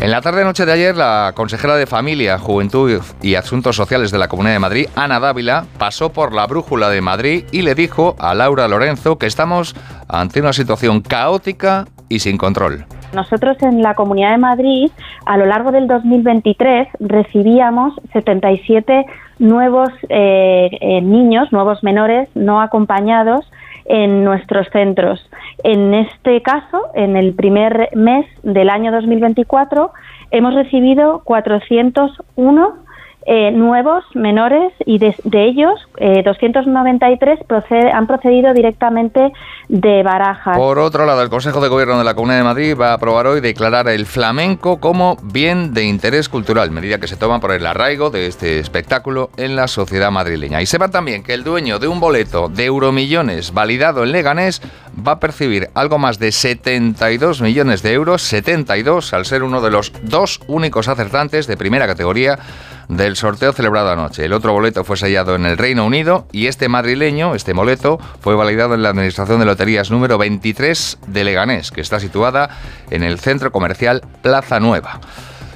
[0.00, 4.28] En la tarde-noche de ayer, la consejera de Familia, Juventud y Asuntos Sociales de la
[4.28, 8.34] Comunidad de Madrid, Ana Dávila, pasó por la brújula de Madrid y le dijo a
[8.34, 9.76] Laura Lorenzo que estamos
[10.08, 12.86] ante una situación caótica y sin control.
[13.14, 14.90] Nosotros en la Comunidad de Madrid,
[15.26, 19.06] a lo largo del 2023, recibíamos 77
[19.38, 23.44] nuevos eh, eh, niños, nuevos menores no acompañados
[23.84, 25.28] en nuestros centros.
[25.64, 29.92] En este caso, en el primer mes del año 2024,
[30.30, 32.81] hemos recibido 401
[33.26, 35.78] eh, nuevos menores y de, ellos
[36.24, 37.38] 293
[37.70, 39.32] eh, han procedido directamente
[39.68, 40.56] de Barajas.
[40.56, 43.26] Por otro lado, el Consejo de Gobierno de la Comunidad de Madrid va a aprobar
[43.26, 47.64] hoy declarar el flamenco como bien de interés cultural, medida que se toma por el
[47.64, 50.60] arraigo de este espectáculo en la sociedad madrileña.
[50.60, 54.62] Y sepan también que el dueño de un boleto de euromillones validado en Leganés
[55.06, 59.70] va a percibir algo más de 72 millones de euros, 72 al ser uno de
[59.70, 62.38] los dos únicos acertantes de primera categoría
[62.88, 64.24] del sorteo celebrado anoche.
[64.24, 68.34] El otro boleto fue sellado en el Reino Unido y este madrileño, este boleto, fue
[68.34, 72.50] validado en la Administración de Loterías número 23 de Leganés, que está situada
[72.90, 75.00] en el centro comercial Plaza Nueva.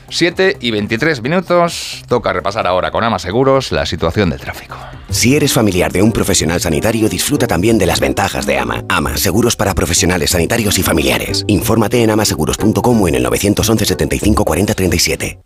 [0.09, 2.05] 7 y 23 minutos.
[2.09, 4.77] Toca repasar ahora con Ama Seguros la situación del tráfico.
[5.11, 8.85] Si eres familiar de un profesional sanitario, disfruta también de las ventajas de Ama.
[8.89, 11.45] Ama, seguros para profesionales sanitarios y familiares.
[11.49, 15.46] Infórmate en amaseguros.com o en el 911 75 40 37.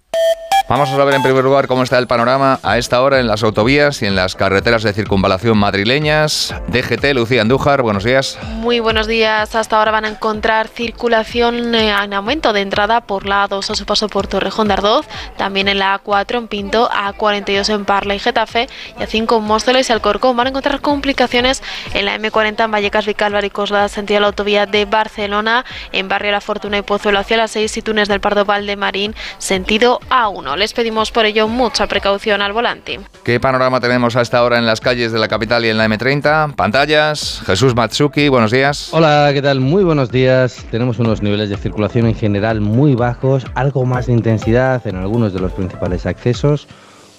[0.71, 3.43] Vamos a saber en primer lugar cómo está el panorama a esta hora en las
[3.43, 6.55] autovías y en las carreteras de circunvalación madrileñas.
[6.69, 8.39] DGT, Lucía Andújar, buenos días.
[8.45, 9.57] Muy buenos días.
[9.57, 13.75] Hasta ahora van a encontrar circulación eh, en aumento de entrada por la A2 a
[13.75, 18.15] su paso por Torrejón de Ardoz, también en la A4 en Pinto, A42 en Parla
[18.15, 20.37] y Getafe y A5 en Móstoles y Alcorcón.
[20.37, 21.65] Van a encontrar complicaciones
[21.95, 26.31] en la M40 en Vallecas, Vicálvaro y Coslada, sentido la autovía de Barcelona, en Barrio
[26.31, 28.45] La Fortuna y Pozuelo hacia las 6 y Túnez del Pardo
[28.77, 30.57] Marín, sentido A1.
[30.57, 33.01] Les pedimos por ello mucha precaución al volante.
[33.25, 35.87] ¿Qué panorama tenemos a esta hora en las calles de la capital y en la
[35.87, 36.55] M30?
[36.55, 38.89] Pantallas, Jesús Matsuki, buenos días.
[38.93, 39.61] Hola, ¿qué tal?
[39.61, 40.65] Muy buenos días.
[40.71, 45.33] Tenemos unos niveles de circulación en general muy bajos, algo más de intensidad en algunos
[45.33, 46.69] de los principales accesos.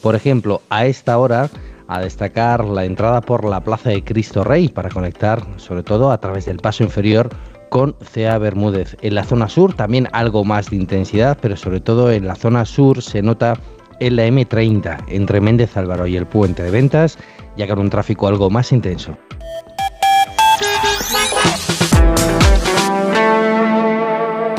[0.01, 1.49] Por ejemplo, a esta hora
[1.91, 6.19] a destacar la entrada por la Plaza de Cristo Rey para conectar sobre todo a
[6.19, 7.29] través del paso inferior
[7.72, 8.98] con CA Bermúdez.
[9.02, 12.65] En la zona sur también algo más de intensidad, pero sobre todo en la zona
[12.65, 13.53] sur se nota
[14.02, 17.18] en la M30 entre Méndez Álvaro y el puente de ventas,
[17.56, 19.18] ya con un tráfico algo más intenso.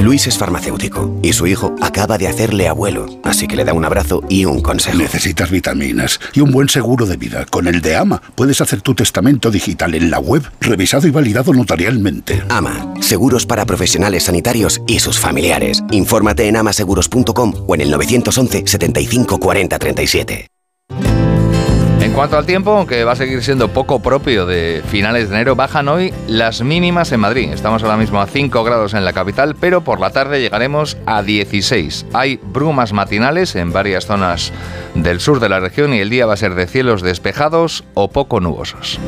[0.02, 3.84] Luis es farmacéutico y su hijo acaba de hacerle abuelo, así que le da un
[3.84, 4.98] abrazo y un consejo.
[4.98, 7.46] Necesitas vitaminas y un buen seguro de vida.
[7.46, 11.54] Con el de AMA puedes hacer tu testamento digital en la web, revisado y validado
[11.54, 12.42] notarialmente.
[12.48, 15.84] AMA, seguros para profesionales sanitarios y sus familiares.
[15.92, 20.48] Infórmate en amaseguros.com o en el 911 75 40 37.
[22.02, 25.54] En cuanto al tiempo, aunque va a seguir siendo poco propio de finales de enero,
[25.54, 27.52] bajan hoy las mínimas en Madrid.
[27.52, 31.22] Estamos ahora mismo a 5 grados en la capital, pero por la tarde llegaremos a
[31.22, 32.06] 16.
[32.12, 34.52] Hay brumas matinales en varias zonas
[34.96, 38.10] del sur de la región y el día va a ser de cielos despejados o
[38.10, 38.98] poco nubosos.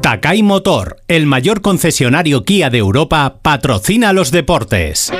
[0.00, 5.12] Takai Motor, el mayor concesionario Kia de Europa, patrocina los deportes.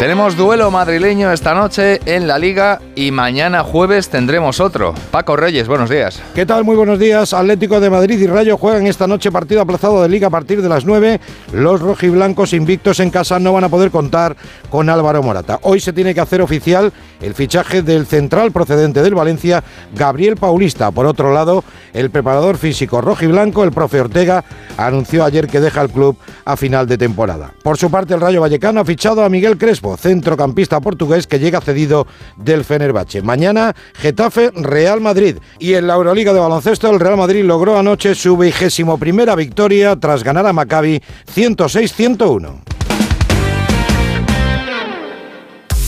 [0.00, 4.94] Tenemos duelo madrileño esta noche en la Liga y mañana jueves tendremos otro.
[5.10, 6.22] Paco Reyes, buenos días.
[6.34, 6.64] ¿Qué tal?
[6.64, 7.34] Muy buenos días.
[7.34, 10.70] Atlético de Madrid y Rayo juegan esta noche partido aplazado de Liga a partir de
[10.70, 11.20] las 9.
[11.52, 14.36] Los rojiblancos invictos en casa no van a poder contar
[14.70, 15.58] con Álvaro Morata.
[15.64, 19.62] Hoy se tiene que hacer oficial el fichaje del central procedente del Valencia,
[19.94, 20.90] Gabriel Paulista.
[20.92, 21.62] Por otro lado,
[21.92, 24.46] el preparador físico rojiblanco, el profe Ortega,
[24.78, 26.16] anunció ayer que deja el club
[26.46, 27.52] a final de temporada.
[27.62, 31.60] Por su parte, el Rayo Vallecano ha fichado a Miguel Crespo centrocampista portugués que llega
[31.60, 32.06] cedido
[32.36, 33.22] del Fenerbahce.
[33.22, 35.36] Mañana, Getafe, Real Madrid.
[35.58, 39.96] Y en la Euroliga de baloncesto, el Real Madrid logró anoche su vigésimo primera victoria
[39.96, 41.02] tras ganar a Maccabi
[41.34, 42.79] 106-101.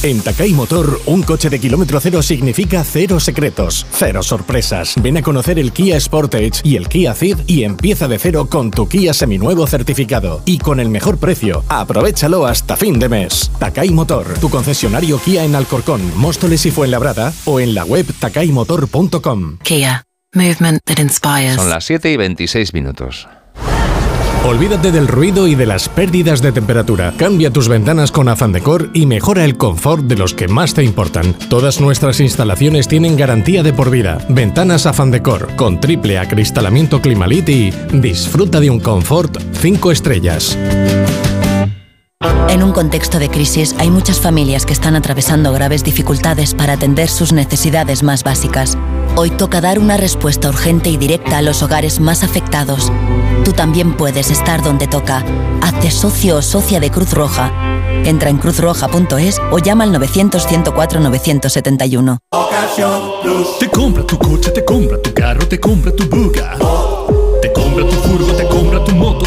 [0.03, 4.95] En Takai Motor, un coche de kilómetro cero significa cero secretos, cero sorpresas.
[5.01, 8.73] Ven a conocer el Kia Sportage y el Kia Ceed y empieza de cero con
[8.73, 10.43] tu Kia seminuevo certificado.
[10.45, 13.53] Y con el mejor precio, aprovechalo hasta fin de mes.
[13.61, 19.59] Takai Motor, tu concesionario Kia en Alcorcón, Móstoles y Fuenlabrada o en la web takaimotor.com.
[19.62, 20.03] Kia,
[20.35, 21.55] movement that inspires.
[21.55, 23.29] Son las 7 y 26 minutos.
[24.44, 27.14] Olvídate del ruido y de las pérdidas de temperatura.
[27.16, 30.82] Cambia tus ventanas con Afan Decor y mejora el confort de los que más te
[30.82, 31.32] importan.
[31.48, 34.19] Todas nuestras instalaciones tienen garantía de por vida.
[34.28, 40.59] Ventanas Afan Decor con triple acristalamiento Climalit y disfruta de un confort 5 estrellas.
[42.48, 47.09] En un contexto de crisis hay muchas familias que están atravesando graves dificultades para atender
[47.09, 48.77] sus necesidades más básicas.
[49.15, 52.91] Hoy toca dar una respuesta urgente y directa a los hogares más afectados.
[53.45, 55.23] Tú también puedes estar donde toca.
[55.61, 57.53] Hazte socio o socia de Cruz Roja.
[58.07, 62.21] Entra en cruzroja.es o llama al 900-104-971.
[63.61, 66.57] Te compra tu coche, te compra tu carro, te compra tu buga
[67.43, 68.93] Te compra tu furgo, te compra tu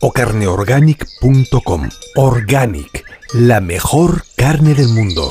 [0.00, 1.88] o carneorganic.com.
[2.16, 5.30] Organic, la mejor carne del mundo.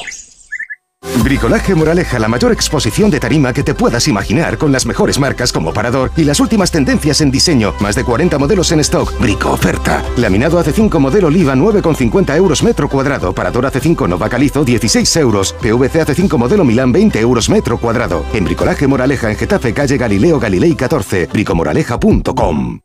[1.24, 5.52] Bricolaje Moraleja, la mayor exposición de tarima que te puedas imaginar, con las mejores marcas
[5.52, 7.74] como Parador y las últimas tendencias en diseño.
[7.80, 9.14] Más de 40 modelos en stock.
[9.20, 10.04] Brico oferta.
[10.18, 13.34] Laminado AC5 modelo Oliva 9,50 euros metro cuadrado.
[13.34, 15.54] Parador AC5 Nova Calizo 16 euros.
[15.62, 18.26] PVC AC5 modelo Milán 20 euros metro cuadrado.
[18.34, 21.28] En Bricolaje Moraleja en Getafe, calle Galileo Galilei 14.
[21.32, 22.80] Bricomoraleja.com.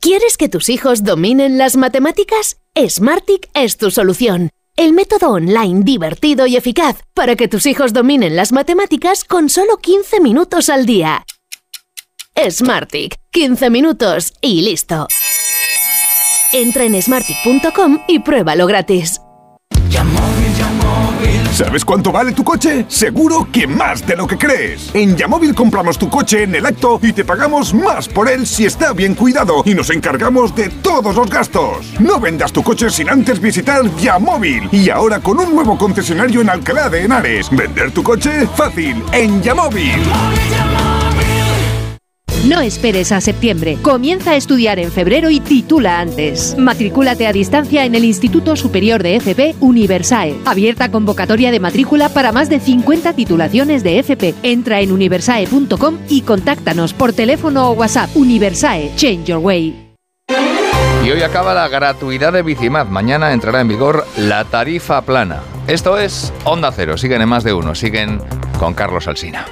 [0.00, 2.58] ¿Quieres que tus hijos dominen las matemáticas?
[2.76, 4.50] Smartic es tu solución.
[4.78, 9.78] El método online divertido y eficaz para que tus hijos dominen las matemáticas con solo
[9.78, 11.26] 15 minutos al día.
[12.48, 15.08] Smartick, 15 minutos y listo.
[16.52, 19.20] Entra en smartick.com y pruébalo gratis.
[21.52, 22.84] ¿Sabes cuánto vale tu coche?
[22.88, 24.90] Seguro que más de lo que crees.
[24.94, 28.64] En Yamóvil compramos tu coche en el acto y te pagamos más por él si
[28.64, 31.94] está bien cuidado y nos encargamos de todos los gastos.
[31.98, 36.50] No vendas tu coche sin antes visitar Yamóvil y ahora con un nuevo concesionario en
[36.50, 37.48] Alcalá de Henares.
[37.50, 40.00] Vender tu coche fácil en Yamóvil.
[42.48, 43.76] No esperes a septiembre.
[43.82, 46.56] Comienza a estudiar en febrero y titula antes.
[46.56, 50.34] Matricúlate a distancia en el Instituto Superior de FP Universae.
[50.46, 54.34] Abierta convocatoria de matrícula para más de 50 titulaciones de FP.
[54.42, 58.16] Entra en universae.com y contáctanos por teléfono o WhatsApp.
[58.16, 59.88] Universae, Change Your Way.
[61.04, 62.86] Y hoy acaba la gratuidad de Bicimad.
[62.86, 65.42] Mañana entrará en vigor la tarifa plana.
[65.66, 66.96] Esto es Onda Cero.
[66.96, 67.74] Siguen en más de uno.
[67.74, 68.22] Siguen
[68.58, 69.44] con Carlos Alsina.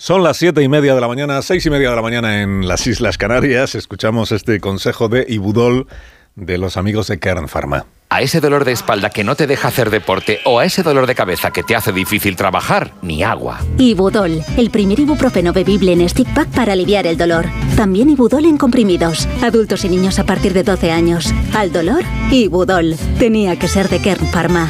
[0.00, 2.66] Son las siete y media de la mañana, seis y media de la mañana en
[2.66, 3.74] las Islas Canarias.
[3.74, 5.88] Escuchamos este consejo de Ibudol
[6.36, 7.84] de los amigos de Kern Pharma.
[8.08, 11.06] A ese dolor de espalda que no te deja hacer deporte o a ese dolor
[11.06, 13.60] de cabeza que te hace difícil trabajar, ni agua.
[13.76, 17.44] Ibudol, el primer ibuprofeno bebible en stick pack para aliviar el dolor.
[17.76, 19.28] También Ibudol en comprimidos.
[19.42, 21.30] Adultos y niños a partir de 12 años.
[21.54, 22.96] Al dolor, Ibudol.
[23.18, 24.66] Tenía que ser de Kern Pharma.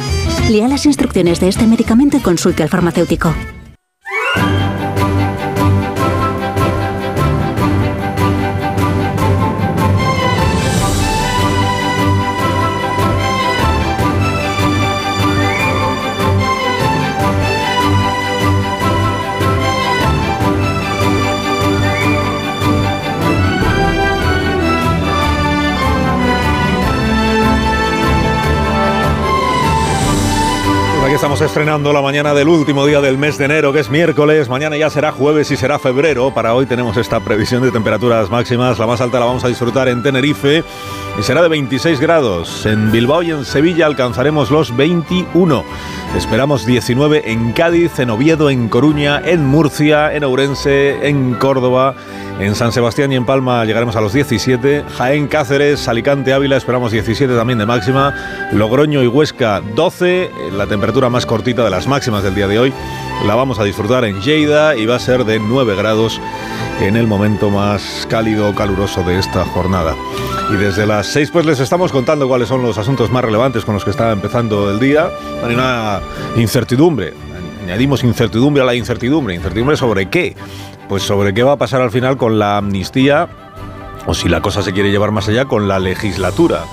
[0.49, 3.33] Lea las instrucciones de este medicamento y consulte al farmacéutico.
[31.41, 34.47] Estrenando la mañana del último día del mes de enero, que es miércoles.
[34.47, 36.31] Mañana ya será jueves y será febrero.
[36.33, 38.77] Para hoy tenemos esta previsión de temperaturas máximas.
[38.77, 40.63] La más alta la vamos a disfrutar en Tenerife
[41.19, 42.65] y será de 26 grados.
[42.65, 45.63] En Bilbao y en Sevilla alcanzaremos los 21.
[46.15, 51.95] Esperamos 19 en Cádiz, en Oviedo, en Coruña, en Murcia, en Ourense, en Córdoba.
[52.39, 54.83] En San Sebastián y en Palma llegaremos a los 17.
[54.97, 58.15] Jaén, Cáceres, Alicante, Ávila esperamos 17 también de máxima.
[58.51, 60.31] Logroño y Huesca 12.
[60.53, 62.73] La temperatura más cortita de las máximas del día de hoy
[63.25, 66.19] la vamos a disfrutar en Lleida y va a ser de 9 grados
[66.81, 69.95] en el momento más cálido, caluroso de esta jornada.
[70.51, 73.73] Y desde las 6 pues les estamos contando cuáles son los asuntos más relevantes con
[73.73, 75.09] los que está empezando el día.
[75.43, 75.99] Hay una
[76.35, 77.11] incertidumbre.
[77.63, 79.33] Añadimos incertidumbre a la incertidumbre.
[79.33, 80.35] ¿Incertidumbre sobre qué?
[80.87, 83.29] Pues sobre qué va a pasar al final con la amnistía
[84.05, 86.65] o si la cosa se quiere llevar más allá con la legislatura.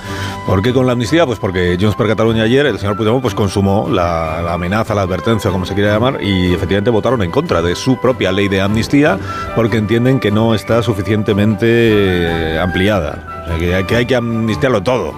[0.47, 1.25] ¿Por qué con la amnistía?
[1.25, 5.51] Pues porque Junts per Cataluña ayer, el señor Puigdemont, pues consumó la, amenaza, la advertencia,
[5.51, 9.19] como se quiera llamar, y efectivamente votaron en contra de su propia ley de amnistía
[9.57, 13.38] porque entienden que no está suficientemente eh, ampliada.
[13.59, 15.13] Que hay, que amnistiarlo todo.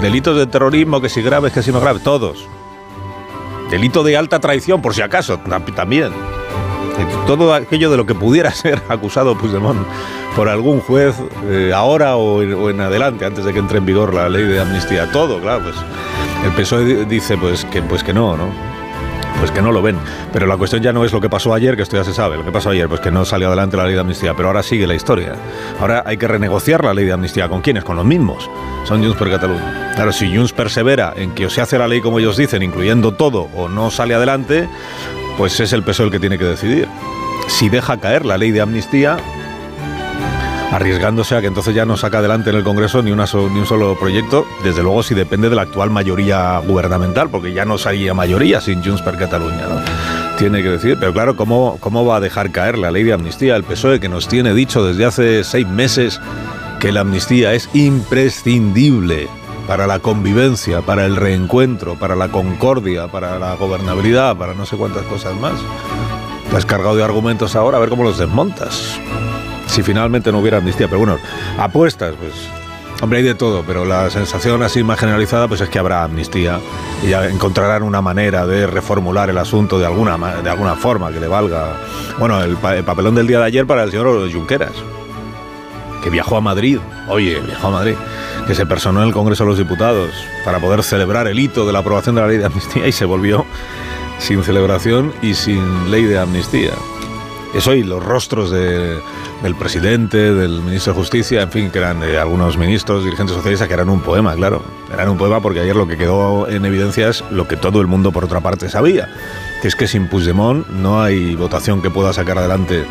[0.00, 2.46] Delitos de terrorismo, que si graves, que si no graves, todos.
[3.70, 6.06] Delito de alta traición, por si acaso, tam- también.
[6.06, 9.78] Eh, Todo aquello de lo que pudiera ser acusado Puigdemont
[10.34, 11.14] por algún juez
[11.46, 14.44] eh, ahora o en, o en adelante, antes de que entre en vigor la ley
[14.44, 15.10] de amnistía.
[15.12, 15.76] Todo, claro, pues
[16.44, 18.46] el PSOE di- dice pues que, pues que no, ¿no?
[19.38, 19.96] Pues que no lo ven.
[20.32, 22.36] Pero la cuestión ya no es lo que pasó ayer, que esto ya se sabe.
[22.36, 24.34] Lo que pasó ayer, pues que no salió adelante la ley de amnistía.
[24.34, 25.34] Pero ahora sigue la historia.
[25.80, 27.48] Ahora hay que renegociar la ley de amnistía.
[27.48, 27.84] ¿Con quiénes?
[27.84, 28.50] Con los mismos.
[28.84, 29.92] Son Junts per Catalunya.
[29.94, 33.14] Claro, si Junts persevera en que o se hace la ley como ellos dicen, incluyendo
[33.14, 34.68] todo, o no sale adelante,
[35.36, 36.88] pues es el PSOE el que tiene que decidir.
[37.46, 39.18] Si deja caer la ley de amnistía,
[40.70, 43.26] arriesgándose a que entonces ya no saca adelante en el Congreso ni, un
[43.66, 48.14] solo proyecto, desde luego si depende de la actual mayoría gubernamental, porque ya no sería
[48.14, 49.80] mayoría sin Junts per Catalunya, ¿no?
[50.36, 53.56] Tiene que decir, pero claro, ¿cómo, ¿cómo va a dejar caer la ley de amnistía
[53.56, 56.20] el PSOE que nos tiene dicho desde hace seis meses
[56.80, 59.28] que la amnistía es imprescindible
[59.66, 64.76] para la convivencia, para el reencuentro, para la concordia, para la gobernabilidad, para no sé
[64.76, 65.54] cuántas cosas más?
[66.50, 68.98] Te has cargado de argumentos ahora, a ver cómo los desmontas
[69.78, 70.88] si finalmente no hubiera amnistía.
[70.88, 71.18] Pero bueno,
[71.56, 72.32] apuestas, pues.
[73.00, 76.58] Hombre, hay de todo, pero la sensación así más generalizada pues es que habrá amnistía
[77.06, 81.28] y encontrarán una manera de reformular el asunto de alguna, de alguna forma que le
[81.28, 81.76] valga.
[82.18, 84.72] Bueno, el, el papelón del día de ayer para el señor Junqueras,
[86.02, 87.94] que viajó a Madrid, oye, viajó a Madrid,
[88.48, 90.10] que se personó en el Congreso de los Diputados
[90.44, 93.04] para poder celebrar el hito de la aprobación de la ley de amnistía y se
[93.04, 93.46] volvió
[94.18, 96.72] sin celebración y sin ley de amnistía.
[97.58, 98.98] Eso y los rostros de-
[99.42, 103.66] del presidente, del ministro de Justicia, en fin, que eran de algunos ministros, dirigentes socialistas,
[103.66, 104.62] que eran un poema, claro.
[104.92, 107.88] Eran un poema porque ayer lo que quedó en evidencia es lo que todo el
[107.88, 109.08] mundo, por otra parte, sabía,
[109.60, 112.84] que es que sin Puigdemont no hay votación que pueda sacar adelante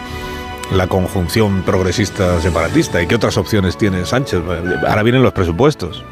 [0.71, 3.01] la conjunción progresista separatista.
[3.01, 4.41] ¿Y qué otras opciones tiene Sánchez?
[4.85, 6.03] Ahora vienen los presupuestos.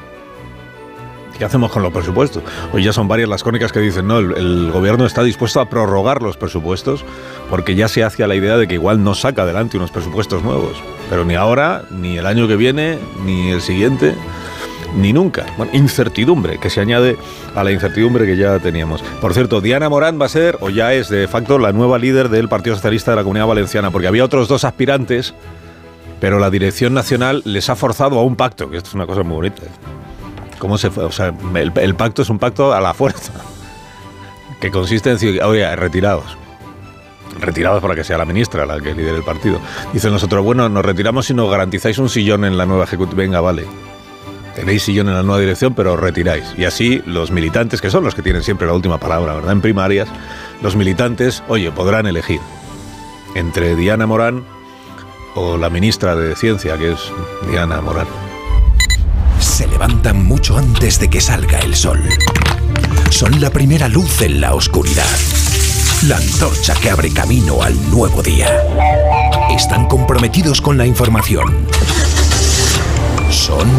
[1.38, 2.44] ¿Qué hacemos con los presupuestos?
[2.72, 5.70] Hoy ya son varias las crónicas que dicen, no, el, el gobierno está dispuesto a
[5.70, 7.04] prorrogar los presupuestos
[7.50, 10.82] porque ya se hacia la idea de que igual no saca adelante unos presupuestos nuevos.
[11.10, 14.16] Pero ni ahora, ni el año que viene, ni el siguiente,
[14.96, 15.46] ni nunca.
[15.58, 17.18] Bueno, incertidumbre, que se añade
[17.54, 19.02] a la incertidumbre que ya teníamos.
[19.22, 22.30] Por cierto, Diana Morán va a ser, o ya es de facto, la nueva líder
[22.30, 25.34] del Partido Socialista de la Comunidad Valenciana, porque había otros dos aspirantes,
[26.20, 29.24] pero la Dirección Nacional les ha forzado a un pacto, que esto es una cosa
[29.24, 29.64] muy bonita.
[30.60, 31.04] ¿Cómo se fue?
[31.04, 33.34] O sea, el, el pacto es un pacto a la fuerza,
[34.62, 36.38] que consiste en decir, oye, retirados.
[37.40, 39.60] Retirados para que sea la ministra la que lidere el partido.
[39.92, 43.18] Dicen nosotros, bueno, nos retiramos si nos garantizáis un sillón en la nueva ejecutiva.
[43.18, 43.66] Venga, vale.
[44.56, 46.46] Tenéis sillón en la nueva dirección, pero os retiráis.
[46.58, 49.52] Y así los militantes, que son los que tienen siempre la última palabra, ¿verdad?
[49.52, 50.08] En primarias,
[50.62, 52.40] los militantes, oye, podrán elegir
[53.36, 54.46] entre Diana Morán
[55.36, 57.12] o la ministra de Ciencia, que es
[57.50, 58.08] Diana Morán.
[59.56, 62.04] Se levantan mucho antes de que salga el sol.
[63.10, 65.08] Son la primera luz en la oscuridad.
[66.10, 68.50] La antorcha que abre camino al nuevo día.
[69.50, 71.56] Están comprometidos con la información.
[73.32, 73.72] Son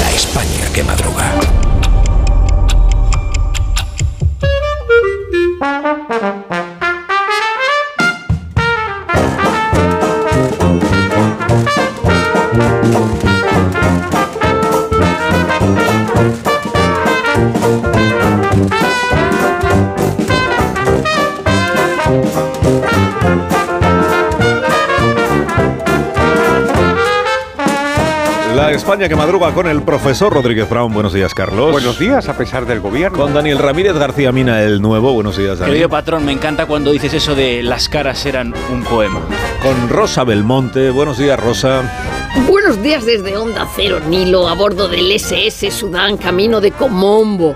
[0.00, 1.53] la España que madruga.
[28.74, 30.92] España que madruga con el profesor Rodríguez Brown.
[30.92, 31.70] Buenos días, Carlos.
[31.70, 33.16] Buenos días, a pesar del gobierno.
[33.16, 35.12] Con Daniel Ramírez García Mina, el nuevo.
[35.12, 35.74] Buenos días, Daniel.
[35.74, 39.20] Querido patrón, me encanta cuando dices eso de las caras eran un poema.
[39.62, 40.90] Con Rosa Belmonte.
[40.90, 41.82] Buenos días, Rosa.
[42.48, 47.54] Buenos días desde Onda Cero Nilo, a bordo del SS Sudán, camino de Comombo.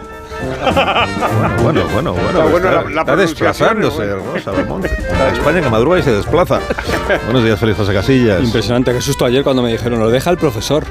[1.62, 2.27] Bueno, bueno, bueno.
[2.28, 4.90] Está bueno está, la- la está desplazándose, Rosa Belmonte.
[5.19, 6.60] La España que madruga y se desplaza.
[7.24, 8.43] Buenos días, Félix José Casillas.
[8.43, 10.85] Impresionante, qué susto ayer cuando me dijeron, lo deja el profesor.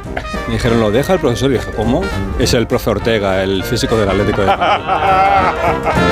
[0.47, 1.49] Me dijeron, lo deja el profesor.
[1.51, 2.01] Y dije, ¿cómo?
[2.39, 4.57] Es el profe Ortega, el físico del Atlético de Madrid.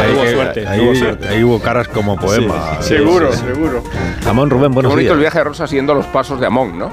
[0.06, 1.28] Ahí, hubo suerte, ahí- hubo suerte.
[1.28, 2.78] ahí hubo caras como poema.
[2.80, 3.46] Sí, Seguro, Sí, sí.
[3.54, 3.84] seguro.
[4.28, 5.32] Amón Rubén, Qué buenos bonito el días.
[5.34, 6.92] viaje de Rosa siguiendo los pasos de Amón, ¿no?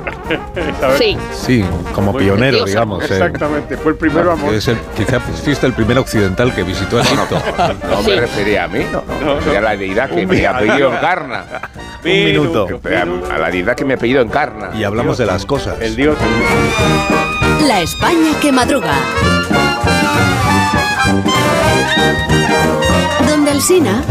[0.98, 1.16] Sí.
[1.32, 1.64] Sí,
[1.94, 2.66] como Muy pionero, preciosa.
[2.70, 3.02] digamos.
[3.05, 3.06] eh.
[3.14, 4.55] Exactamente, fue el primero Amón.
[4.55, 7.41] Es el- quizá fuiste el primer occidental que visitó Egipto.
[7.89, 10.93] No me refería a mí, no, no, me refería a la deidad que mi apellido
[10.93, 11.45] encarna.
[12.05, 12.81] Un minuto.
[13.31, 14.71] A la dieta que me apellido encarna.
[14.75, 15.81] Y hablamos de las cosas.
[15.81, 16.17] El dios.
[17.67, 18.95] La España que madruga.
[23.29, 24.03] Donde el Sina.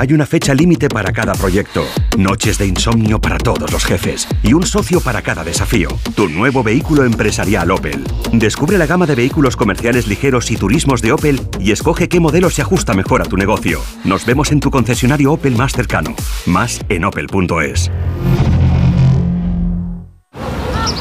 [0.00, 1.84] Hay una fecha límite para cada proyecto,
[2.16, 5.90] noches de insomnio para todos los jefes y un socio para cada desafío.
[6.14, 8.02] Tu nuevo vehículo empresarial Opel.
[8.32, 12.48] Descubre la gama de vehículos comerciales ligeros y turismos de Opel y escoge qué modelo
[12.48, 13.82] se ajusta mejor a tu negocio.
[14.02, 16.14] Nos vemos en tu concesionario Opel más cercano.
[16.46, 17.90] Más en opel.es.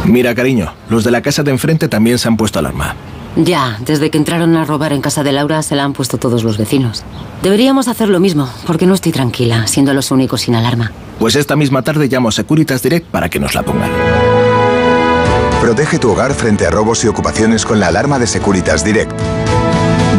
[0.04, 2.98] Mira, cariño, los de la casa de enfrente también se han puesto alarma.
[3.36, 6.44] Ya, desde que entraron a robar en casa de Laura se la han puesto todos
[6.44, 7.04] los vecinos.
[7.44, 10.92] Deberíamos hacer lo mismo, porque no estoy tranquila, siendo los únicos sin alarma.
[11.20, 13.90] Pues esta misma tarde llamo a Securitas Direct para que nos la pongan.
[15.62, 19.12] Protege tu hogar frente a robos y ocupaciones con la alarma de Securitas Direct.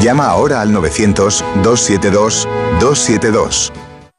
[0.00, 3.72] Llama ahora al 900-272-272.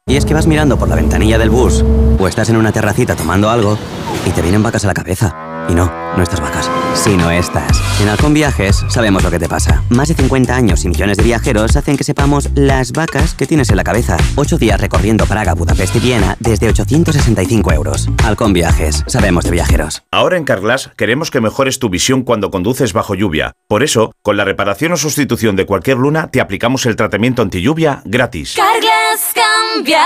[0.07, 1.85] Y es que vas mirando por la ventanilla del bus
[2.19, 3.77] o estás en una terracita tomando algo
[4.25, 5.35] y te vienen vacas a la cabeza.
[5.69, 7.81] Y no, no estas vacas, sino estas.
[8.01, 9.83] En Halcón Viajes sabemos lo que te pasa.
[9.89, 13.69] Más de 50 años y millones de viajeros hacen que sepamos las vacas que tienes
[13.69, 14.17] en la cabeza.
[14.35, 18.09] Ocho días recorriendo Praga, Budapest y Viena desde 865 euros.
[18.23, 20.03] Halcón Viajes, sabemos de viajeros.
[20.11, 23.53] Ahora en Carglass queremos que mejores tu visión cuando conduces bajo lluvia.
[23.67, 27.61] Por eso, con la reparación o sustitución de cualquier luna, te aplicamos el tratamiento anti
[27.61, 28.55] lluvia gratis.
[28.55, 28.90] Carglass
[29.33, 30.03] cambia,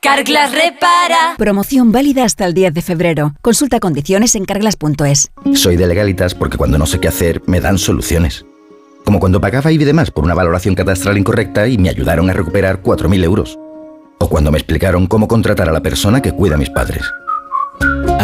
[0.00, 1.34] Carglass repara.
[1.36, 3.34] Promoción válida hasta el 10 de febrero.
[3.42, 5.30] Consulta condiciones en carglass.es.
[5.54, 8.44] Soy de legalitas porque cuando no sé qué hacer me dan soluciones.
[9.04, 12.32] Como cuando pagaba IBI de más por una valoración catastral incorrecta y me ayudaron a
[12.32, 13.58] recuperar 4.000 euros.
[14.18, 17.02] O cuando me explicaron cómo contratar a la persona que cuida a mis padres.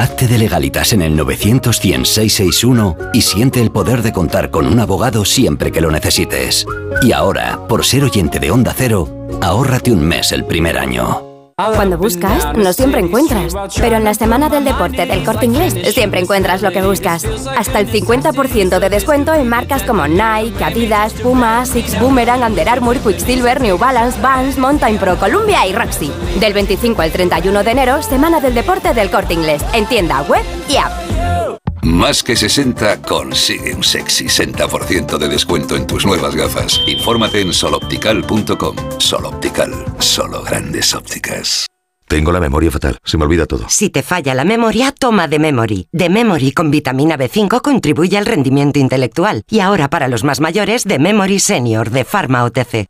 [0.02, 4.80] Hazte de legalitas en el 900 661 y siente el poder de contar con un
[4.80, 6.66] abogado siempre que lo necesites.
[7.02, 9.08] Y ahora, por ser oyente de Onda Cero,
[9.40, 11.31] ahórrate un mes el primer año.
[11.56, 13.54] Cuando buscas, no siempre encuentras.
[13.78, 17.24] Pero en la Semana del Deporte del Corte Inglés, siempre encuentras lo que buscas.
[17.56, 22.98] Hasta el 50% de descuento en marcas como Nike, Adidas, Puma, Six Boomerang, Under Armour,
[22.98, 26.12] Quicksilver, New Balance, Vans, Mountain Pro, Columbia y Roxy.
[26.40, 29.62] Del 25 al 31 de enero, Semana del Deporte del Corte Inglés.
[29.72, 31.61] En tienda web y app.
[31.82, 36.80] Más que 60 consigue un sexy 60% de descuento en tus nuevas gafas.
[36.86, 38.76] Infórmate en soloptical.com.
[38.98, 41.66] Soloptical, solo grandes ópticas.
[42.06, 43.64] Tengo la memoria fatal, se me olvida todo.
[43.68, 45.88] Si te falla la memoria, toma de Memory.
[45.90, 49.42] De Memory con vitamina B5 contribuye al rendimiento intelectual.
[49.50, 52.86] Y ahora para los más mayores, de Memory Senior de Pharma OTC.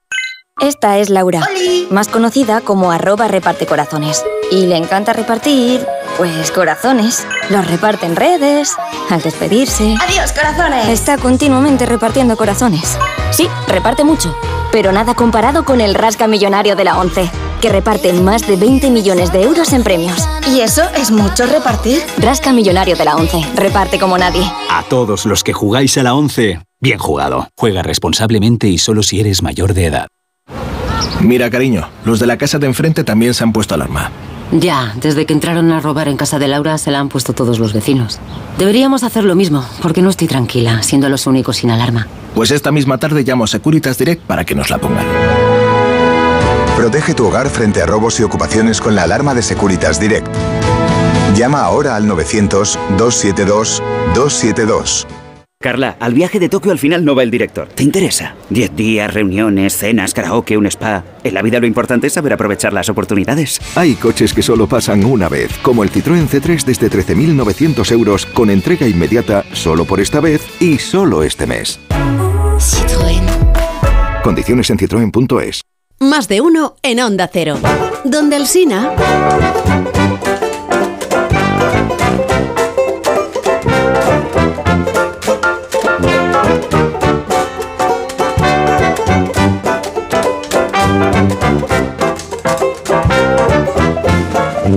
[0.61, 1.49] Esta es Laura,
[1.91, 4.25] más conocida como arroba reparte corazones.
[4.51, 5.85] Y le encanta repartir,
[6.17, 7.27] pues corazones.
[7.51, 8.77] Los reparte en redes,
[9.11, 9.97] al despedirse.
[10.01, 10.89] ¡Adiós, corazones!
[10.89, 12.97] Está continuamente repartiendo corazones.
[13.33, 14.37] Sí, reparte mucho,
[14.71, 17.29] pero nada comparado con el Rasca Millonario de la ONCE,
[17.61, 20.29] que reparte más de 20 millones de euros en premios.
[20.49, 22.03] ¿Y eso es mucho repartir?
[22.19, 24.45] Rasca Millonario de la ONCE, reparte como nadie.
[24.71, 27.49] A todos los que jugáis a la ONCE, bien jugado.
[27.59, 30.07] Juega responsablemente y solo si eres mayor de edad.
[31.21, 34.11] Mira, cariño, los de la casa de enfrente también se han puesto alarma.
[34.53, 37.59] Ya, desde que entraron a robar en casa de Laura se la han puesto todos
[37.59, 38.21] los vecinos.
[38.59, 42.07] Deberíamos hacer lo mismo, porque no estoy tranquila, siendo los únicos sin alarma.
[42.35, 45.07] Pues esta misma tarde llamo a Securitas Direct para que nos la pongan.
[46.77, 50.29] Protege tu hogar frente a robos y ocupaciones con la alarma de Securitas Direct.
[51.35, 55.07] Llama ahora al 900-272-272.
[55.63, 57.69] Carla, al viaje de Tokio al final no va el director.
[57.69, 58.35] ¿Te interesa?
[58.51, 61.05] Diez días, reuniones, cenas, karaoke, un spa.
[61.25, 63.59] En la vida lo importante es saber aprovechar las oportunidades.
[63.75, 68.51] Hay coches que solo pasan una vez, como el Citroën C3 desde 13.900 euros con
[68.51, 71.81] entrega inmediata solo por esta vez y solo este mes.
[72.59, 73.23] Citroën.
[74.23, 75.63] Condiciones en citroen.es.
[76.01, 77.57] Más de uno en Onda Cero.
[78.05, 78.91] Donde el Sina.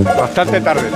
[0.04, 0.90] Bastante tarde.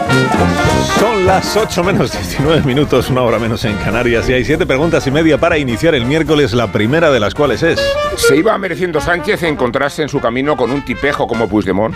[1.00, 5.06] Son las 8 menos 19 minutos, una hora menos en Canarias, y hay siete preguntas
[5.08, 7.80] y media para iniciar el miércoles, la primera de las cuales es...
[8.18, 11.96] ¿Se iba mereciendo Sánchez encontrarse en su camino con un tipejo como Puigdemont?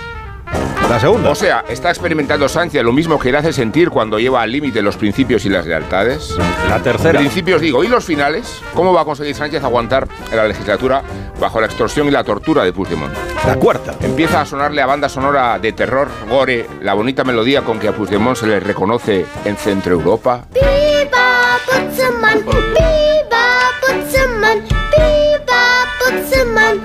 [0.89, 1.29] La segunda.
[1.31, 4.81] O sea, ¿está experimentando Sánchez lo mismo que le hace sentir cuando lleva al límite
[4.81, 6.35] los principios y las lealtades?
[6.69, 7.19] La tercera.
[7.19, 8.61] Principios digo, ¿y los finales?
[8.75, 11.01] ¿Cómo va a conseguir Sánchez aguantar en la legislatura
[11.39, 13.11] bajo la extorsión y la tortura de Puigdemont?
[13.47, 13.95] La cuarta.
[14.01, 17.93] Empieza a sonarle a banda sonora de terror, gore, la bonita melodía con que a
[17.93, 20.45] Puigdemont se le reconoce en Centro Europa.
[20.53, 22.45] ¡Viva Putzeman!
[22.45, 24.63] ¡Viva Putzeman!
[24.91, 26.81] ¡Viva Putzeman!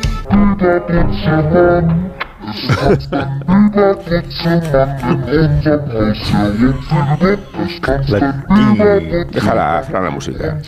[9.31, 10.59] Déjala, Fran, la música.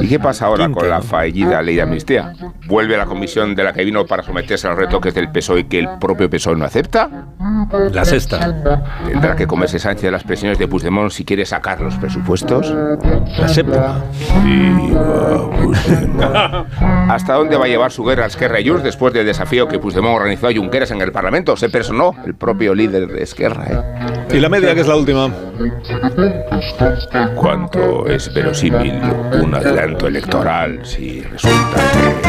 [0.00, 2.32] ¿Y qué pasa ahora con la fallida ley de amnistía?
[2.66, 5.78] ¿Vuelve la comisión de la que vino para someterse a los retoques del PSOE que
[5.80, 7.08] el propio PSOE no acepta?
[7.92, 8.54] La sexta.
[9.06, 12.74] ¿Tendrá que comerse Sánchez de las presiones de Puigdemont si quiere sacar los presupuestos?
[13.38, 14.02] La séptima.
[15.60, 16.66] Puigdemont.
[17.10, 20.16] ¿Hasta dónde va a llevar su guerra Esquerra y Junts después del desafío que Puigdemont
[20.16, 21.27] organizó a Junqueras en el Parlamento?
[21.56, 23.66] Se personó el propio líder de Esquerra.
[24.30, 24.36] ¿eh?
[24.36, 25.30] Y la media, que es la última.
[27.34, 28.94] ¿Cuánto es verosímil
[29.42, 32.28] un adelanto electoral si resulta que...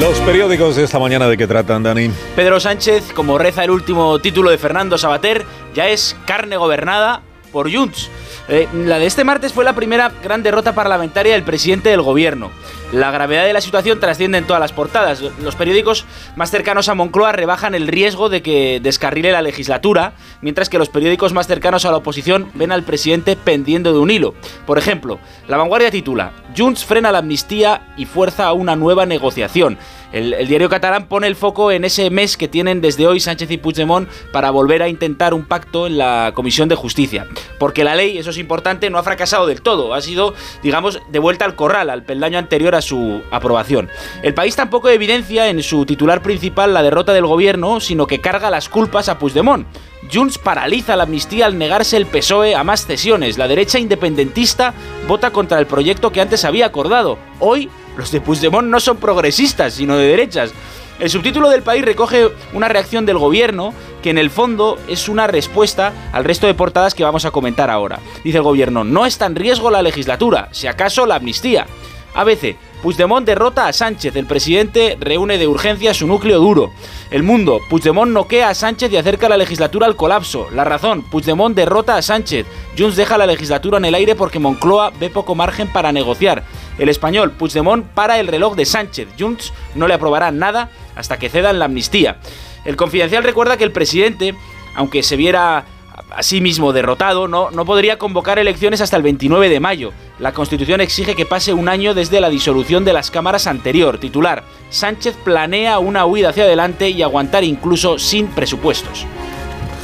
[0.00, 2.10] Los periódicos de esta mañana, ¿de qué tratan, Dani?
[2.34, 5.44] Pedro Sánchez, como reza el último título de Fernando Sabater,
[5.74, 7.22] ya es carne gobernada
[7.52, 8.10] por Junts.
[8.48, 12.50] Eh, la de este martes fue la primera gran derrota parlamentaria del presidente del gobierno.
[12.92, 15.20] La gravedad de la situación trasciende en todas las portadas.
[15.42, 16.06] Los periódicos
[16.36, 20.88] más cercanos a Moncloa rebajan el riesgo de que descarrile la legislatura, mientras que los
[20.88, 24.34] periódicos más cercanos a la oposición ven al presidente pendiendo de un hilo.
[24.64, 25.18] Por ejemplo,
[25.48, 29.76] La Vanguardia titula Junts frena la amnistía y fuerza a una nueva negociación.
[30.10, 33.50] El, el, diario catalán pone el foco en ese mes que tienen desde hoy Sánchez
[33.50, 37.26] y Puigdemont para volver a intentar un pacto en la Comisión de Justicia.
[37.58, 39.94] Porque la ley, eso importante, no ha fracasado del todo.
[39.94, 43.88] Ha sido, digamos, de vuelta al corral, al peldaño anterior a su aprobación.
[44.22, 48.50] El país tampoco evidencia en su titular principal la derrota del gobierno, sino que carga
[48.50, 49.66] las culpas a Puigdemont.
[50.12, 53.36] Junts paraliza la amnistía al negarse el PSOE a más cesiones.
[53.36, 54.72] La derecha independentista
[55.06, 57.18] vota contra el proyecto que antes había acordado.
[57.40, 60.52] Hoy, los de Puigdemont no son progresistas, sino de derechas.
[60.98, 63.72] El subtítulo del país recoge una reacción del gobierno
[64.02, 67.70] que en el fondo es una respuesta al resto de portadas que vamos a comentar
[67.70, 68.00] ahora.
[68.24, 71.66] Dice el gobierno, no está en riesgo la legislatura, si acaso la amnistía.
[72.14, 76.70] ABC, Puigdemont derrota a Sánchez, el presidente reúne de urgencia su núcleo duro.
[77.10, 80.48] El mundo, Puigdemont noquea a Sánchez y acerca la legislatura al colapso.
[80.52, 82.46] La razón, Puigdemont derrota a Sánchez.
[82.76, 86.44] Junts deja la legislatura en el aire porque Moncloa ve poco margen para negociar.
[86.78, 89.08] El español, Puigdemont para el reloj de Sánchez.
[89.18, 92.18] Junts no le aprobará nada hasta que cedan la amnistía.
[92.64, 94.34] El confidencial recuerda que el presidente,
[94.74, 95.64] aunque se viera
[96.10, 99.92] a sí mismo derrotado, no, no podría convocar elecciones hasta el 29 de mayo.
[100.18, 103.98] La Constitución exige que pase un año desde la disolución de las cámaras anterior.
[103.98, 109.06] Titular, Sánchez planea una huida hacia adelante y aguantar incluso sin presupuestos.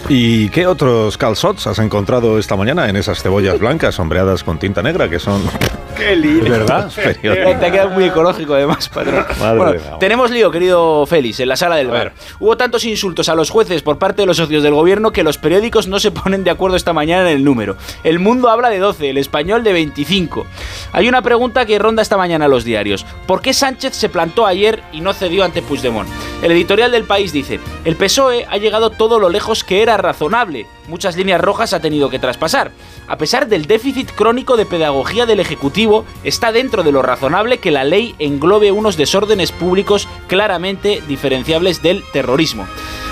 [0.08, 4.82] ¿Y qué otros calzots has encontrado esta mañana en esas cebollas blancas sombreadas con tinta
[4.82, 5.42] negra que son...
[5.96, 6.42] ¡Qué lío!
[6.42, 6.90] ¿Verdad?
[7.22, 9.24] Te ha quedado muy ecológico además, patrón.
[9.38, 12.12] Madre Bueno, de tenemos lío, querido Félix, en la sala del bar.
[12.40, 15.38] Hubo tantos insultos a los jueces por parte de los socios del gobierno que los
[15.38, 17.76] periódicos no se ponen de acuerdo esta mañana en el número.
[18.02, 20.46] El Mundo habla de 12, el Español de 25.
[20.92, 23.06] Hay una pregunta que ronda esta mañana a los diarios.
[23.26, 26.08] ¿Por qué Sánchez se plantó ayer y no cedió ante Puigdemont?
[26.42, 30.66] El editorial del país dice, el PSOE ha llegado todo lo lejos que era razonable.
[30.88, 32.70] Muchas líneas rojas ha tenido que traspasar.
[33.06, 37.70] A pesar del déficit crónico de pedagogía del Ejecutivo, está dentro de lo razonable que
[37.70, 42.66] la ley englobe unos desórdenes públicos claramente diferenciables del terrorismo.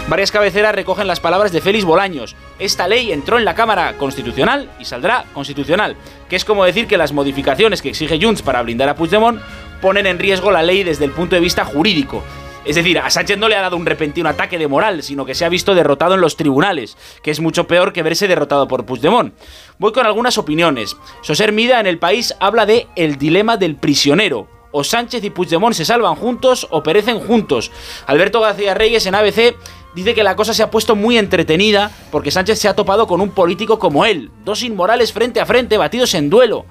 [0.08, 2.34] Varias cabeceras recogen las palabras de Félix Bolaños.
[2.58, 5.96] Esta ley entró en la Cámara Constitucional y saldrá constitucional,
[6.28, 9.40] que es como decir que las modificaciones que exige Junts para blindar a Puigdemont
[9.80, 12.24] ponen en riesgo la ley desde el punto de vista jurídico.
[12.64, 15.34] Es decir, a Sánchez no le ha dado un repentino ataque de moral, sino que
[15.34, 18.86] se ha visto derrotado en los tribunales, que es mucho peor que verse derrotado por
[18.86, 19.34] Puigdemont.
[19.78, 20.96] Voy con algunas opiniones.
[21.22, 24.46] Soser Mida en el país habla de el dilema del prisionero.
[24.70, 27.72] O Sánchez y Puigdemont se salvan juntos o perecen juntos.
[28.06, 29.56] Alberto García Reyes en ABC
[29.96, 33.20] dice que la cosa se ha puesto muy entretenida porque Sánchez se ha topado con
[33.20, 34.30] un político como él.
[34.44, 36.64] Dos inmorales frente a frente, batidos en duelo.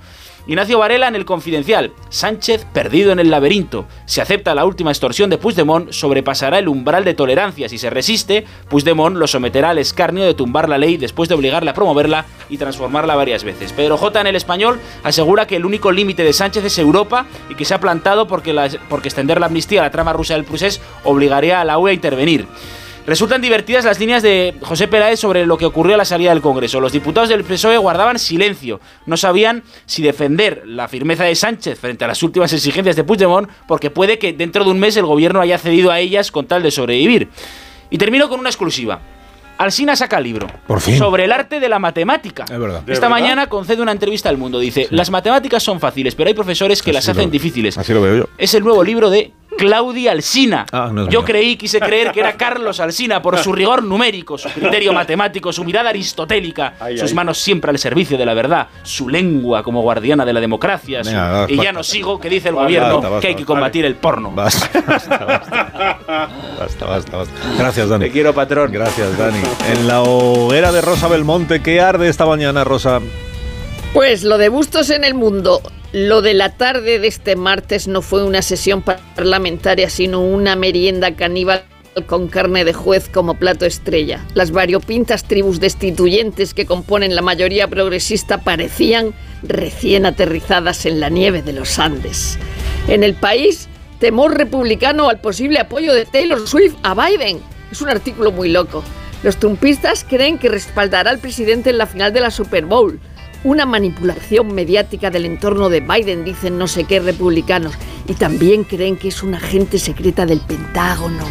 [0.47, 1.91] Ignacio Varela en el Confidencial.
[2.09, 3.85] Sánchez perdido en el laberinto.
[4.05, 7.69] Si acepta la última extorsión de Puigdemont, sobrepasará el umbral de tolerancia.
[7.69, 11.69] Si se resiste, Puigdemont lo someterá al escarnio de tumbar la ley después de obligarle
[11.69, 13.71] a promoverla y transformarla varias veces.
[13.73, 14.21] Pedro J.
[14.21, 17.73] en el español asegura que el único límite de Sánchez es Europa y que se
[17.73, 18.51] ha plantado porque,
[19.03, 22.47] extender la amnistía a la trama rusa del procés obligaría a la UE a intervenir.
[23.07, 26.41] Resultan divertidas las líneas de José Peláez sobre lo que ocurrió a la salida del
[26.41, 26.79] Congreso.
[26.79, 28.79] Los diputados del PSOE guardaban silencio.
[29.07, 33.49] No sabían si defender la firmeza de Sánchez frente a las últimas exigencias de Puigdemont,
[33.67, 36.61] porque puede que dentro de un mes el gobierno haya cedido a ellas con tal
[36.61, 37.29] de sobrevivir.
[37.89, 38.99] Y termino con una exclusiva.
[39.57, 40.97] Alsina saca libro Por fin.
[40.97, 42.45] sobre el arte de la matemática.
[42.49, 42.81] Es verdad.
[42.87, 44.57] Esta mañana concede una entrevista al mundo.
[44.59, 47.77] Dice, las matemáticas son fáciles, pero hay profesores que las hacen lo- difíciles.
[47.77, 48.29] Así lo veo yo.
[48.39, 50.65] Es el nuevo libro de Claudia Alsina.
[50.71, 51.25] Ah, no Yo mío.
[51.25, 55.63] creí, quise creer que era Carlos Alsina por su rigor numérico, su criterio matemático, su
[55.63, 57.15] mirada aristotélica, Ay, sus ay.
[57.15, 61.03] manos siempre al servicio de la verdad, su lengua como guardiana de la democracia.
[61.03, 61.11] su-
[61.49, 64.31] y ya no sigo que dice el gobierno basta, que hay que combatir el porno.
[64.31, 66.29] Basta, basta, basta.
[66.59, 67.33] Basta, basta, basta.
[67.57, 68.05] Gracias, Dani.
[68.05, 68.71] Te quiero, patrón.
[68.71, 69.39] Gracias, Dani.
[69.73, 72.99] En la hoguera de Rosa Belmonte, ¿qué arde esta mañana, Rosa?
[73.93, 75.61] Pues lo de Bustos en el mundo.
[75.93, 81.15] Lo de la tarde de este martes no fue una sesión parlamentaria, sino una merienda
[81.17, 81.65] caníbal
[82.07, 84.25] con carne de juez como plato estrella.
[84.33, 89.13] Las variopintas tribus destituyentes que componen la mayoría progresista parecían
[89.43, 92.39] recién aterrizadas en la nieve de los Andes.
[92.87, 93.67] En el país,
[93.99, 97.41] temor republicano al posible apoyo de Taylor Swift a Biden.
[97.69, 98.81] Es un artículo muy loco.
[99.23, 102.99] Los trumpistas creen que respaldará al presidente en la final de la Super Bowl.
[103.43, 107.73] Una manipulación mediática del entorno de Biden, dicen no sé qué republicanos.
[108.07, 111.25] Y también creen que es una agente secreta del Pentágono.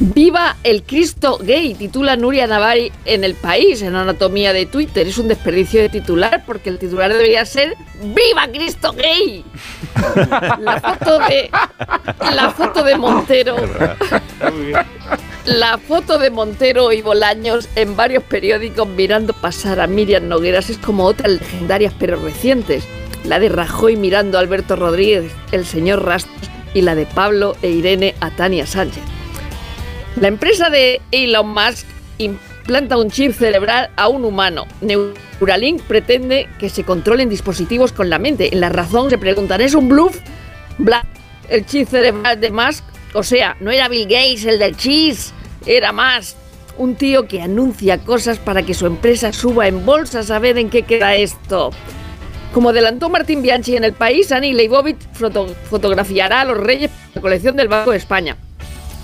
[0.00, 5.08] Viva el Cristo gay, titula Nuria Navari en el país, en Anatomía de Twitter.
[5.08, 9.44] Es un desperdicio de titular porque el titular debería ser ¡Viva Cristo gay!
[10.60, 11.50] La foto de,
[12.32, 13.56] la foto de Montero.
[15.48, 20.76] La foto de Montero y Bolaños en varios periódicos mirando pasar a Miriam Nogueras es
[20.76, 22.84] como otras legendarias pero recientes.
[23.24, 27.70] La de Rajoy mirando a Alberto Rodríguez, el señor Rastros y la de Pablo e
[27.70, 29.02] Irene a Tania Sánchez.
[30.20, 31.86] La empresa de Elon Musk
[32.18, 34.66] implanta un chip cerebral a un humano.
[34.82, 38.52] Neuralink pretende que se controlen dispositivos con la mente.
[38.52, 40.18] En la razón se preguntan, ¿es un bluff?
[41.48, 42.84] El chip cerebral de Musk,
[43.14, 45.32] o sea, no era Bill Gates el del cheese,
[45.68, 46.36] era más
[46.76, 50.70] un tío que anuncia cosas para que su empresa suba en bolsa a saber en
[50.70, 51.70] qué queda esto.
[52.52, 56.96] Como adelantó Martín Bianchi en el país, Annie Leibovitz foto- fotografiará a los reyes de
[57.16, 58.36] la colección del Banco de España.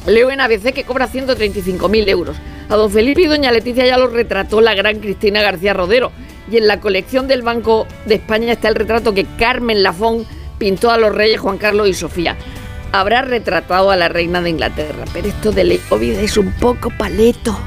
[0.06, 2.36] Leo en ABC que cobra 135.000 euros.
[2.68, 6.12] A don Felipe y doña Leticia ya los retrató la gran Cristina García Rodero.
[6.50, 10.26] Y en la colección del Banco de España está el retrato que Carmen Lafón
[10.58, 12.36] pintó a los reyes Juan Carlos y Sofía.
[12.94, 17.58] Habrá retratado a la reina de Inglaterra, pero esto de Leibovitz es un poco paleto.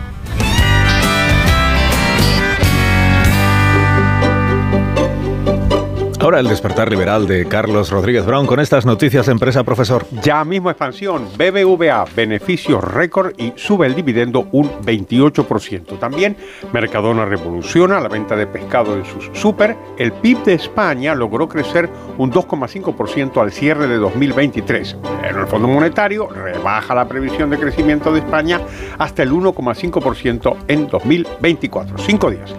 [6.19, 10.07] Ahora el despertar liberal de Carlos Rodríguez Brown con estas noticias empresa, profesor.
[10.23, 15.99] Ya mismo expansión, BBVA, beneficios récord y sube el dividendo un 28%.
[15.99, 16.35] También
[16.73, 19.77] Mercadona revoluciona la venta de pescado en sus super.
[19.99, 21.87] El PIB de España logró crecer
[22.17, 24.97] un 2,5% al cierre de 2023.
[25.21, 28.59] Pero el Fondo Monetario rebaja la previsión de crecimiento de España
[28.97, 31.97] hasta el 1,5% en 2024.
[31.99, 32.55] Cinco días.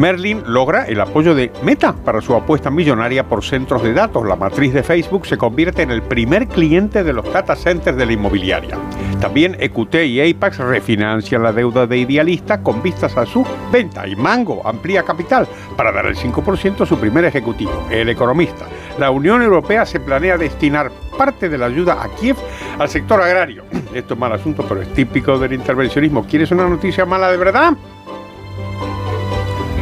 [0.00, 4.26] Merlin logra el apoyo de Meta para su apuesta millonaria por centros de datos.
[4.26, 8.06] La matriz de Facebook se convierte en el primer cliente de los data centers de
[8.06, 8.78] la inmobiliaria.
[9.20, 14.08] También EQT y Apex refinancian la deuda de Idealista con vistas a su venta.
[14.08, 15.46] Y Mango amplía capital
[15.76, 18.64] para dar el 5% a su primer ejecutivo, el economista.
[18.98, 22.36] La Unión Europea se planea destinar parte de la ayuda a Kiev
[22.78, 23.64] al sector agrario.
[23.92, 26.24] Esto es mal asunto, pero es típico del intervencionismo.
[26.24, 27.76] ¿Quieres una noticia mala de verdad?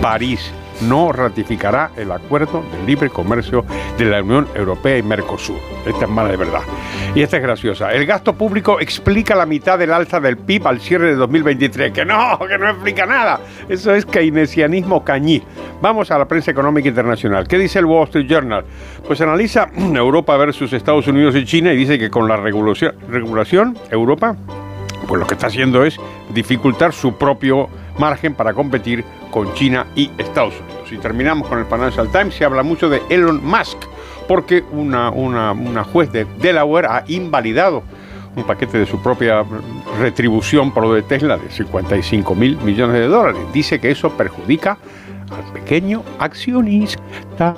[0.01, 0.53] París
[0.83, 3.65] no ratificará el acuerdo de libre comercio
[3.97, 5.59] de la Unión Europea y Mercosur.
[5.85, 6.61] Esta es mala de verdad.
[7.15, 7.93] Y esta es graciosa.
[7.93, 11.93] El gasto público explica la mitad del alza del PIB al cierre de 2023.
[11.93, 13.41] Que no, que no explica nada.
[13.69, 15.43] Eso es keynesianismo cañí.
[15.81, 17.49] Vamos a la prensa económica internacional.
[17.49, 18.65] ¿Qué dice el Wall Street Journal?
[19.07, 23.77] Pues analiza Europa versus Estados Unidos y China y dice que con la regulación, regulación
[23.91, 24.37] Europa
[25.07, 25.97] pues lo que está haciendo es
[26.35, 27.69] dificultar su propio
[27.99, 29.05] margen para competir
[29.39, 30.91] con China y Estados Unidos.
[30.91, 33.79] Y terminamos con el Financial Times, se habla mucho de Elon Musk,
[34.27, 37.85] porque una, una, una juez de Delaware ha invalidado
[38.35, 39.45] un paquete de su propia
[40.01, 43.41] retribución por lo de Tesla de 55 mil millones de dólares.
[43.53, 44.77] Dice que eso perjudica
[45.31, 47.55] al pequeño accionista.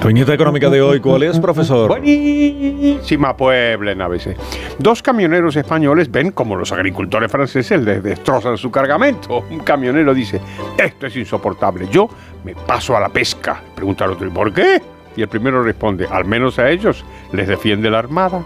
[0.00, 1.88] Tu viñeta económica de hoy, ¿cuál es, profesor?
[1.88, 4.36] Buenísima Puebla en ABC.
[4.78, 9.44] Dos camioneros españoles ven como los agricultores franceses les destrozan su cargamento.
[9.50, 10.40] Un camionero dice,
[10.76, 12.08] esto es insoportable, yo
[12.44, 13.62] me paso a la pesca.
[13.74, 14.80] Pregunta al otro, ¿y por qué?
[15.16, 18.44] Y el primero responde, al menos a ellos les defiende la armada.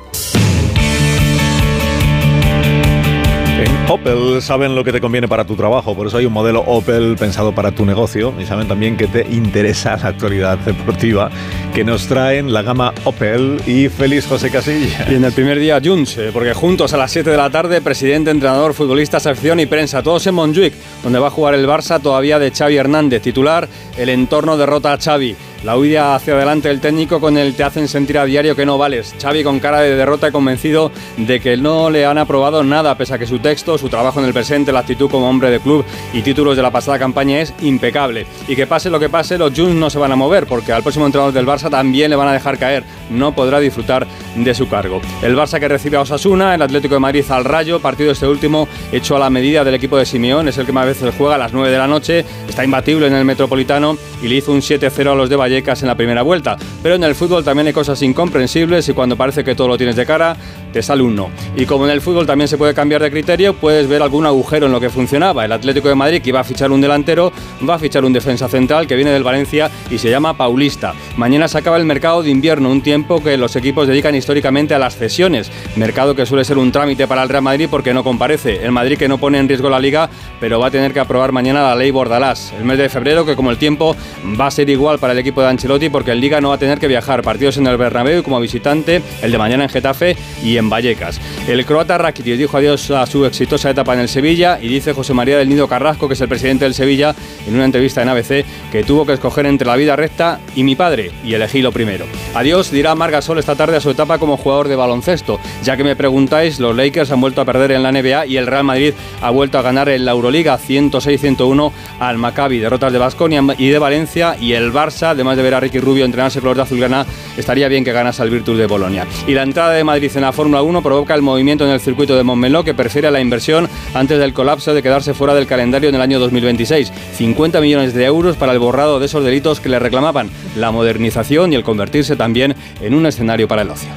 [3.92, 7.14] Opel saben lo que te conviene para tu trabajo, por eso hay un modelo Opel
[7.18, 11.30] pensado para tu negocio y saben también que te interesa la actualidad deportiva
[11.72, 15.06] que nos traen la gama Opel y feliz José Casilla.
[15.10, 17.80] Y en el primer día Junts, eh, porque juntos a las 7 de la tarde,
[17.80, 22.00] presidente, entrenador, futbolista, sección y prensa, todos en Montjuic, donde va a jugar el Barça
[22.00, 25.34] todavía de Xavi Hernández, titular, el entorno derrota a Xavi.
[25.64, 28.78] La huida hacia adelante del técnico con el te hacen sentir a diario que no
[28.78, 29.14] vales.
[29.22, 33.14] Xavi con cara de derrota y convencido de que no le han aprobado nada, pese
[33.14, 35.84] a que su texto, su trabajo en el presente, la actitud como hombre de club
[36.12, 38.26] y títulos de la pasada campaña es impecable.
[38.48, 40.82] Y que pase lo que pase, los Juns no se van a mover, porque al
[40.82, 42.84] próximo entrenador del Barça también le van a dejar caer.
[43.10, 44.06] No podrá disfrutar
[44.36, 45.00] de su cargo.
[45.22, 48.68] El Barça que recibe a Osasuna, el Atlético de Madrid al Rayo, partido este último
[48.90, 51.38] hecho a la medida del equipo de Simeón, es el que más veces juega a
[51.38, 55.12] las 9 de la noche, está imbatible en el Metropolitano y le hizo un 7-0
[55.12, 56.56] a los de Vallecas en la primera vuelta.
[56.82, 59.96] Pero en el fútbol también hay cosas incomprensibles y cuando parece que todo lo tienes
[59.96, 60.36] de cara,
[60.72, 61.30] te sale un no.
[61.56, 64.66] Y como en el fútbol también se puede cambiar de criterio, puedes ver algún agujero
[64.66, 65.44] en lo que funcionaba.
[65.44, 67.32] El Atlético de Madrid, que iba a fichar un delantero,
[67.68, 70.94] va a fichar un defensa central que viene del Valencia y se llama Paulista.
[71.16, 74.78] Mañana se acaba el mercado de invierno, un tiempo que los equipos dedican históricamente a
[74.78, 75.52] las cesiones.
[75.76, 78.64] Mercado que suele ser un trámite para el Real Madrid porque no comparece.
[78.64, 80.08] El Madrid que no pone en riesgo la liga,
[80.40, 82.54] pero va a tener que aprobar mañana la ley Bordalás.
[82.58, 83.94] El mes de febrero, que como el tiempo
[84.40, 86.58] va a ser igual para el equipo de Ancelotti porque en liga no va a
[86.58, 87.20] tener que viajar.
[87.20, 91.20] Partidos en el Bernabéu como visitante, el de mañana en Getafe y en Vallecas.
[91.46, 95.12] El croata Rakitic dijo adiós a su exitosa etapa en el Sevilla y dice José
[95.12, 97.14] María del Nido Carrasco, que es el presidente del Sevilla,
[97.46, 100.76] en una entrevista en ABC, que tuvo que escoger entre la vida recta y mi
[100.76, 102.06] padre y elegí lo primero.
[102.34, 105.40] Adiós, dirá Margasol esta tarde a su etapa como jugador de baloncesto.
[105.64, 108.46] Ya que me preguntáis, los Lakers han vuelto a perder en la NBA y el
[108.46, 112.58] Real Madrid ha vuelto a ganar en la Euroliga 106-101 al Maccabi.
[112.58, 116.04] Derrotas de Basconia y de Valencia y el Barça, además de ver a Ricky Rubio
[116.04, 117.06] entrenarse con los de Azulgrana,
[117.36, 119.06] estaría bien que ganase al Virtus de Bolonia.
[119.26, 122.16] Y la entrada de Madrid en la Fórmula 1 provoca el movimiento en el circuito
[122.16, 125.94] de Montmeló que prefiere la inversión antes del colapso de quedarse fuera del calendario en
[125.94, 126.92] el año 2026.
[127.16, 131.31] 50 millones de euros para el borrado de esos delitos que le reclamaban, la modernización
[131.32, 133.88] y el convertirse también en un escenario para el ocio.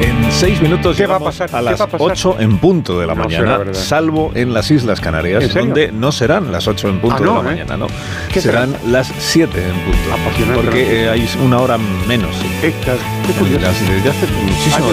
[0.00, 1.54] En seis minutos ¿Qué va a llegamos pasar?
[1.54, 1.88] a ¿Qué las?
[1.98, 6.50] 8 en punto de la No mañana, salvo en las Islas Canarias, donde no serán
[6.50, 7.54] las 8 en punto Ah, no, de la ¿eh?
[7.54, 7.86] mañana, no.
[8.32, 9.98] ¿Qué Serán las 7 en punto.
[10.12, 11.04] Apasionante Porque noticia.
[11.04, 12.34] eh, hay una hora menos.
[12.36, 12.46] sí.
[12.60, 12.72] Qué,
[13.26, 13.64] qué curioso.
[13.64, 14.92] Las- Desde hace muchísimo Ah.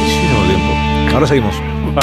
[0.00, 1.14] Muchísimo tiempo.
[1.14, 1.54] Ahora seguimos.